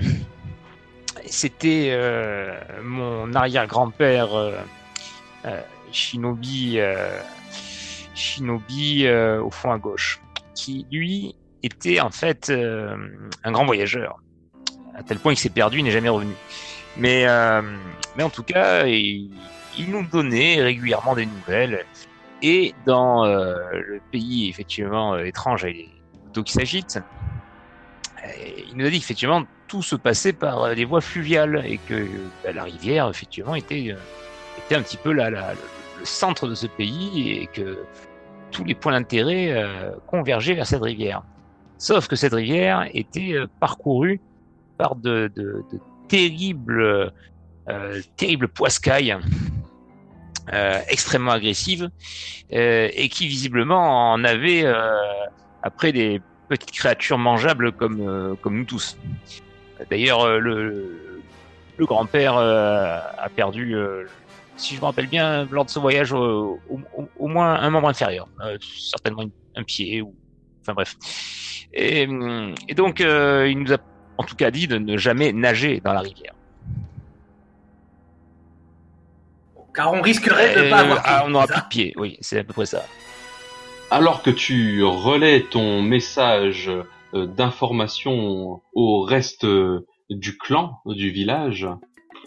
C'était 1.25 1.89
euh, 1.91 2.53
mon 2.83 3.33
arrière-grand-père 3.33 4.35
euh, 4.35 5.61
Shinobi, 5.91 6.77
Shinobi 8.13 9.07
au 9.09 9.49
fond 9.49 9.71
à 9.71 9.77
gauche, 9.77 10.21
qui 10.55 10.85
lui 10.91 11.35
était 11.63 11.99
en 11.99 12.11
fait 12.11 12.51
un 12.51 13.51
grand 13.51 13.65
voyageur, 13.65 14.19
à 14.97 15.03
tel 15.03 15.19
point 15.19 15.33
qu'il 15.33 15.39
s'est 15.39 15.49
perdu, 15.49 15.77
il 15.77 15.83
n'est 15.83 15.91
jamais 15.91 16.09
revenu. 16.09 16.33
Mais, 16.97 17.27
euh, 17.27 17.61
mais 18.15 18.23
en 18.23 18.29
tout 18.29 18.43
cas, 18.43 18.85
il, 18.85 19.29
nous 19.87 20.05
donnait 20.07 20.61
régulièrement 20.61 21.15
des 21.15 21.27
nouvelles. 21.27 21.85
Et 22.41 22.73
dans 22.85 23.25
euh, 23.25 23.55
le 23.73 24.01
pays 24.11 24.49
effectivement 24.49 25.15
euh, 25.15 25.23
étrange 25.23 25.63
avec 25.63 25.77
les 25.77 25.89
qui 26.43 26.53
il 28.69 28.77
nous 28.77 28.85
a 28.85 28.89
dit 28.91 28.99
qu'effectivement 28.99 29.43
tout 29.67 29.81
se 29.81 29.95
passait 29.95 30.33
par 30.33 30.75
des 30.75 30.85
voies 30.85 31.01
fluviales 31.01 31.63
et 31.65 31.79
que 31.79 32.05
bah, 32.43 32.51
la 32.51 32.63
rivière 32.63 33.09
effectivement 33.09 33.55
était, 33.55 33.95
était 34.57 34.75
un 34.75 34.83
petit 34.83 34.97
peu 34.97 35.13
la, 35.13 35.31
le, 35.31 35.37
centre 36.03 36.47
de 36.47 36.53
ce 36.53 36.67
pays 36.67 37.31
et 37.31 37.47
que 37.47 37.79
tous 38.51 38.63
les 38.63 38.75
points 38.75 38.91
d'intérêt 38.91 39.51
convergeaient 40.05 40.53
vers 40.53 40.67
cette 40.67 40.83
rivière. 40.83 41.23
Sauf 41.79 42.07
que 42.07 42.15
cette 42.15 42.33
rivière 42.33 42.87
était 42.93 43.33
parcourue 43.59 44.21
par 44.77 44.95
de, 44.95 45.31
terribles, 46.07 47.11
euh, 47.69 48.01
terribles 48.15 48.47
poiscailles 48.47 49.17
euh, 50.53 50.79
extrêmement 50.87 51.31
agressives 51.31 51.89
euh, 52.53 52.87
et 52.93 53.09
qui 53.09 53.27
visiblement 53.27 54.13
en 54.13 54.23
avaient 54.23 54.63
euh, 54.63 54.95
après 55.61 55.91
des 55.91 56.21
petites 56.47 56.71
créatures 56.71 57.17
mangeables 57.17 57.73
comme, 57.73 58.37
comme 58.41 58.57
nous 58.57 58.63
tous. 58.63 58.97
D'ailleurs, 59.91 60.39
le, 60.39 61.21
le 61.75 61.85
grand-père 61.85 62.37
a 62.37 63.27
perdu, 63.35 63.75
si 64.55 64.75
je 64.75 64.79
me 64.79 64.85
rappelle 64.85 65.07
bien, 65.07 65.45
lors 65.51 65.65
de 65.65 65.69
ce 65.69 65.79
voyage, 65.79 66.13
au, 66.13 66.61
moins 67.19 67.59
un 67.59 67.69
membre 67.69 67.89
inférieur, 67.89 68.29
certainement 68.61 69.25
un 69.57 69.63
pied 69.63 70.01
ou, 70.01 70.15
enfin 70.61 70.73
bref. 70.73 70.95
Et, 71.73 72.07
donc, 72.73 73.01
il 73.01 73.59
nous 73.59 73.73
a 73.73 73.77
en 74.17 74.23
tout 74.23 74.35
cas 74.35 74.51
dit 74.51 74.67
de 74.67 74.77
ne 74.77 74.97
jamais 74.97 75.31
nager 75.33 75.81
dans 75.83 75.93
la 75.93 76.01
rivière. 76.01 76.33
Car 79.73 79.93
on 79.93 80.01
risquerait 80.01 80.55
de 80.55 80.61
Euh, 80.61 80.69
pas 80.69 80.79
avoir 80.79 81.01
ah, 81.05 81.19
pied, 81.19 81.27
on 81.27 81.29
n'aura 81.29 81.47
plus 81.47 81.61
de 81.61 81.67
pied, 81.67 81.93
oui, 81.97 82.17
c'est 82.19 82.39
à 82.39 82.43
peu 82.43 82.53
près 82.53 82.65
ça. 82.65 82.83
alors 83.91 84.23
que 84.23 84.31
tu 84.31 84.83
relais 84.83 85.41
ton 85.41 85.81
message 85.81 86.71
euh, 87.13 87.27
d'information 87.27 88.61
au 88.73 89.01
reste 89.01 89.45
euh, 89.45 89.85
du 90.09 90.37
clan 90.37 90.79
du 90.85 91.11
village, 91.11 91.67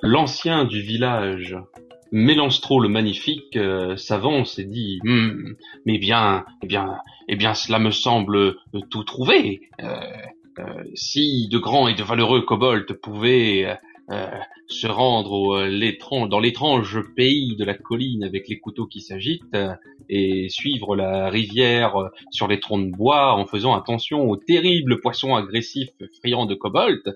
l'ancien 0.03 0.65
du 0.65 0.81
village, 0.81 1.57
Mélanstro 2.13 2.81
le 2.81 2.89
magnifique, 2.89 3.57
euh, 3.57 3.97
s'avance 3.97 4.59
et 4.59 4.65
dit 4.65 4.99
Hmm, 5.05 5.55
mais 5.87 5.99
bien, 5.99 6.45
eh 6.63 6.67
bien, 6.67 6.99
eh 7.29 7.37
bien, 7.37 7.55
cela 7.55 7.79
me 7.79 7.91
semble 7.91 8.37
euh, 8.37 8.81
tout 8.91 9.05
trouvé. 9.05 9.61
Euh, 9.81 9.87
euh, 9.87 10.07
si 10.95 11.49
de 11.49 11.59
grands 11.59 11.89
et 11.89 11.95
de 11.95 12.03
valeureux 12.03 12.43
kobolds 12.43 12.95
pouvaient 13.01 13.79
euh, 14.11 14.27
se 14.67 14.87
rendre 14.89 15.61
euh, 15.61 16.27
dans 16.27 16.41
l'étrange 16.41 17.01
pays 17.15 17.55
de 17.57 17.65
la 17.65 17.75
colline 17.75 18.25
avec 18.25 18.49
les 18.49 18.59
couteaux 18.59 18.87
qui 18.87 19.01
s'agitent 19.01 19.55
euh, 19.55 19.75
et 20.09 20.49
suivre 20.49 20.97
la 20.97 21.31
rivière 21.31 21.97
euh, 21.97 22.09
sur 22.31 22.49
les 22.49 22.59
troncs 22.59 22.91
de 22.91 22.97
bois 22.97 23.35
en 23.35 23.47
faisant 23.47 23.75
attention 23.75 24.29
aux 24.29 24.37
terribles 24.37 25.01
poissons 25.01 25.37
agressifs 25.37 25.91
friands 26.19 26.47
de 26.47 26.59
euh, 26.61 27.15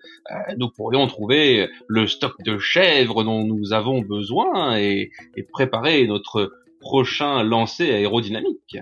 nous 0.56 0.70
pourrions 0.70 1.06
trouver 1.08 1.68
le 1.88 2.06
stock 2.06 2.40
de 2.44 2.58
chèvres 2.58 3.24
dont 3.24 3.44
nous 3.44 3.72
avons 3.72 4.00
besoin 4.00 4.78
et, 4.78 5.10
préparer 5.52 6.06
notre 6.06 6.52
prochain 6.80 7.42
lancer 7.42 7.90
aérodynamique. 7.90 8.78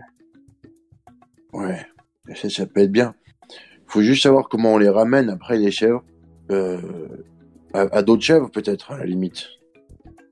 Ouais, 1.52 1.86
ça 2.34 2.66
peut 2.66 2.80
être 2.80 2.92
bien. 2.92 3.14
Faut 3.92 4.02
juste 4.02 4.22
savoir 4.22 4.48
comment 4.48 4.72
on 4.74 4.78
les 4.78 4.88
ramène 4.88 5.28
après 5.28 5.58
les 5.58 5.70
chèvres. 5.70 6.02
Euh, 6.50 6.78
à, 7.74 7.80
à 7.98 8.02
d'autres 8.02 8.22
chèvres 8.22 8.50
peut-être 8.50 8.90
à 8.92 8.98
la 8.98 9.04
limite. 9.04 9.46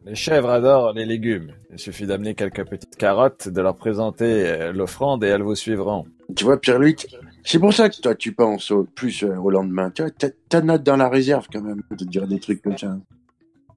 Les 0.07 0.15
chèvres 0.15 0.49
adorent 0.51 0.93
les 0.95 1.05
légumes. 1.05 1.53
Il 1.71 1.79
suffit 1.79 2.07
d'amener 2.07 2.35
quelques 2.35 2.67
petites 2.67 2.97
carottes, 2.97 3.49
de 3.49 3.61
leur 3.61 3.77
présenter 3.77 4.47
euh, 4.47 4.73
l'offrande 4.73 5.23
et 5.25 5.27
elles 5.29 5.43
vous 5.43 5.55
suivront. 5.55 6.07
Tu 6.35 6.45
vois, 6.45 6.59
Pierre-Louis, 6.59 6.97
c'est 7.45 7.59
pour 7.59 7.73
ça 7.75 7.91
que 7.91 8.01
toi 8.01 8.15
tu 8.15 8.33
penses 8.33 8.71
au- 8.71 8.85
plus 8.85 9.23
euh, 9.25 9.37
au 9.37 9.51
lendemain. 9.51 9.91
Tu 9.91 10.01
vois, 10.03 10.11
t'as- 10.11 10.31
t'as 10.49 10.63
note 10.63 10.83
dans 10.83 10.97
la 10.97 11.09
réserve 11.11 11.47
quand 11.53 11.61
même 11.63 11.83
de 11.91 12.05
dire 12.07 12.27
des 12.27 12.41
trucs 12.41 12.63
comme 12.63 12.79
ça. 12.79 12.97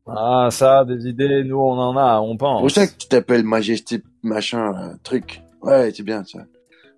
Ah, 0.07 0.47
ça, 0.51 0.84
des 0.86 1.07
idées, 1.07 1.43
nous 1.43 1.57
on 1.59 1.77
en 1.77 1.95
a, 1.97 2.19
on 2.21 2.31
C'est 2.34 2.38
pense. 2.38 2.61
pour 2.61 2.71
ça 2.71 2.88
que 2.88 2.93
tu 2.97 3.07
t'appelles 3.07 3.43
Majesté 3.43 4.01
machin 4.21 4.97
truc. 5.03 5.41
Ouais, 5.61 5.91
c'est 5.93 6.03
bien 6.03 6.23
ça. 6.25 6.39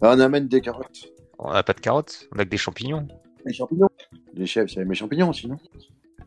Alors, 0.02 0.16
on 0.18 0.20
amène 0.20 0.48
des 0.48 0.62
carottes. 0.62 1.08
On 1.40 1.52
n'a 1.52 1.64
pas 1.64 1.74
de 1.74 1.80
carottes, 1.80 2.28
on 2.34 2.40
a 2.40 2.46
que 2.46 2.50
des 2.50 2.58
champignons. 2.58 3.08
Des 3.46 3.54
champignons. 3.54 3.90
Les 4.34 4.46
chèvres, 4.46 4.70
c'est 4.70 4.86
mes 4.86 4.96
champignons 4.96 5.34
sinon. 5.34 5.58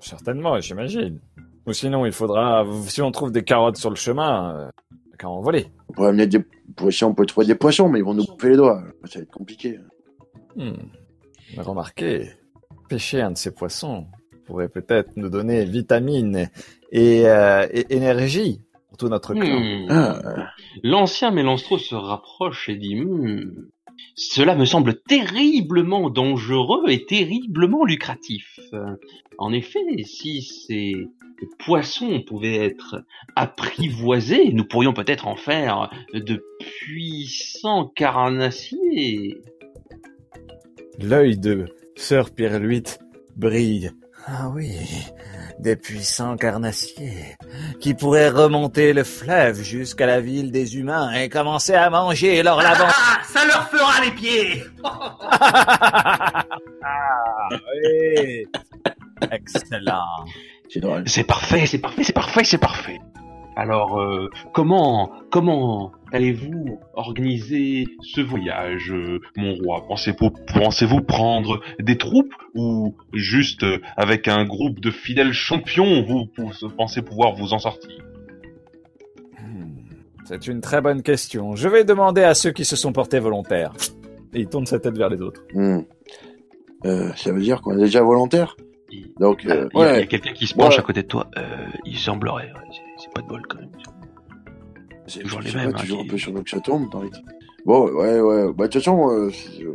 Certainement, 0.01 0.61
j'imagine. 0.61 1.21
Ou 1.67 1.73
sinon, 1.73 2.07
il 2.07 2.13
faudra, 2.13 2.65
si 2.87 3.03
on 3.03 3.11
trouve 3.11 3.33
des 3.33 3.43
carottes 3.43 3.77
sur 3.77 3.91
le 3.91 3.97
chemin, 3.97 4.57
euh, 4.57 4.71
qu'à 5.19 5.29
en 5.29 5.41
voler. 5.41 5.67
On 5.89 5.93
pourrait 5.93 6.09
amener 6.09 6.27
des 6.27 6.45
poissons, 6.77 7.07
on 7.07 7.15
peut 7.15 7.27
trouver 7.27 7.47
des 7.47 7.55
poissons, 7.55 7.89
mais 7.89 7.99
ils 7.99 8.05
vont 8.05 8.15
nous 8.15 8.25
bouffer 8.25 8.51
les 8.51 8.57
doigts. 8.57 8.83
Ça 9.05 9.19
va 9.19 9.23
être 9.25 9.31
compliqué. 9.31 9.79
Hmm. 10.57 10.73
Remarquez, 11.57 12.31
pêcher 12.89 13.21
un 13.21 13.33
de 13.33 13.37
ces 13.37 13.53
poissons 13.53 14.07
pourrait 14.47 14.69
peut-être 14.69 15.11
nous 15.17 15.29
donner 15.29 15.65
vitamines 15.65 16.49
et, 16.91 17.29
euh, 17.29 17.67
et 17.71 17.95
énergie 17.95 18.63
pour 18.89 18.97
tout 18.97 19.09
notre 19.09 19.35
clan. 19.35 19.61
Hmm. 19.61 19.87
Ah, 19.91 20.51
L'ancien 20.83 21.31
Mélanstro 21.31 21.77
se 21.79 21.95
rapproche 21.95 22.69
et 22.69 22.77
dit 22.77 22.97
Hmm, 22.97 23.69
Cela 24.15 24.55
me 24.55 24.65
semble 24.65 25.01
terriblement 25.01 26.11
dangereux 26.11 26.85
et 26.89 27.07
terriblement 27.07 27.85
lucratif. 27.85 28.59
En 29.39 29.53
effet, 29.53 30.03
si 30.05 30.43
ces 30.43 30.95
poissons 31.59 32.23
pouvaient 32.23 32.57
être 32.57 33.05
apprivoisés, 33.37 34.53
nous 34.53 34.65
pourrions 34.65 34.93
peut-être 34.93 35.27
en 35.29 35.37
faire 35.37 35.91
de 36.13 36.45
puissants 36.61 37.87
carnassiers. 37.95 39.39
L'œil 41.01 41.39
de 41.39 41.67
Sœur 41.95 42.31
Pierre-Luit 42.31 42.99
brille. 43.37 43.93
Ah 44.27 44.51
oui, 44.55 44.71
des 45.61 45.77
puissants 45.77 46.37
carnassiers 46.37 47.37
qui 47.81 47.95
pourraient 47.95 48.29
remonter 48.29 48.93
le 48.93 49.05
fleuve 49.05 49.61
jusqu'à 49.63 50.07
la 50.07 50.21
ville 50.21 50.51
des 50.53 50.77
humains 50.77 51.13
et 51.13 51.29
commencer 51.29 51.75
à 51.75 51.91
manger 51.91 52.43
leur 52.43 52.63
lavant. 52.63 52.87
Ah, 52.89 53.19
ça 53.25 53.45
leur 53.45 53.69
fera 53.69 54.05
les 54.05 54.11
pieds 54.13 54.63
Ah 56.83 57.49
oui, 57.51 58.47
excellent. 59.31 60.25
c'est 60.69 60.81
drôle. 60.81 61.03
C'est 61.07 61.25
parfait, 61.25 61.67
c'est 61.67 61.79
parfait, 61.79 62.05
c'est 62.05 62.13
parfait, 62.13 62.45
c'est 62.45 62.59
parfait. 62.59 63.01
Alors, 63.57 64.01
euh, 64.01 64.31
comment, 64.55 65.11
comment 65.33 65.91
allez-vous 66.13 66.79
organiser 66.95 67.87
ce 68.03 68.21
voyage, 68.21 68.91
euh, 68.93 69.21
mon 69.37 69.55
roi? 69.55 69.85
Pensez-vous, 69.87 70.31
pensez-vous 70.55 71.01
prendre 71.03 71.61
des 71.81 71.97
troupes? 71.99 72.33
Ou 72.55 72.95
juste 73.13 73.63
euh, 73.65 73.79
avec 73.97 74.29
un 74.29 74.45
groupe 74.45 74.81
de 74.81 74.91
fidèles 74.91 75.33
champions, 75.33 76.03
vous, 76.03 76.27
pensez 76.77 77.03
pouvoir 77.03 77.35
vous 77.35 77.53
en 77.53 77.59
sortir? 77.59 77.91
Hmm, 79.41 79.75
C'est 80.25 80.47
une 80.47 80.61
très 80.61 80.81
bonne 80.81 81.03
question. 81.03 81.55
Je 81.57 81.69
vais 81.69 81.85
demander 81.85 82.23
à 82.23 82.35
ceux 82.35 82.51
qui 82.53 82.65
se 82.65 82.77
sont 82.77 82.93
portés 82.93 83.19
volontaires. 83.21 83.73
Et 84.35 84.41
il 84.41 84.49
tourne 84.49 84.67
sa 84.67 84.79
tête 84.79 84.97
vers 84.97 85.09
les 85.09 85.21
autres. 85.23 85.43
Hmm. 85.55 85.81
Euh, 86.85 87.11
ça 87.17 87.33
veut 87.33 87.41
dire 87.41 87.61
qu'on 87.61 87.77
est 87.77 87.81
déjà 87.83 88.03
volontaire 88.03 88.57
Il 88.91 89.13
Donc, 89.19 89.41
il 89.43 89.49
y 89.49 89.53
a, 89.53 89.57
euh, 89.57 89.69
il 89.75 89.81
y 89.81 89.83
a 89.83 89.93
ouais. 89.95 90.07
quelqu'un 90.07 90.33
qui 90.33 90.47
se 90.47 90.55
penche 90.55 90.75
Ouais. 90.75 90.81
à 90.81 90.83
côté 90.83 91.03
de 91.03 91.09
toi. 91.09 91.27
Euh, 91.37 91.67
il 91.85 91.97
semblerait, 91.99 92.53
c'est 92.99 93.13
pas 93.13 93.21
de 93.23 93.27
bol 93.27 93.43
quand 93.49 93.59
même. 93.59 93.71
C'est 95.09 95.21
toujours 95.21 95.43
je 95.43 95.49
les 95.49 95.55
mêmes, 95.55 95.73
pas, 95.73 95.79
hein, 95.79 95.83
toujours 95.83 95.99
qui- 96.01 96.07
un 96.07 96.11
peu 96.11 96.19
sur 96.19 96.33
nous 96.33 96.43
que 96.43 96.51
ça 96.51 96.61
tombe 96.61 96.91
dans 96.91 97.03
les... 97.03 97.11
Bon, 97.65 97.89
ouais, 97.91 98.21
ouais. 98.21 98.53
Bah, 98.53 98.67
de 98.67 98.73
toute 98.73 98.75
façon, 98.83 99.11
euh, 99.11 99.31
euh, 99.61 99.75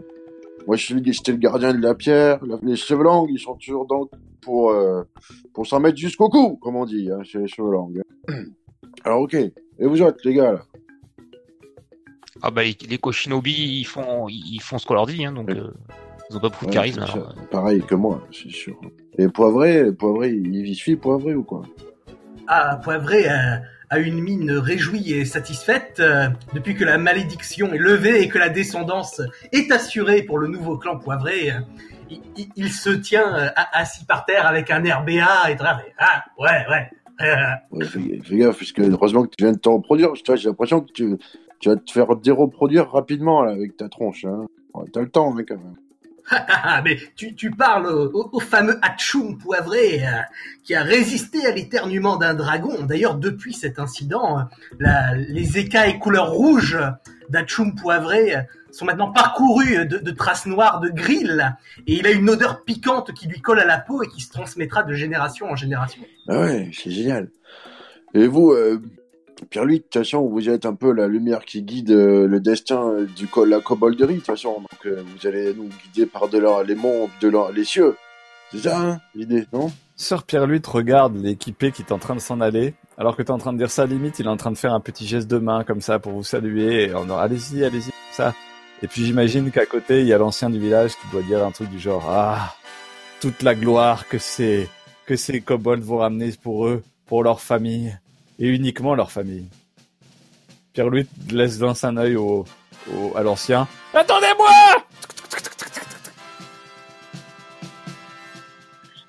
moi, 0.67 0.75
je 0.77 0.86
suis 0.86 0.93
le- 0.95 1.11
j'étais 1.11 1.31
le 1.31 1.38
gardien 1.38 1.73
de 1.73 1.81
la 1.81 1.95
pierre. 1.95 2.43
La- 2.45 2.57
Les 2.61 2.75
cheveux 2.75 3.03
longs, 3.03 3.27
ils 3.29 3.39
sont 3.39 3.55
toujours 3.55 3.86
dans 3.86 4.09
pour 4.41 4.71
euh, 4.71 5.03
pour 5.53 5.65
s'en 5.67 5.79
mettre 5.79 5.97
jusqu'au 5.97 6.29
cou, 6.29 6.57
comme 6.57 6.75
on 6.75 6.86
dit, 6.86 7.09
hein, 7.11 7.23
chez 7.23 7.39
les 7.39 7.47
cheveux 7.47 7.71
longs. 7.71 7.91
Alors, 9.03 9.21
ok. 9.21 9.34
Et 9.36 9.53
vous 9.79 10.01
autres, 10.01 10.19
les 10.25 10.34
gars, 10.36 10.53
là? 10.53 10.61
Ah 12.41 12.51
bah 12.51 12.63
les, 12.63 12.75
les 12.89 12.97
Koshinobi 12.97 13.79
ils 13.79 13.86
font 13.86 14.27
ils, 14.27 14.59
font 14.61 14.77
ce 14.77 14.86
qu'on 14.86 14.95
leur 14.95 15.05
dit 15.05 15.23
hein, 15.23 15.31
donc 15.31 15.47
Ouais. 15.47 15.57
euh, 15.57 15.71
ils 16.29 16.36
ont 16.36 16.39
pas 16.41 16.49
beaucoup 16.49 16.65
de 16.65 16.69
Ouais, 16.71 16.73
charisme 16.73 16.99
alors. 17.01 17.34
Pareil 17.51 17.81
que 17.81 17.95
moi, 17.95 18.21
c'est 18.31 18.49
sûr. 18.51 18.75
Et 19.17 19.27
poivré, 19.29 19.93
poivré, 19.93 20.31
il 20.31 20.61
vit 20.63 20.95
poivré 20.97 21.36
ou 21.36 21.43
quoi? 21.43 21.61
Ah, 22.47 22.81
Poivré 22.84 23.27
a, 23.93 23.99
une 23.99 24.21
mine 24.21 24.51
réjouie 24.51 25.13
et 25.13 25.25
satisfaite 25.25 25.97
euh, 25.99 26.27
depuis 26.53 26.75
que 26.75 26.83
la 26.83 26.97
malédiction 26.97 27.73
est 27.73 27.77
levée 27.77 28.21
et 28.21 28.27
que 28.27 28.37
la 28.37 28.49
descendance 28.49 29.21
est 29.51 29.71
assurée 29.71 30.23
pour 30.23 30.37
le 30.37 30.47
nouveau 30.47 30.77
clan 30.77 30.97
Poivré. 30.97 31.51
euh, 31.51 31.59
il, 32.55 32.71
se 32.71 32.89
tient 32.89 33.35
euh, 33.35 33.47
assis 33.55 34.05
par 34.05 34.25
terre 34.25 34.45
avec 34.45 34.69
un 34.71 34.83
air 34.83 35.03
béat 35.03 35.49
et 35.49 35.55
travé. 35.55 35.83
Ah, 35.97 36.23
ouais, 36.37 36.65
ouais. 36.69 36.89
Ouais, 37.71 37.85
fais, 37.85 38.37
gaffe, 38.37 38.57
parce 38.57 38.71
que 38.71 38.81
heureusement 38.81 39.23
que 39.23 39.35
tu 39.37 39.43
viens 39.43 39.53
de 39.53 39.59
te 39.59 39.69
reproduire. 39.69 40.11
Tu 40.13 40.23
vois, 40.25 40.35
J'ai 40.35 40.49
l'impression 40.49 40.81
que 40.81 40.91
tu, 40.91 41.17
vas 41.65 41.75
te 41.75 41.91
faire 41.91 42.15
déreproduire 42.15 42.91
rapidement 42.91 43.43
avec 43.43 43.77
ta 43.77 43.87
tronche. 43.87 44.25
Hein. 44.25 44.47
T'as 44.91 45.01
le 45.01 45.09
temps, 45.09 45.31
mais 45.31 45.45
quand 45.45 45.55
même. 45.55 45.75
Ah, 46.30 46.82
mais 46.84 46.97
tu, 47.15 47.51
parles 47.51 47.88
au, 47.88 48.39
fameux 48.39 48.80
Hatchoum 48.82 49.38
poivré 49.38 50.05
euh, 50.05 50.21
qui 50.63 50.74
a 50.74 50.82
résisté 50.82 51.45
à 51.45 51.51
l'éternuement 51.51 52.15
d'un 52.15 52.34
dragon. 52.34 52.84
D'ailleurs, 52.84 53.15
depuis 53.15 53.53
cet 53.53 53.78
incident, 53.80 54.47
les 54.80 55.57
écailles 55.57 55.99
couleur 55.99 56.32
rouge 56.32 56.80
d'Hatchoum 57.30 57.76
poivré 57.76 58.36
sont 58.71 58.86
maintenant 58.86 59.11
parcourues 59.11 59.86
de, 59.86 59.97
de 59.97 60.11
traces 60.11 60.45
noires 60.45 60.80
de 60.80 60.89
grill 60.89 61.55
et 61.86 61.97
il 61.97 62.07
a 62.07 62.11
une 62.11 62.30
odeur 62.30 62.63
piquante 62.63 63.13
qui 63.13 63.28
lui 63.28 63.39
colle 63.39 63.59
à 63.59 63.65
la 63.65 63.78
peau 63.78 64.01
et 64.01 64.07
qui 64.07 64.21
se 64.21 64.32
transmettra 64.32 64.84
de 64.84 64.93
génération 64.93 65.51
en 65.51 65.55
génération. 65.55 66.01
Ah 66.28 66.41
ouais, 66.41 66.71
c'est 66.74 66.89
génial. 66.89 67.30
Et 68.13 68.28
vous, 68.28 68.51
euh, 68.51 68.82
Pierre-Louis, 69.43 69.79
de 69.79 69.83
toute 69.83 69.93
façon, 69.93 70.27
vous 70.27 70.49
êtes 70.49 70.65
un 70.65 70.75
peu 70.75 70.91
la 70.91 71.07
lumière 71.07 71.45
qui 71.45 71.61
guide 71.61 71.91
euh, 71.91 72.27
le 72.27 72.39
destin 72.39 72.89
euh, 72.89 73.05
du 73.05 73.27
co 73.27 73.45
la 73.45 73.59
cobolderie, 73.59 74.15
de 74.15 74.19
toute 74.19 74.27
façon. 74.27 74.55
Donc, 74.59 74.85
euh, 74.85 75.03
vous 75.05 75.27
allez 75.27 75.53
nous 75.53 75.69
guider 75.83 76.05
par 76.05 76.27
de 76.27 76.39
les 76.65 76.75
mondes, 76.75 77.09
de 77.21 77.31
les 77.53 77.63
cieux. 77.63 77.95
C'est 78.51 78.59
ça, 78.59 78.79
hein, 78.79 78.99
l'idée, 79.15 79.45
non? 79.51 79.71
Sœur 79.95 80.23
Pierre-Luit 80.23 80.61
regarde 80.65 81.15
l'équipé 81.15 81.71
qui 81.71 81.81
est 81.81 81.91
en 81.91 81.99
train 81.99 82.15
de 82.15 82.19
s'en 82.19 82.41
aller. 82.41 82.73
Alors 82.97 83.15
que 83.15 83.23
tu 83.23 83.29
es 83.29 83.31
en 83.31 83.37
train 83.37 83.53
de 83.53 83.57
dire 83.57 83.71
ça, 83.71 83.85
limite, 83.85 84.19
il 84.19 84.25
est 84.25 84.29
en 84.29 84.37
train 84.37 84.51
de 84.51 84.57
faire 84.57 84.73
un 84.73 84.79
petit 84.79 85.07
geste 85.07 85.29
de 85.29 85.37
main 85.37 85.63
comme 85.63 85.81
ça 85.81 85.99
pour 85.99 86.13
vous 86.13 86.23
saluer. 86.23 86.89
Et 86.89 86.95
on 86.95 87.09
allez-y, 87.09 87.63
allez-y, 87.63 87.91
ça. 88.11 88.33
Et 88.81 88.87
puis 88.87 89.05
j'imagine 89.05 89.49
qu'à 89.51 89.65
côté, 89.65 90.01
il 90.01 90.07
y 90.07 90.13
a 90.13 90.17
l'ancien 90.17 90.49
du 90.49 90.59
village 90.59 90.91
qui 90.91 91.07
doit 91.11 91.21
dire 91.21 91.45
un 91.45 91.51
truc 91.51 91.69
du 91.69 91.79
genre, 91.79 92.05
ah, 92.09 92.55
toute 93.21 93.41
la 93.41 93.55
gloire 93.55 94.07
que 94.07 94.17
ces, 94.17 94.67
que 95.05 95.15
ces 95.15 95.41
kobolds 95.41 95.83
vont 95.83 95.97
ramener 95.97 96.31
pour 96.41 96.67
eux, 96.67 96.83
pour 97.05 97.23
leur 97.23 97.39
famille, 97.39 97.97
et 98.43 98.47
uniquement 98.47 98.93
leur 98.93 99.09
famille. 99.09 99.45
Pierre-Louis 100.73 101.07
laisse 101.31 101.59
lance 101.59 101.85
un 101.85 101.95
œil 101.95 102.17
au, 102.17 102.45
à 103.15 103.23
l'ancien. 103.23 103.69
Attendez-moi! 103.93 104.51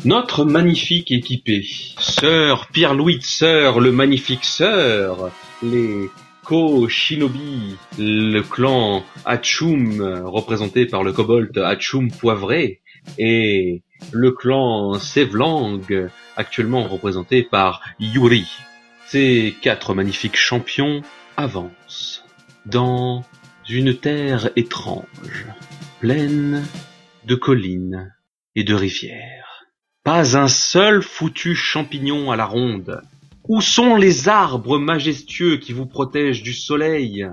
Notre 0.04 0.44
magnifique 0.44 1.10
équipé, 1.10 1.64
sœur 1.98 2.68
Pierre-Louis 2.68 3.22
Sœur, 3.22 3.80
le 3.80 3.90
magnifique 3.90 4.44
sœur, 4.44 5.30
les, 5.62 6.10
Ko 6.44 6.88
Shinobi, 6.88 7.76
le 7.98 8.42
clan 8.42 9.02
Hachum, 9.24 10.00
représenté 10.26 10.86
par 10.86 11.02
le 11.02 11.12
kobold 11.12 11.56
Hachum 11.58 12.10
Poivré, 12.12 12.82
et 13.18 13.82
le 14.12 14.30
clan 14.30 14.94
Sevlang, 15.00 15.80
actuellement 16.36 16.84
représenté 16.84 17.42
par 17.42 17.80
Yuri. 17.98 18.46
Ces 19.06 19.54
quatre 19.60 19.94
magnifiques 19.94 20.36
champions 20.36 21.02
avancent 21.36 22.24
dans 22.66 23.24
une 23.68 23.96
terre 23.96 24.50
étrange, 24.56 25.46
pleine 26.00 26.66
de 27.24 27.34
collines 27.34 28.14
et 28.56 28.64
de 28.64 28.74
rivières. 28.74 29.64
Pas 30.04 30.36
un 30.36 30.48
seul 30.48 31.02
foutu 31.02 31.54
champignon 31.54 32.30
à 32.30 32.36
la 32.36 32.46
ronde. 32.46 33.02
Où 33.46 33.60
sont 33.60 33.96
les 33.96 34.28
arbres 34.28 34.78
majestueux 34.78 35.58
qui 35.58 35.72
vous 35.72 35.86
protègent 35.86 36.42
du 36.42 36.54
soleil 36.54 37.26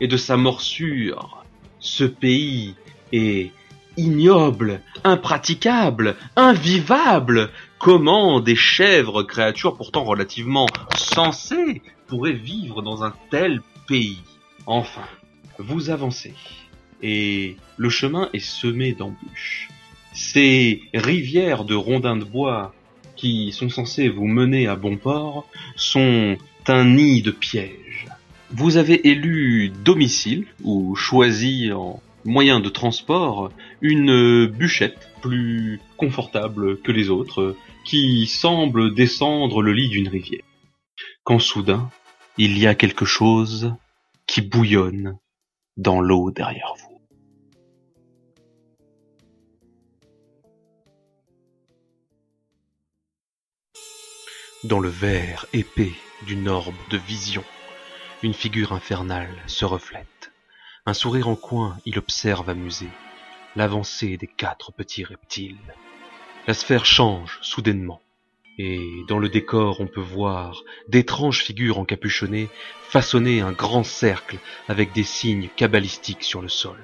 et 0.00 0.08
de 0.08 0.16
sa 0.16 0.36
morsure? 0.36 1.44
Ce 1.80 2.04
pays 2.04 2.74
est 3.12 3.50
ignoble, 3.96 4.80
impraticable, 5.04 6.16
invivable. 6.36 7.50
Comment 7.78 8.40
des 8.40 8.56
chèvres, 8.56 9.22
créatures 9.22 9.76
pourtant 9.76 10.04
relativement 10.04 10.66
sensées, 10.96 11.82
pourraient 12.06 12.32
vivre 12.32 12.82
dans 12.82 13.04
un 13.04 13.12
tel 13.30 13.60
pays? 13.86 14.22
Enfin, 14.66 15.06
vous 15.58 15.90
avancez, 15.90 16.34
et 17.02 17.56
le 17.76 17.90
chemin 17.90 18.30
est 18.32 18.38
semé 18.38 18.92
d'embûches. 18.92 19.68
Ces 20.14 20.82
rivières 20.94 21.64
de 21.64 21.74
rondins 21.74 22.16
de 22.16 22.24
bois 22.24 22.72
qui 23.16 23.52
sont 23.52 23.68
censées 23.68 24.08
vous 24.08 24.26
mener 24.26 24.66
à 24.66 24.76
bon 24.76 24.96
port 24.96 25.46
sont 25.76 26.36
un 26.66 26.84
nid 26.84 27.22
de 27.22 27.30
pièges. 27.30 28.08
Vous 28.50 28.76
avez 28.76 29.08
élu 29.08 29.72
domicile 29.84 30.46
ou 30.62 30.94
choisi 30.94 31.72
en 31.72 32.00
moyen 32.24 32.60
de 32.60 32.68
transport 32.68 33.50
une 33.80 34.46
bûchette 34.46 35.10
plus 35.20 35.80
confortable 35.96 36.80
que 36.80 36.92
les 36.92 37.10
autres 37.10 37.56
qui 37.84 38.26
semble 38.26 38.94
descendre 38.94 39.62
le 39.62 39.72
lit 39.72 39.88
d'une 39.88 40.08
rivière. 40.08 40.44
Quand 41.22 41.38
soudain, 41.38 41.90
il 42.38 42.58
y 42.58 42.66
a 42.66 42.74
quelque 42.74 43.04
chose 43.04 43.74
qui 44.26 44.40
bouillonne 44.40 45.18
dans 45.76 46.00
l'eau 46.00 46.30
derrière 46.30 46.74
vous. 46.78 46.94
Dans 54.64 54.80
le 54.80 54.88
verre 54.88 55.44
épais 55.52 55.92
d'une 56.26 56.48
orbe 56.48 56.74
de 56.90 56.96
vision, 56.96 57.44
une 58.22 58.32
figure 58.32 58.72
infernale 58.72 59.36
se 59.46 59.66
reflète. 59.66 60.33
Un 60.86 60.92
sourire 60.92 61.28
en 61.28 61.34
coin, 61.34 61.78
il 61.86 61.98
observe 61.98 62.50
amusé 62.50 62.88
l'avancée 63.56 64.18
des 64.18 64.26
quatre 64.26 64.70
petits 64.70 65.02
reptiles. 65.02 65.56
La 66.46 66.52
sphère 66.52 66.84
change 66.84 67.38
soudainement, 67.40 68.02
et 68.58 68.80
dans 69.08 69.18
le 69.18 69.30
décor 69.30 69.80
on 69.80 69.86
peut 69.86 70.02
voir 70.02 70.62
d'étranges 70.88 71.42
figures 71.42 71.78
encapuchonnées 71.78 72.50
façonner 72.82 73.40
un 73.40 73.52
grand 73.52 73.82
cercle 73.82 74.36
avec 74.68 74.92
des 74.92 75.04
signes 75.04 75.48
cabalistiques 75.56 76.22
sur 76.22 76.42
le 76.42 76.50
sol. 76.50 76.76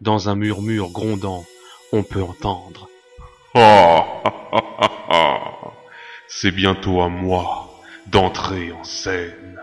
Dans 0.00 0.30
un 0.30 0.34
murmure 0.34 0.88
grondant, 0.88 1.44
on 1.92 2.04
peut 2.04 2.22
entendre 2.22 2.88
Ah, 3.54 4.22
ah, 4.24 4.48
ah, 4.52 4.90
ah. 5.10 5.72
C'est 6.28 6.52
bientôt 6.52 7.02
à 7.02 7.10
moi 7.10 7.78
d'entrer 8.06 8.72
en 8.72 8.84
scène. 8.84 9.60